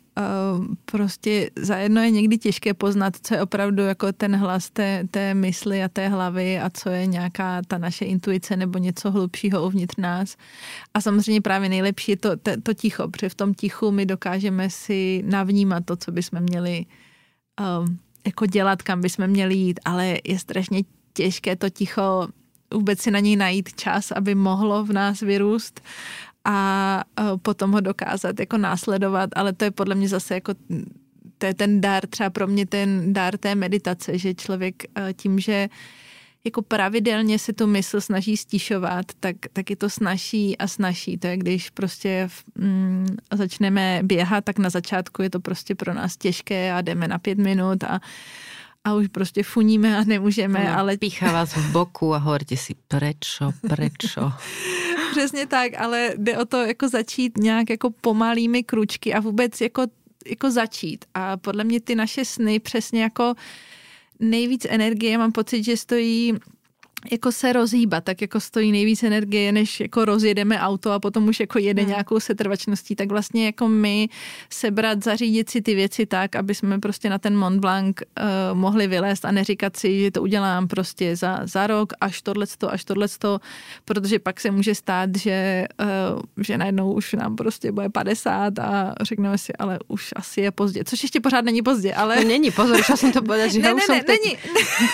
prostě 0.84 1.50
zajedno 1.56 2.02
je 2.02 2.10
někdy 2.10 2.38
těžké 2.38 2.74
poznat, 2.74 3.16
co 3.22 3.34
je 3.34 3.42
opravdu 3.42 3.82
jako 3.82 4.12
ten 4.12 4.36
hlas 4.36 4.70
té, 4.70 5.04
té 5.10 5.34
mysli 5.34 5.82
a 5.82 5.88
té 5.88 6.08
hlavy 6.08 6.58
a 6.58 6.70
co 6.70 6.88
je 6.88 7.06
nějaká 7.06 7.62
ta 7.68 7.78
naše 7.78 8.04
intuice 8.04 8.56
nebo 8.56 8.78
něco 8.78 9.10
hlubšího 9.10 9.66
uvnitř 9.66 9.96
nás. 9.96 10.36
A 10.94 11.00
samozřejmě 11.00 11.40
právě 11.40 11.68
nejlepší 11.68 12.12
je 12.12 12.16
to, 12.16 12.36
to, 12.36 12.50
to 12.62 12.74
ticho, 12.74 13.08
protože 13.08 13.28
v 13.28 13.34
tom 13.34 13.54
tichu 13.54 13.90
my 13.90 14.06
dokážeme 14.06 14.70
si 14.70 15.22
navnímat 15.26 15.84
to, 15.84 15.96
co 15.96 16.12
bychom 16.12 16.40
měli 16.40 16.86
um, 17.60 17.98
jako 18.26 18.46
dělat, 18.46 18.82
kam 18.82 19.00
bychom 19.00 19.26
měli 19.26 19.54
jít, 19.54 19.80
ale 19.84 20.18
je 20.24 20.38
strašně 20.38 20.82
těžké 21.12 21.56
to 21.56 21.70
ticho 21.70 22.28
vůbec 22.74 23.00
si 23.00 23.10
na 23.10 23.18
něj 23.18 23.36
najít 23.36 23.74
čas, 23.76 24.10
aby 24.10 24.34
mohlo 24.34 24.84
v 24.84 24.92
nás 24.92 25.20
vyrůst 25.20 25.80
a 26.44 27.04
potom 27.42 27.72
ho 27.72 27.80
dokázat 27.80 28.40
jako 28.40 28.58
následovat, 28.58 29.30
ale 29.36 29.52
to 29.52 29.64
je 29.64 29.70
podle 29.70 29.94
mě 29.94 30.08
zase 30.08 30.34
jako 30.34 30.54
to 31.38 31.46
je 31.46 31.54
ten 31.54 31.80
dar, 31.80 32.06
třeba 32.06 32.30
pro 32.30 32.46
mě 32.46 32.66
ten 32.66 33.12
dar 33.12 33.38
té 33.38 33.54
meditace, 33.54 34.18
že 34.18 34.34
člověk 34.34 34.82
tím, 35.16 35.38
že 35.38 35.68
jako 36.44 36.62
pravidelně 36.62 37.38
se 37.38 37.52
tu 37.52 37.66
mysl 37.66 38.00
snaží 38.00 38.36
stišovat, 38.36 39.06
tak, 39.20 39.36
tak 39.52 39.70
je 39.70 39.76
to 39.76 39.90
snaží 39.90 40.58
a 40.58 40.66
snaží. 40.66 41.18
To 41.18 41.26
je, 41.26 41.36
když 41.36 41.70
prostě 41.70 42.28
mm, 42.58 43.06
začneme 43.32 44.00
běhat, 44.02 44.44
tak 44.44 44.58
na 44.58 44.70
začátku 44.70 45.22
je 45.22 45.30
to 45.30 45.40
prostě 45.40 45.74
pro 45.74 45.94
nás 45.94 46.16
těžké 46.16 46.72
a 46.72 46.80
jdeme 46.80 47.08
na 47.08 47.18
pět 47.18 47.38
minut 47.38 47.84
a 47.84 48.00
a 48.84 48.94
už 48.94 49.08
prostě 49.08 49.42
funíme 49.42 49.98
a 49.98 50.04
nemůžeme, 50.04 50.64
no, 50.64 50.78
ale... 50.78 50.96
Píchá 50.96 51.32
vás 51.32 51.56
v 51.56 51.72
boku 51.72 52.14
a 52.14 52.18
hovoríte 52.18 52.56
si 52.56 52.74
prečo, 52.88 53.52
prečo. 53.68 54.32
Přesně 55.12 55.46
tak, 55.46 55.72
ale 55.78 56.14
jde 56.16 56.38
o 56.38 56.44
to 56.44 56.56
jako 56.56 56.88
začít 56.88 57.38
nějak 57.38 57.70
jako 57.70 57.90
pomalými 57.90 58.62
kručky 58.62 59.14
a 59.14 59.20
vůbec 59.20 59.60
jako, 59.60 59.82
jako 60.26 60.50
začít. 60.50 61.04
A 61.14 61.36
podle 61.36 61.64
mě 61.64 61.80
ty 61.80 61.94
naše 61.94 62.24
sny 62.24 62.60
přesně 62.60 63.02
jako 63.02 63.34
nejvíc 64.20 64.66
energie, 64.68 65.18
mám 65.18 65.32
pocit, 65.32 65.62
že 65.64 65.76
stojí 65.76 66.34
jako 67.10 67.32
se 67.32 67.52
rozhýbat, 67.52 68.04
tak 68.04 68.20
jako 68.20 68.40
stojí 68.40 68.72
nejvíc 68.72 69.02
energie, 69.02 69.52
než 69.52 69.80
jako 69.80 70.04
rozjedeme 70.04 70.60
auto 70.60 70.92
a 70.92 71.00
potom 71.00 71.28
už 71.28 71.40
jako 71.40 71.58
jede 71.58 71.82
hmm. 71.82 71.90
nějakou 71.90 72.20
setrvačností, 72.20 72.96
tak 72.96 73.08
vlastně 73.08 73.46
jako 73.46 73.68
my 73.68 74.08
sebrat, 74.50 75.04
zařídit 75.04 75.50
si 75.50 75.62
ty 75.62 75.74
věci 75.74 76.06
tak, 76.06 76.36
aby 76.36 76.54
jsme 76.54 76.78
prostě 76.78 77.10
na 77.10 77.18
ten 77.18 77.36
Mont 77.36 77.60
Blanc 77.60 77.96
uh, 78.00 78.58
mohli 78.58 78.86
vylézt 78.86 79.24
a 79.24 79.30
neříkat 79.30 79.76
si, 79.76 80.00
že 80.00 80.10
to 80.10 80.22
udělám 80.22 80.68
prostě 80.68 81.16
za, 81.16 81.40
za 81.44 81.66
rok, 81.66 81.92
až 82.00 82.22
tohleto, 82.22 82.72
až 82.72 82.84
tohleto, 82.84 83.38
protože 83.84 84.18
pak 84.18 84.40
se 84.40 84.50
může 84.50 84.74
stát, 84.74 85.10
že, 85.16 85.66
uh, 86.14 86.44
že 86.44 86.58
najednou 86.58 86.92
už 86.92 87.12
nám 87.12 87.36
prostě 87.36 87.72
bude 87.72 87.88
50 87.88 88.58
a 88.58 88.94
řekneme 89.00 89.38
si, 89.38 89.52
ale 89.52 89.78
už 89.88 90.10
asi 90.16 90.40
je 90.40 90.50
pozdě, 90.50 90.84
což 90.84 91.02
ještě 91.02 91.20
pořád 91.20 91.44
není 91.44 91.62
pozdě, 91.62 91.94
ale... 91.94 92.16
No, 92.16 92.28
není, 92.28 92.50
pozor, 92.50 92.80
už 92.80 93.00
jsem 93.00 93.12
to 93.12 93.22
povedať, 93.22 93.52
že 93.52 93.58
ne, 93.58 93.68
já 93.68 93.74
ne, 93.74 93.82
už 93.82 93.88
ne, 93.88 93.94
jsem 93.94 94.04
není. 94.08 94.36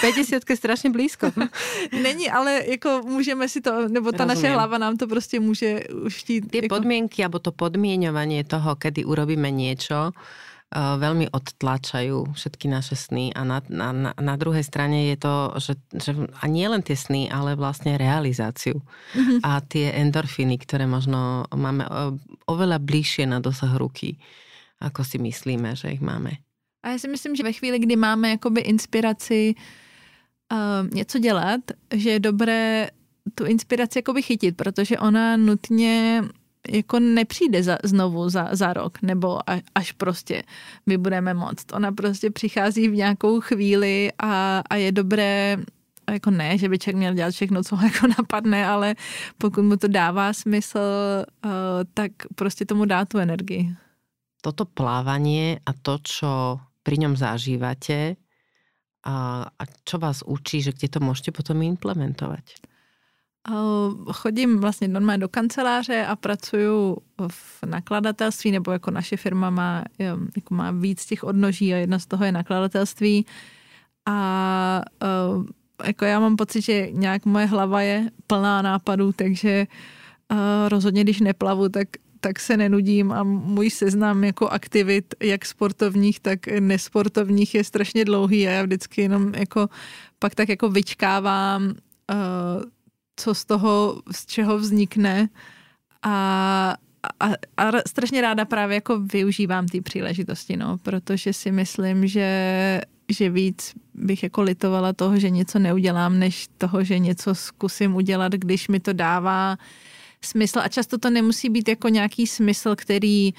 50 0.01 0.43
strašně 0.55 0.91
blízko. 0.91 1.33
Není, 2.03 2.31
ale 2.31 2.63
jako 2.67 3.03
můžeme 3.05 3.49
si 3.49 3.61
to, 3.61 3.89
nebo 3.89 4.13
ta 4.13 4.25
Rozumím. 4.25 4.29
naše 4.29 4.55
hlava 4.55 4.79
nám 4.79 4.97
to 4.97 5.07
prostě 5.07 5.41
může 5.41 5.81
už 6.05 6.15
chtít. 6.15 6.51
Ty 6.51 6.57
jako... 6.57 6.75
podmienky, 6.75 7.25
alebo 7.25 7.39
to 7.39 7.53
podmienovanie 7.53 8.45
toho, 8.45 8.77
kedy 8.77 9.05
urobíme 9.05 9.51
niečo, 9.51 10.13
Uh, 10.69 11.01
veľmi 11.01 11.33
odtlačajú 11.33 12.37
všetky 12.37 12.69
naše 12.69 12.93
sny 12.93 13.33
a 13.33 13.41
na, 13.41 13.65
na, 13.73 13.89
na, 13.89 14.13
na 14.13 14.35
druhej 14.37 14.61
strane 14.61 15.09
je 15.09 15.17
to, 15.17 15.57
že, 15.57 15.81
že 15.97 16.13
a 16.13 16.45
nie 16.45 16.69
len 16.69 16.85
tie 16.85 16.93
sny, 16.93 17.33
ale 17.33 17.57
vlastne 17.57 17.97
realizáciu 17.97 18.85
mm-hmm. 19.17 19.41
a 19.49 19.65
tie 19.65 19.97
endorfiny, 19.97 20.61
ktoré 20.61 20.85
možno 20.85 21.49
máme 21.57 21.89
oveľa 22.45 22.85
bližšie 22.85 23.25
na 23.25 23.41
dosah 23.41 23.81
ruky, 23.81 24.21
ako 24.77 25.09
si 25.09 25.17
myslíme, 25.17 25.73
že 25.73 25.97
ich 25.97 26.05
máme. 26.05 26.37
A 26.85 26.93
já 26.93 26.99
si 26.99 27.09
myslím, 27.09 27.37
že 27.37 27.43
ve 27.43 27.53
chvíli, 27.53 27.79
kdy 27.79 27.97
máme 27.97 28.31
jakoby 28.37 28.61
inspiraci 28.61 29.57
uh, 29.57 29.88
uh, 30.53 30.91
něco 30.95 31.19
dělat, 31.19 31.61
že 31.95 32.11
je 32.11 32.21
dobré 32.21 32.91
tu 33.35 33.45
inspiraci 33.45 33.99
jakoby 33.99 34.23
chytit, 34.23 34.57
protože 34.57 34.99
ona 34.99 35.37
nutně 35.37 36.23
jako 36.69 37.01
nepřijde 37.01 37.63
za, 37.63 37.79
znovu 37.85 38.29
za, 38.29 38.49
za 38.53 38.73
rok, 38.73 39.03
nebo 39.03 39.51
a, 39.51 39.61
až 39.75 39.93
prostě 39.93 40.43
my 40.87 40.99
budeme 40.99 41.35
moct. 41.35 41.73
Ona 41.73 41.93
prostě 41.93 42.31
přichází 42.31 42.89
v 42.89 42.95
nějakou 42.95 43.41
chvíli 43.41 44.11
a, 44.19 44.63
a 44.71 44.75
je 44.77 44.93
dobré 44.93 45.57
jako 46.11 46.31
ne, 46.31 46.59
že 46.59 46.69
by 46.69 46.79
člověk 46.79 46.97
měl 46.97 47.15
dělat 47.15 47.31
všechno, 47.35 47.63
co 47.63 47.77
ho 47.77 47.87
jako 47.93 48.07
napadne, 48.07 48.67
ale 48.67 48.95
pokud 49.39 49.63
mu 49.63 49.77
to 49.77 49.89
dává 49.89 50.33
smysl, 50.33 50.79
uh, 51.45 51.51
tak 51.95 52.13
prostě 52.35 52.65
tomu 52.65 52.85
dá 52.85 53.05
tu 53.05 53.19
energii. 53.19 53.75
Toto 54.43 54.65
plávanie 54.65 55.59
a 55.67 55.75
to, 55.75 55.99
čo 55.99 56.63
pri 56.87 56.95
ňom 57.03 57.19
zažívate, 57.19 58.15
a, 59.07 59.47
a 59.59 59.63
čo 59.85 59.99
vás 59.99 60.23
učí, 60.27 60.63
že 60.63 60.73
kde 60.73 60.89
to 60.89 61.01
můžete 61.01 61.33
potom 61.33 61.63
implementovat? 61.63 62.41
Chodím 64.13 64.61
vlastně 64.61 64.89
normálně 64.89 65.19
do 65.19 65.29
kanceláře 65.29 66.07
a 66.07 66.17
pracuju 66.17 66.97
v 67.31 67.63
nakladatelství, 67.67 68.51
nebo 68.51 68.73
jako 68.73 68.91
naše 68.91 69.17
firma 69.17 69.51
má, 69.51 69.85
jako 70.37 70.55
má 70.55 70.71
víc 70.71 71.07
těch 71.07 71.25
odnoží 71.25 71.75
a 71.75 71.77
jedna 71.77 71.99
z 71.99 72.07
toho 72.07 72.25
je 72.25 72.33
nakladatelství. 72.33 73.27
A 74.09 74.83
jako 75.85 76.05
já 76.05 76.21
mám 76.21 76.37
pocit, 76.37 76.61
že 76.61 76.89
nějak 76.93 77.25
moje 77.25 77.47
hlava 77.47 77.83
je 77.83 78.11
plná 78.27 78.63
nápadů, 78.63 79.13
takže 79.13 79.67
rozhodně, 80.69 81.05
když 81.05 81.21
neplavu, 81.21 81.69
tak 81.69 81.89
tak 82.29 82.41
se 82.41 82.57
nenudím 82.57 83.13
a 83.13 83.23
můj 83.23 83.71
seznam 83.71 84.25
jako 84.25 84.49
aktivit, 84.49 85.15
jak 85.21 85.45
sportovních, 85.45 86.21
tak 86.21 86.47
nesportovních 86.47 87.55
je 87.55 87.65
strašně 87.65 88.05
dlouhý 88.05 88.49
a 88.49 88.51
já 88.51 88.63
vždycky 88.63 89.03
jenom 89.03 89.35
jako 89.35 89.69
pak 90.19 90.35
tak 90.35 90.49
jako 90.49 90.69
vyčkávám, 90.69 91.63
uh, 91.65 92.63
co 93.17 93.35
z 93.35 93.45
toho, 93.45 94.03
z 94.13 94.27
čeho 94.27 94.59
vznikne. 94.59 95.29
A, 96.03 96.77
a, 97.21 97.27
a 97.57 97.73
strašně 97.89 98.21
ráda 98.21 98.45
právě 98.45 98.75
jako 98.75 99.01
využívám 99.01 99.67
ty 99.67 99.81
příležitosti, 99.81 100.57
no, 100.57 100.79
protože 100.79 101.33
si 101.33 101.53
myslím, 101.53 102.07
že, 102.07 102.81
že 103.09 103.31
víc 103.31 103.73
bych 103.95 104.23
jako 104.23 104.43
litovala 104.43 104.93
toho, 104.93 105.19
že 105.19 105.31
něco 105.31 105.59
neudělám, 105.59 106.19
než 106.19 106.49
toho, 106.59 106.85
že 106.85 106.99
něco 106.99 107.35
zkusím 107.35 107.97
udělat, 107.97 108.33
když 108.33 108.69
mi 108.69 108.81
to 108.81 108.93
dává 108.93 109.57
uh, 109.57 109.65
smysl 110.25 110.59
a 110.59 110.69
často 110.69 110.99
to 110.99 111.11
nemusí 111.11 111.49
být 111.49 111.69
jako 111.69 111.89
nějaký 111.89 112.27
smysl, 112.27 112.77
který 112.77 113.35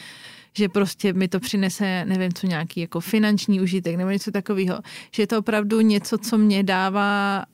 že 0.54 0.70
prostě 0.70 1.14
mi 1.14 1.28
to 1.28 1.40
přinese, 1.40 2.06
nevím 2.06 2.34
co, 2.34 2.48
nějaký 2.48 2.82
jako 2.82 3.00
finanční 3.00 3.62
užitek 3.62 3.96
nebo 3.96 4.10
něco 4.10 4.32
takového. 4.32 4.80
Že 5.12 5.24
je 5.24 5.28
to 5.28 5.40
opravdu 5.40 5.82
něco, 5.82 6.18
co 6.18 6.38
mě 6.38 6.64
dává 6.64 7.46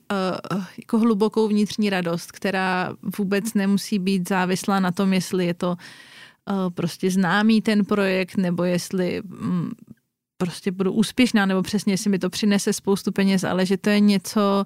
uh, 0.52 0.64
jako 0.78 0.98
hlubokou 0.98 1.48
vnitřní 1.48 1.90
radost, 1.90 2.32
která 2.32 2.96
vůbec 3.18 3.54
nemusí 3.54 3.98
být 3.98 4.28
závislá 4.28 4.80
na 4.80 4.92
tom, 4.92 5.12
jestli 5.12 5.46
je 5.46 5.54
to 5.54 5.70
uh, 5.70 6.70
prostě 6.74 7.10
známý 7.10 7.62
ten 7.62 7.84
projekt, 7.84 8.36
nebo 8.36 8.64
jestli 8.64 9.22
um, 9.22 9.70
prostě 10.36 10.72
budu 10.72 10.92
úspěšná, 10.92 11.46
nebo 11.46 11.62
přesně, 11.62 11.92
jestli 11.92 12.10
mi 12.10 12.18
to 12.18 12.30
přinese 12.30 12.72
spoustu 12.72 13.12
peněz, 13.12 13.44
ale 13.44 13.66
že 13.66 13.76
to 13.76 13.90
je 13.90 14.00
něco, 14.00 14.64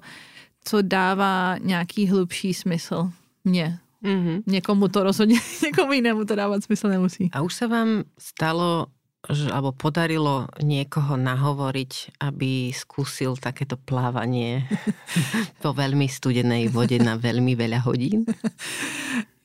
co 0.63 0.81
dává 0.81 1.57
nějaký 1.57 2.07
hlubší 2.07 2.53
smysl 2.53 3.11
mně. 3.43 3.79
Mm-hmm. 4.03 4.43
Někomu 4.45 4.87
to 4.87 5.03
rozhodně, 5.03 5.39
někomu 5.63 5.93
jinému 5.93 6.25
to 6.25 6.35
dávat 6.35 6.63
smysl 6.63 6.87
nemusí. 6.87 7.29
A 7.33 7.41
už 7.41 7.53
se 7.53 7.67
vám 7.67 8.03
stalo, 8.19 8.85
že, 9.29 9.51
alebo 9.51 9.71
podarilo 9.71 10.49
niekoho 10.65 11.13
nahovoriť, 11.13 12.17
aby 12.25 12.73
skúsil 12.73 13.37
takéto 13.37 13.77
plávanie 13.77 14.65
po 15.63 15.77
veľmi 15.77 16.09
studenej 16.09 16.73
vode 16.73 16.97
na 16.97 17.21
veľmi 17.21 17.53
veľa 17.53 17.85
hodín? 17.85 18.25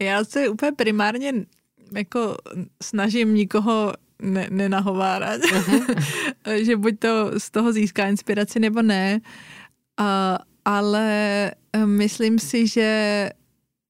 Já 0.01 0.25
se 0.25 0.49
úplně 0.49 0.73
primárně 0.73 1.33
jako 1.93 2.37
snažím 2.83 3.35
nikoho 3.35 3.93
ne, 4.23 4.49
nenahovárat, 4.51 5.41
uh-huh. 5.41 6.03
že 6.65 6.77
buď 6.77 6.99
to 6.99 7.31
z 7.39 7.51
toho 7.51 7.73
získá 7.73 8.09
inspiraci 8.09 8.61
nebo 8.61 8.83
ne, 8.83 9.21
uh, 10.01 10.07
ale 10.65 11.07
eh, 11.73 11.87
myslím 11.87 12.39
si, 12.39 12.67
že 12.69 12.91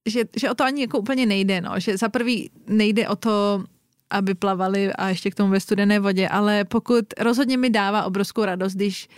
že, 0.07 0.25
že 0.37 0.51
o 0.51 0.55
to 0.55 0.65
ani 0.65 0.81
jako 0.81 0.99
úplně 0.99 1.27
nejde, 1.27 1.61
no. 1.61 1.71
že 1.77 1.97
za 1.97 2.09
prvý 2.09 2.51
nejde 2.67 3.09
o 3.09 3.17
to, 3.17 3.65
aby 4.11 4.35
plavali 4.35 4.93
a 4.93 5.09
ještě 5.09 5.31
k 5.31 5.35
tomu 5.35 5.51
ve 5.51 5.61
studené 5.61 6.01
vodě, 6.01 6.29
ale 6.29 6.65
pokud 6.65 7.05
rozhodně 7.19 7.57
mi 7.57 7.71
dává 7.71 8.05
obrovskou 8.05 8.45
radost, 8.45 8.75
když 8.75 9.09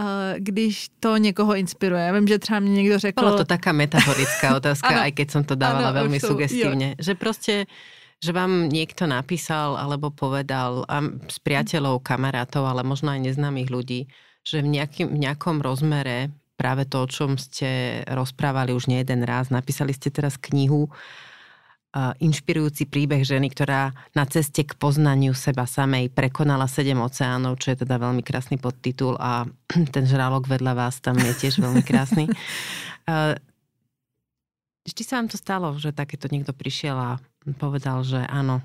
uh, 0.00 0.06
když 0.38 0.88
to 1.00 1.16
někoho 1.16 1.54
inspiruje. 1.56 2.02
Já 2.02 2.12
vím, 2.12 2.28
že 2.28 2.38
třeba 2.38 2.60
mě 2.60 2.72
někdo 2.72 2.98
řekl... 2.98 3.20
Byla 3.20 3.36
to 3.36 3.44
taká 3.44 3.72
metaforická 3.72 4.56
otázka, 4.60 4.88
ano, 4.88 5.00
aj 5.00 5.12
keď 5.12 5.30
jsem 5.30 5.44
to 5.44 5.54
dávala 5.54 5.88
ano, 5.88 5.94
velmi 5.94 6.20
sugestívne. 6.20 6.94
Že 6.98 7.14
prostě 7.14 7.66
že 8.24 8.32
vám 8.32 8.68
někdo 8.68 9.06
napísal 9.06 9.76
alebo 9.76 10.10
povedal 10.14 10.86
a 10.86 11.02
s 11.26 11.42
priateľov, 11.42 12.06
kamarátov, 12.06 12.62
ale 12.62 12.86
možno 12.86 13.10
aj 13.10 13.18
neznámých 13.18 13.66
ľudí, 13.66 14.06
že 14.46 14.62
v, 14.62 14.78
nejakým, 14.78 15.10
v 15.10 15.18
nejakom 15.26 15.58
rozmere 15.58 16.30
práve 16.62 16.86
to, 16.86 17.02
o 17.02 17.10
čom 17.10 17.34
ste 17.34 18.02
rozprávali 18.06 18.70
už 18.70 18.86
nie 18.86 19.02
jeden 19.02 19.26
raz. 19.26 19.50
Napísali 19.50 19.90
ste 19.90 20.14
teraz 20.14 20.38
knihu 20.38 20.86
inšpirujúci 22.22 22.88
príbeh 22.88 23.20
ženy, 23.20 23.52
ktorá 23.52 23.92
na 24.16 24.24
ceste 24.24 24.64
k 24.64 24.72
poznaniu 24.80 25.36
seba 25.36 25.68
samej 25.68 26.08
prekonala 26.08 26.64
sedem 26.64 26.96
oceánov, 26.96 27.60
čo 27.60 27.74
je 27.74 27.84
teda 27.84 28.00
veľmi 28.00 28.24
krásny 28.24 28.56
podtitul 28.56 29.18
a 29.20 29.44
ten 29.94 30.06
žralok 30.06 30.48
vedľa 30.48 30.72
vás 30.72 31.02
tam 31.04 31.18
je 31.18 31.34
tiež 31.36 31.60
veľmi 31.60 31.82
krásny. 31.84 32.30
Vždy 34.88 35.02
sa 35.04 35.20
vám 35.20 35.28
to 35.28 35.36
stalo, 35.36 35.68
že 35.76 35.92
takéto 35.92 36.32
niekto 36.32 36.56
prišiel 36.56 36.96
a 36.96 37.10
povedal, 37.60 38.02
že 38.02 38.24
áno, 38.24 38.64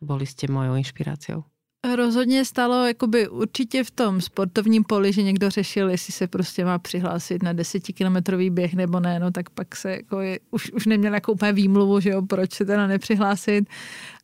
boli 0.00 0.24
ste 0.24 0.48
mojou 0.48 0.80
inšpiráciou? 0.80 1.49
Rozhodně 1.84 2.44
stalo 2.44 2.86
jakoby 2.86 3.28
určitě 3.28 3.84
v 3.84 3.90
tom 3.90 4.20
sportovním 4.20 4.84
poli, 4.84 5.12
že 5.12 5.22
někdo 5.22 5.50
řešil, 5.50 5.90
jestli 5.90 6.12
se 6.12 6.26
prostě 6.26 6.64
má 6.64 6.78
přihlásit 6.78 7.42
na 7.42 7.52
desetikilometrový 7.52 8.50
běh 8.50 8.74
nebo 8.74 9.00
ne, 9.00 9.20
no 9.20 9.30
tak 9.30 9.50
pak 9.50 9.76
se 9.76 9.90
jako 9.90 10.20
je, 10.20 10.40
už, 10.50 10.72
už 10.72 10.86
neměl 10.86 11.14
jako 11.14 11.32
úplně 11.32 11.52
výmluvu, 11.52 12.00
že 12.00 12.10
jo, 12.10 12.22
proč 12.22 12.52
se 12.52 12.64
teda 12.64 12.86
nepřihlásit. 12.86 13.68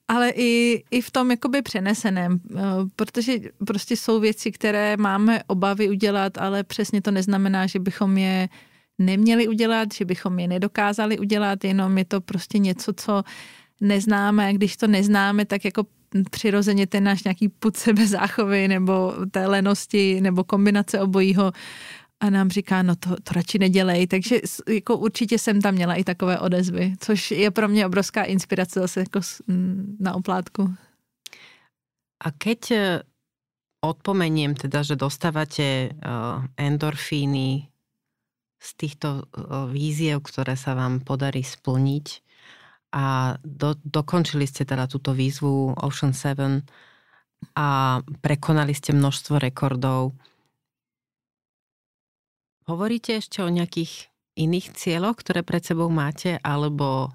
Ale 0.08 0.30
i, 0.30 0.84
i 0.90 1.00
v 1.00 1.10
tom 1.10 1.30
jakoby 1.30 1.62
přeneseném, 1.62 2.40
eh, 2.56 2.60
protože 2.96 3.32
prostě 3.66 3.96
jsou 3.96 4.20
věci, 4.20 4.52
které 4.52 4.96
máme 4.96 5.42
obavy 5.46 5.88
udělat, 5.88 6.38
ale 6.38 6.64
přesně 6.64 7.02
to 7.02 7.10
neznamená, 7.10 7.66
že 7.66 7.78
bychom 7.78 8.18
je 8.18 8.48
neměli 8.98 9.48
udělat, 9.48 9.88
že 9.94 10.04
bychom 10.04 10.38
je 10.38 10.48
nedokázali 10.48 11.18
udělat, 11.18 11.64
jenom 11.64 11.98
je 11.98 12.04
to 12.04 12.20
prostě 12.20 12.58
něco, 12.58 12.92
co 12.92 13.22
neznáme. 13.80 14.54
Když 14.54 14.76
to 14.76 14.86
neznáme, 14.86 15.44
tak 15.44 15.64
jako 15.64 15.86
přirozeně 16.30 16.86
ten 16.86 17.04
náš 17.04 17.24
nějaký 17.24 17.48
put 17.48 17.76
sebezáchovy 17.76 18.68
nebo 18.68 19.14
té 19.30 19.46
lenosti 19.46 20.20
nebo 20.20 20.44
kombinace 20.44 21.00
obojího 21.00 21.52
a 22.20 22.30
nám 22.30 22.50
říká, 22.50 22.82
no 22.82 22.96
to, 22.96 23.10
to 23.22 23.32
radši 23.34 23.58
nedělej. 23.58 24.06
Takže 24.06 24.40
jako 24.68 24.96
určitě 24.96 25.38
jsem 25.38 25.60
tam 25.60 25.74
měla 25.74 25.94
i 25.94 26.04
takové 26.04 26.38
odezvy, 26.38 26.94
což 27.00 27.30
je 27.30 27.50
pro 27.50 27.68
mě 27.68 27.86
obrovská 27.86 28.24
inspirace 28.24 28.80
zase 28.80 29.00
jako 29.00 29.20
na 30.00 30.14
oplátku. 30.14 30.74
A 32.24 32.30
keď 32.30 32.70
eh, 32.70 33.02
odpomeniem 33.84 34.58
teda, 34.58 34.82
že 34.82 34.96
dostávate 34.98 35.94
uh, 35.94 36.42
endorfíny 36.56 37.70
z 38.58 38.68
týchto 38.74 39.22
uh, 39.22 39.70
víziev, 39.70 40.26
ktoré 40.26 40.58
sa 40.58 40.74
vám 40.74 41.04
podarí 41.06 41.46
splniť, 41.46 42.25
a 42.96 43.36
do, 43.44 43.76
dokončili 43.84 44.48
ste 44.48 44.64
teda 44.64 44.88
túto 44.88 45.12
výzvu 45.12 45.76
Ocean 45.76 46.16
7 46.16 46.64
a 47.52 48.00
prekonali 48.24 48.72
ste 48.72 48.96
množstvo 48.96 49.36
rekordov. 49.36 50.16
Hovoríte 52.64 53.20
ešte 53.20 53.44
o 53.44 53.52
nejakých 53.52 54.08
iných 54.40 54.72
cieľoch, 54.72 55.20
ktoré 55.20 55.44
pred 55.44 55.60
sebou 55.60 55.92
máte, 55.92 56.40
alebo, 56.40 57.12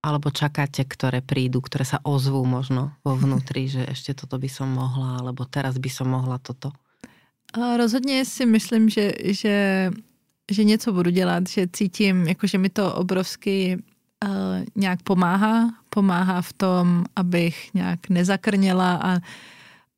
alebo 0.00 0.32
čakáte, 0.32 0.88
ktoré 0.88 1.20
prídu, 1.20 1.60
ktoré 1.60 1.84
sa 1.84 2.00
ozvú 2.08 2.40
možno 2.48 2.96
vo 3.04 3.12
vnútri, 3.12 3.68
že 3.74 3.84
ešte 3.84 4.16
toto 4.16 4.40
by 4.40 4.48
som 4.48 4.72
mohla, 4.72 5.20
alebo 5.20 5.44
teraz 5.44 5.76
by 5.76 5.92
som 5.92 6.08
mohla 6.08 6.40
toto? 6.40 6.72
Rozhodně 7.52 8.24
si 8.24 8.46
myslím, 8.46 8.88
že, 8.88 9.12
že, 9.24 9.90
že 10.50 10.64
něco 10.64 10.92
budu 10.92 11.10
dělat, 11.10 11.48
že 11.48 11.68
cítím, 11.72 12.28
jako, 12.28 12.46
že 12.46 12.58
mi 12.58 12.68
to 12.68 12.94
obrovsky 12.94 13.76
uh, 14.22 14.28
nějak 14.76 15.02
pomáhá. 15.02 15.70
Pomáhá 15.88 16.42
v 16.42 16.52
tom, 16.52 17.04
abych 17.16 17.74
nějak 17.74 18.08
nezakrněla 18.08 18.94
a, 18.94 19.14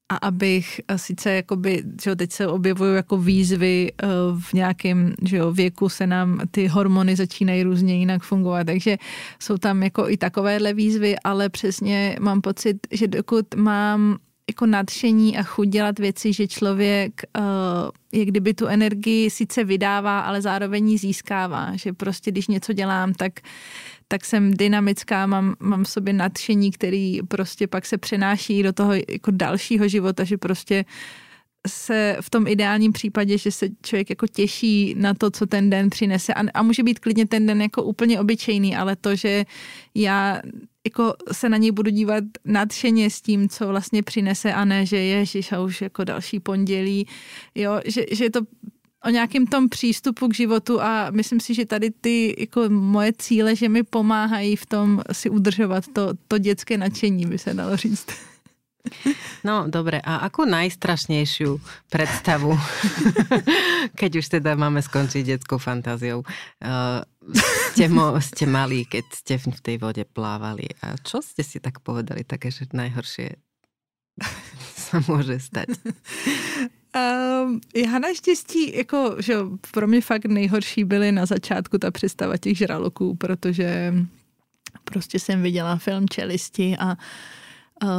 a 0.09 0.17
abych 0.23 0.81
a 0.89 0.99
sice 0.99 1.31
jakoby, 1.31 1.83
že 2.05 2.11
jo, 2.11 2.17
teď 2.17 2.33
se 2.33 2.47
objevují 2.47 2.95
jako 2.97 3.19
výzvy 3.19 3.93
uh, 4.03 4.41
v 4.41 4.53
nějakém 4.53 5.15
že 5.23 5.37
jo, 5.37 5.53
věku 5.53 5.89
se 5.89 6.07
nám 6.07 6.41
ty 6.51 6.67
hormony 6.67 7.17
začínají 7.17 7.63
různě 7.63 7.97
jinak 7.97 8.23
fungovat, 8.23 8.65
takže 8.65 8.99
jsou 9.43 9.59
tam 9.59 9.83
jako 9.83 10.09
i 10.09 10.17
takovéhle 10.17 10.75
výzvy, 10.75 11.17
ale 11.25 11.49
přesně 11.49 12.17
mám 12.21 12.41
pocit, 12.41 12.77
že 12.91 13.09
dokud 13.09 13.55
mám 13.57 14.19
jako 14.49 14.67
nadšení 14.67 15.39
a 15.39 15.43
chuť 15.43 15.69
dělat 15.69 15.99
věci, 15.99 16.33
že 16.33 16.49
člověk 16.49 17.23
uh, 17.39 17.45
je 18.13 18.25
kdyby 18.25 18.55
tu 18.55 18.67
energii 18.67 19.31
sice 19.31 19.65
vydává, 19.65 20.21
ale 20.21 20.43
zároveň 20.43 20.89
ji 20.89 20.99
získává. 20.99 21.77
Že 21.77 21.93
prostě 21.93 22.31
když 22.31 22.49
něco 22.49 22.73
dělám, 22.73 23.15
tak 23.15 23.33
tak 24.09 24.25
jsem 24.25 24.55
dynamická, 24.55 25.27
mám, 25.27 25.55
mám 25.61 25.85
v 25.85 25.89
sobě 25.89 26.13
nadšení, 26.13 26.71
který 26.71 27.21
prostě 27.29 27.67
pak 27.67 27.87
se 27.87 27.99
přenáší 27.99 28.63
do 28.63 28.73
toho 28.73 28.93
jako 28.93 29.31
dalšího 29.31 29.89
života, 29.89 30.25
že 30.25 30.39
prostě 30.39 30.85
se 31.69 32.17
v 32.21 32.31
tom 32.31 32.47
ideálním 32.47 32.93
případě, 32.93 33.39
že 33.39 33.51
se 33.51 33.69
člověk 33.83 34.11
jako 34.11 34.27
těší 34.27 34.95
na 34.99 35.15
to, 35.15 35.31
co 35.31 35.47
ten 35.47 35.71
den 35.71 35.91
přinese. 35.91 36.35
A, 36.35 36.41
a 36.55 36.63
může 36.63 36.83
být 36.83 36.99
klidně 36.99 37.27
ten 37.27 37.47
den 37.47 37.63
jako 37.63 37.83
úplně 37.83 38.21
obyčejný, 38.21 38.77
ale 38.77 38.97
to, 38.97 39.17
že 39.17 39.45
já 39.95 40.43
jako 40.87 41.15
se 41.33 41.49
na 41.49 41.57
něj 41.57 41.71
budu 41.71 41.91
dívat 41.91 42.25
nadšeně 42.45 43.11
s 43.11 43.21
tím, 43.21 43.49
co 43.49 43.69
vlastně 43.69 44.03
přinese 44.03 44.53
a 44.53 44.65
ne, 44.65 44.87
že 44.87 44.97
ježiš 44.97 45.53
a 45.53 45.61
už 45.61 45.81
jako 45.81 46.05
další 46.05 46.41
pondělí, 46.41 47.07
jo, 47.55 47.81
že, 47.85 48.05
že 48.13 48.25
je 48.25 48.31
to 48.31 48.41
o 49.05 49.11
nějakém 49.11 49.47
tom 49.47 49.69
přístupu 49.69 50.29
k 50.29 50.35
životu 50.35 50.83
a 50.83 51.11
myslím 51.11 51.41
si, 51.41 51.55
že 51.55 51.67
tady 51.67 51.91
ty 51.91 52.35
jako 52.39 52.69
moje 52.69 53.13
cíle, 53.19 53.57
že 53.57 53.69
mi 53.69 53.83
pomáhají 53.83 54.57
v 54.57 54.67
tom 54.67 55.03
si 55.13 55.31
udržovat 55.31 55.85
to, 55.93 56.11
to 56.29 56.39
dětské 56.39 56.79
nadšení, 56.79 57.27
by 57.27 57.39
se 57.39 57.55
dalo 57.55 57.77
říct. 57.77 58.07
No 59.45 59.65
dobre, 59.65 59.97
a 59.97 60.29
akú 60.29 60.45
najstrašnejšiu 60.45 61.57
predstavu, 61.89 62.53
keď 64.01 64.11
už 64.21 64.27
teda 64.29 64.61
máme 64.61 64.85
skončiť 64.85 65.25
detskou 65.25 65.57
fantáziou, 65.57 66.21
uh, 66.21 67.01
ste, 67.73 67.89
mo, 67.89 68.21
ste 68.21 68.45
mali, 68.45 68.85
keď 68.85 69.05
ste 69.09 69.35
v 69.41 69.61
tej 69.65 69.77
vode 69.81 70.05
plávali 70.05 70.69
a 70.85 71.01
čo 71.01 71.25
ste 71.25 71.41
si 71.41 71.65
tak 71.65 71.81
povedali 71.81 72.29
také, 72.29 72.53
že 72.53 72.69
najhoršie 72.77 73.41
sa 74.85 75.01
môže 75.09 75.41
stať? 75.41 75.73
Um, 76.95 77.61
já 77.75 77.99
naštěstí, 77.99 78.77
jako, 78.77 79.17
že 79.19 79.37
pro 79.71 79.87
mě 79.87 80.01
fakt 80.01 80.25
nejhorší 80.25 80.85
byly 80.85 81.13
na 81.13 81.27
začátku 81.27 81.79
ta 81.79 81.91
představa 81.91 82.37
těch 82.37 82.59
žraloků, 82.59 83.15
protože 83.15 83.95
prostě 84.85 85.19
jsem 85.19 85.43
viděla 85.43 85.77
film 85.77 86.09
Čelisti 86.09 86.77
a 86.79 86.97
Uh, 87.83 87.91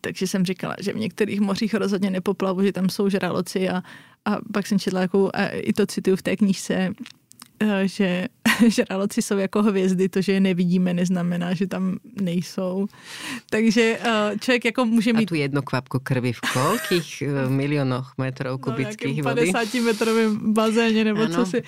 takže 0.00 0.26
jsem 0.26 0.44
říkala, 0.44 0.76
že 0.80 0.92
v 0.92 0.96
některých 0.96 1.40
mořích 1.40 1.74
rozhodně 1.74 2.10
nepoplavu, 2.10 2.62
že 2.62 2.72
tam 2.72 2.88
jsou 2.88 3.08
žraloci 3.08 3.68
a, 3.68 3.82
a 4.24 4.36
pak 4.52 4.66
jsem 4.66 4.78
četla, 4.78 5.00
jakou, 5.00 5.30
a 5.34 5.46
i 5.46 5.72
to 5.72 5.86
cituju 5.86 6.16
v 6.16 6.22
té 6.22 6.36
knížce, 6.36 6.92
že 7.84 8.28
žraloci 8.68 9.22
jsou 9.22 9.38
jako 9.38 9.62
hvězdy, 9.62 10.08
to, 10.08 10.22
že 10.22 10.32
je 10.32 10.40
nevidíme, 10.40 10.94
neznamená, 10.94 11.54
že 11.54 11.66
tam 11.66 11.98
nejsou. 12.20 12.86
Takže 13.50 13.98
eh, 14.00 14.38
člověk 14.40 14.64
jako 14.64 14.84
může 14.84 15.12
mít... 15.12 15.22
A 15.22 15.28
tu 15.28 15.34
jedno 15.34 15.62
kvapko 15.62 16.00
krvi 16.00 16.32
v 16.32 16.40
koľkých 16.40 17.08
eh, 17.22 17.48
milionoch 17.48 18.14
metrů 18.18 18.58
kubických 18.58 19.22
no, 19.22 19.30
vody? 19.30 19.52
50 19.52 19.80
metrovém 19.80 20.52
bazéně 20.52 21.04
nebo 21.04 21.22
ano. 21.22 21.34
co 21.34 21.46
si. 21.46 21.62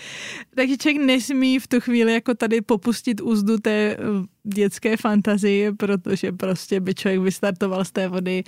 Takže 0.55 0.77
člověk 0.77 1.07
nesmí 1.07 1.59
v 1.59 1.67
tu 1.67 1.81
chvíli 1.81 2.13
jako 2.13 2.35
tady 2.35 2.61
popustit 2.61 3.21
úzdu 3.21 3.59
té 3.59 3.97
dětské 4.45 4.97
fantazie, 4.97 5.73
protože 5.73 6.33
prostě 6.33 6.81
by 6.81 6.95
člověk 6.95 7.21
vystartoval 7.21 7.85
z 7.85 7.91
té 7.93 8.09
vody 8.09 8.45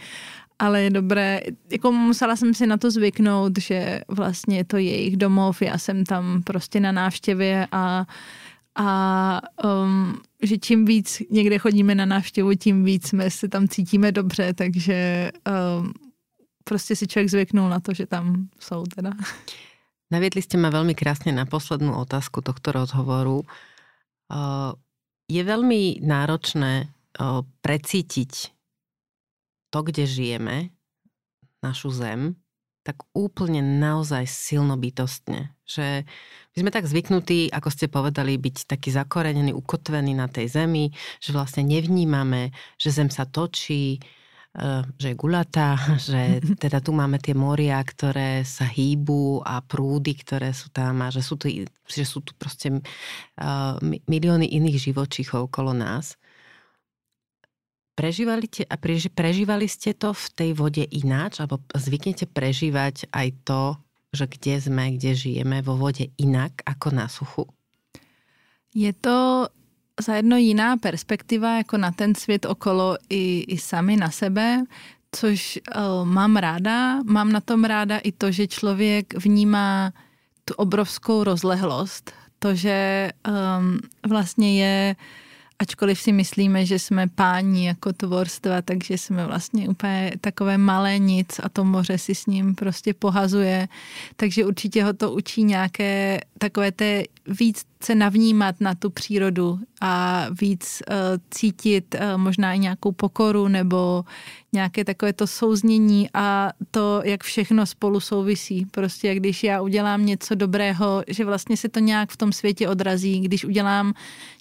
ale 0.58 0.82
je 0.82 0.90
dobré, 0.90 1.40
jako 1.70 1.92
musela 1.92 2.36
jsem 2.36 2.54
si 2.54 2.66
na 2.66 2.76
to 2.76 2.90
zvyknout, 2.90 3.58
že 3.58 4.02
vlastně 4.08 4.56
je 4.56 4.64
to 4.64 4.76
jejich 4.76 5.16
domov, 5.16 5.62
já 5.62 5.78
jsem 5.78 6.04
tam 6.04 6.42
prostě 6.42 6.80
na 6.80 6.92
návštěvě 6.92 7.66
a, 7.72 8.06
a 8.74 8.88
um, 9.64 10.20
že 10.42 10.58
čím 10.58 10.84
víc 10.84 11.22
někde 11.30 11.58
chodíme 11.58 11.94
na 11.94 12.04
návštěvu, 12.04 12.54
tím 12.54 12.84
víc 12.84 13.08
jsme 13.08 13.30
se 13.30 13.48
tam 13.48 13.68
cítíme 13.68 14.12
dobře, 14.12 14.54
takže 14.54 15.30
um, 15.80 15.92
prostě 16.64 16.96
si 16.96 17.06
člověk 17.06 17.30
zvyknul 17.30 17.68
na 17.68 17.80
to, 17.80 17.94
že 17.94 18.06
tam 18.06 18.48
jsou 18.60 18.84
teda. 18.84 19.10
Naviedli 20.08 20.40
ste 20.40 20.56
ma 20.56 20.72
veľmi 20.72 20.96
krásne 20.96 21.36
na 21.36 21.44
poslednú 21.44 21.92
otázku 22.00 22.40
tohto 22.40 22.72
rozhovoru. 22.72 23.44
Je 25.28 25.42
veľmi 25.44 26.00
náročné 26.00 26.88
precítiť 27.60 28.56
to, 29.68 29.84
kde 29.84 30.04
žijeme, 30.08 30.72
našu 31.62 31.90
zem, 31.90 32.38
tak 32.86 33.04
úplne 33.12 33.60
naozaj 33.60 34.24
silno 34.24 34.80
bytostne. 34.80 35.52
Že 35.68 36.08
my 36.56 36.56
sme 36.56 36.70
tak 36.72 36.88
zvyknutí, 36.88 37.52
ako 37.52 37.68
ste 37.68 37.92
povedali, 37.92 38.40
byť 38.40 38.64
taký 38.64 38.88
zakorenený, 38.88 39.52
ukotvený 39.52 40.16
na 40.16 40.24
tej 40.24 40.48
zemi, 40.48 40.88
že 41.20 41.36
vlastne 41.36 41.68
nevnímame, 41.68 42.56
že 42.80 42.88
zem 42.88 43.12
sa 43.12 43.28
točí, 43.28 44.00
eh, 44.56 44.82
že 44.96 45.12
je 45.12 45.20
gulatá, 45.20 45.76
že 46.08 46.40
teda 46.64 46.80
tu 46.80 46.96
máme 46.96 47.20
tie 47.20 47.36
moria, 47.36 47.76
ktoré 47.84 48.40
sa 48.48 48.64
hýbu 48.64 49.44
a 49.44 49.60
prúdy, 49.60 50.16
ktoré 50.16 50.56
sú 50.56 50.72
tam 50.72 51.04
a 51.04 51.12
že 51.12 51.20
sú 51.20 51.36
tu, 51.36 51.52
že 51.84 52.04
sú 52.08 52.24
tu 52.24 52.32
proste 52.40 52.72
uh, 52.72 53.76
milióny 53.84 54.48
iných 54.48 54.88
živočíchov 54.88 55.52
okolo 55.52 55.76
nás. 55.76 56.16
Prežívali, 57.98 58.46
te, 58.46 58.62
a 58.62 58.78
prežívali 59.10 59.66
ste 59.66 59.90
to 59.90 60.14
v 60.14 60.24
tej 60.38 60.50
vode 60.54 60.86
ináč? 60.86 61.42
Alebo 61.42 61.58
zvyknete 61.74 62.30
prežívať 62.30 63.10
aj 63.10 63.28
to, 63.42 63.74
že 64.14 64.30
kde 64.30 64.54
sme, 64.62 64.84
kde 64.94 65.18
žijeme 65.18 65.58
vo 65.66 65.74
vode 65.74 66.14
inak 66.14 66.62
ako 66.62 66.94
na 66.94 67.10
suchu? 67.10 67.50
Je 68.70 68.94
to 68.94 69.50
zajedno 69.98 70.38
jiná 70.38 70.78
perspektiva 70.78 71.58
jako 71.66 71.76
na 71.76 71.90
ten 71.90 72.14
svět 72.14 72.46
okolo 72.46 73.02
i, 73.10 73.42
i 73.50 73.58
sami 73.58 73.98
na 73.98 74.14
sebe, 74.14 74.62
což 75.10 75.58
uh, 75.58 76.06
mám 76.06 76.36
ráda. 76.36 77.02
Mám 77.02 77.34
na 77.34 77.40
tom 77.42 77.66
ráda 77.66 77.98
i 77.98 78.14
to, 78.14 78.30
že 78.30 78.46
člověk 78.46 79.18
vnímá 79.18 79.90
tu 80.44 80.54
obrovskou 80.54 81.24
rozlehlost. 81.24 82.14
To, 82.38 82.54
že 82.54 83.10
um, 83.26 83.82
vlastně 84.06 84.50
je 84.62 84.94
uh, 84.94 85.27
ačkoliv 85.58 86.00
si 86.00 86.12
myslíme, 86.12 86.66
že 86.66 86.78
jsme 86.78 87.06
páni 87.08 87.66
jako 87.66 87.92
tvorstva, 87.92 88.62
takže 88.62 88.98
jsme 88.98 89.26
vlastně 89.26 89.68
úplně 89.68 90.12
takové 90.20 90.58
malé 90.58 90.98
nic 90.98 91.40
a 91.42 91.48
to 91.48 91.64
moře 91.64 91.98
si 91.98 92.14
s 92.14 92.26
ním 92.26 92.54
prostě 92.54 92.94
pohazuje. 92.94 93.68
Takže 94.16 94.44
určitě 94.44 94.84
ho 94.84 94.92
to 94.92 95.12
učí 95.12 95.44
nějaké 95.44 96.20
takové 96.38 96.72
té 96.72 97.02
víc 97.26 97.62
se 97.82 97.94
navnímat 97.94 98.60
na 98.60 98.74
tu 98.74 98.90
přírodu 98.90 99.58
a 99.80 100.26
víc 100.40 100.82
uh, 100.90 100.94
cítit 101.30 101.94
uh, 101.94 102.20
možná 102.20 102.54
i 102.54 102.58
nějakou 102.58 102.92
pokoru 102.92 103.48
nebo 103.48 104.04
nějaké 104.52 104.84
takové 104.84 105.12
to 105.12 105.26
souznění 105.26 106.08
a 106.14 106.52
to, 106.70 107.02
jak 107.04 107.24
všechno 107.24 107.66
spolu 107.66 108.00
souvisí. 108.00 108.66
Prostě 108.70 109.14
když 109.14 109.44
já 109.44 109.60
udělám 109.60 110.06
něco 110.06 110.34
dobrého, 110.34 111.02
že 111.08 111.24
vlastně 111.24 111.56
se 111.56 111.68
to 111.68 111.80
nějak 111.80 112.10
v 112.10 112.16
tom 112.16 112.32
světě 112.32 112.68
odrazí. 112.68 113.20
Když 113.20 113.44
udělám 113.44 113.94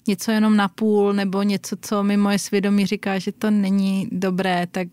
něco 0.06 0.30
jenom 0.30 0.56
na 0.56 0.68
půl 0.68 1.12
nebo 1.12 1.42
něco, 1.42 1.76
co 1.80 2.02
mi 2.02 2.16
moje 2.16 2.38
svědomí 2.38 2.86
říká, 2.86 3.18
že 3.18 3.32
to 3.32 3.50
není 3.50 4.08
dobré, 4.12 4.66
tak 4.70 4.88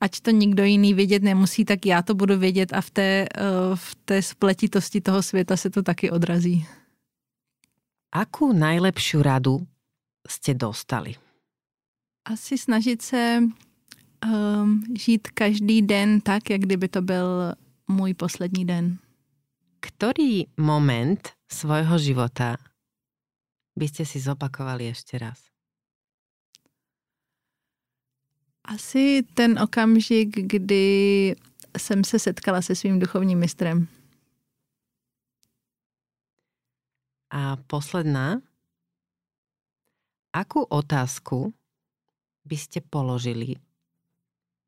ať 0.00 0.20
to 0.20 0.30
nikdo 0.30 0.64
jiný 0.64 0.94
vědět 0.94 1.22
nemusí, 1.22 1.64
tak 1.64 1.86
já 1.86 2.02
to 2.02 2.14
budu 2.14 2.38
vědět 2.38 2.72
a 2.72 2.80
v 2.80 2.90
té, 2.90 3.26
uh, 3.40 3.76
v 3.76 3.94
té 4.04 4.22
spletitosti 4.22 5.00
toho 5.00 5.22
světa 5.22 5.56
se 5.56 5.70
to 5.70 5.82
taky 5.82 6.10
odrazí. 6.10 6.66
Akú 8.12 8.52
najlepšiu 8.52 9.24
radu 9.24 9.64
ste 10.28 10.52
dostali? 10.52 11.16
Asi 12.28 12.58
snažit 12.58 13.02
se 13.02 13.40
um, 13.40 14.84
žít 14.98 15.28
každý 15.28 15.82
den 15.82 16.20
tak, 16.20 16.50
jak 16.50 16.60
kdyby 16.60 16.88
to 16.88 17.02
byl 17.02 17.52
můj 17.88 18.14
poslední 18.14 18.64
den. 18.64 18.98
Ktorý 19.80 20.46
moment 20.60 21.34
svojho 21.50 21.98
života 21.98 22.54
by 23.74 23.86
ste 23.88 24.06
si 24.06 24.22
zopakovali 24.22 24.92
ešte 24.92 25.18
raz? 25.18 25.50
Asi 28.62 29.26
ten 29.34 29.58
okamžik, 29.58 30.38
kdy 30.38 30.86
jsem 31.78 32.04
se 32.04 32.18
setkala 32.18 32.62
se 32.62 32.74
svým 32.74 32.98
duchovním 32.98 33.38
mistrem. 33.38 33.88
A 37.32 37.56
posledná. 37.64 38.44
Akú 40.36 40.68
otázku 40.68 41.56
by 42.44 42.56
ste 42.60 42.84
položili, 42.84 43.56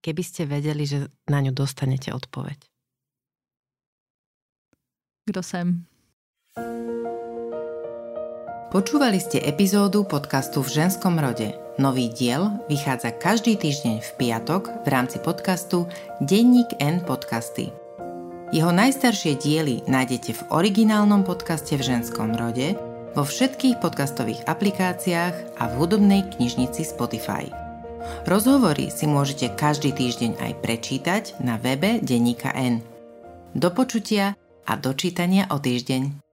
keby 0.01 0.23
ste 0.25 0.49
vedeli, 0.49 0.89
že 0.89 1.13
na 1.29 1.45
ňu 1.45 1.53
dostanete 1.53 2.09
odpoveď? 2.13 2.57
Kdo 5.29 5.41
jsem? 5.43 5.85
Počúvali 8.73 9.23
ste 9.23 9.39
epizódu 9.39 10.03
podcastu 10.05 10.59
v 10.65 10.83
ženskom 10.83 11.17
rode. 11.21 11.55
Nový 11.79 12.11
diel 12.11 12.59
vychádza 12.67 13.15
každý 13.15 13.55
týždeň 13.55 14.03
v 14.03 14.11
piatok 14.19 14.83
v 14.83 14.89
rámci 14.91 15.23
podcastu 15.23 15.87
Denník 16.19 16.75
N 16.83 17.01
podcasty. 17.07 17.84
Jeho 18.55 18.71
najstaršie 18.71 19.35
diely 19.35 19.83
nájdete 19.91 20.31
v 20.31 20.43
originálnom 20.55 21.27
podcaste 21.27 21.75
v 21.75 21.83
ženskom 21.83 22.39
rode, 22.39 22.79
vo 23.19 23.27
všetkých 23.27 23.83
podcastových 23.83 24.47
aplikáciách 24.47 25.59
a 25.59 25.63
v 25.67 25.73
hudobnej 25.75 26.23
knižnici 26.39 26.87
Spotify. 26.87 27.51
Rozhovory 28.31 28.95
si 28.95 29.11
môžete 29.11 29.59
každý 29.59 29.91
týždeň 29.91 30.39
aj 30.39 30.53
prečítať 30.63 31.25
na 31.43 31.59
webe 31.59 31.99
Denníka 31.99 32.55
N. 32.55 32.79
Do 33.59 33.75
počutia 33.75 34.39
a 34.63 34.79
dočítania 34.79 35.51
o 35.51 35.59
týždeň. 35.59 36.24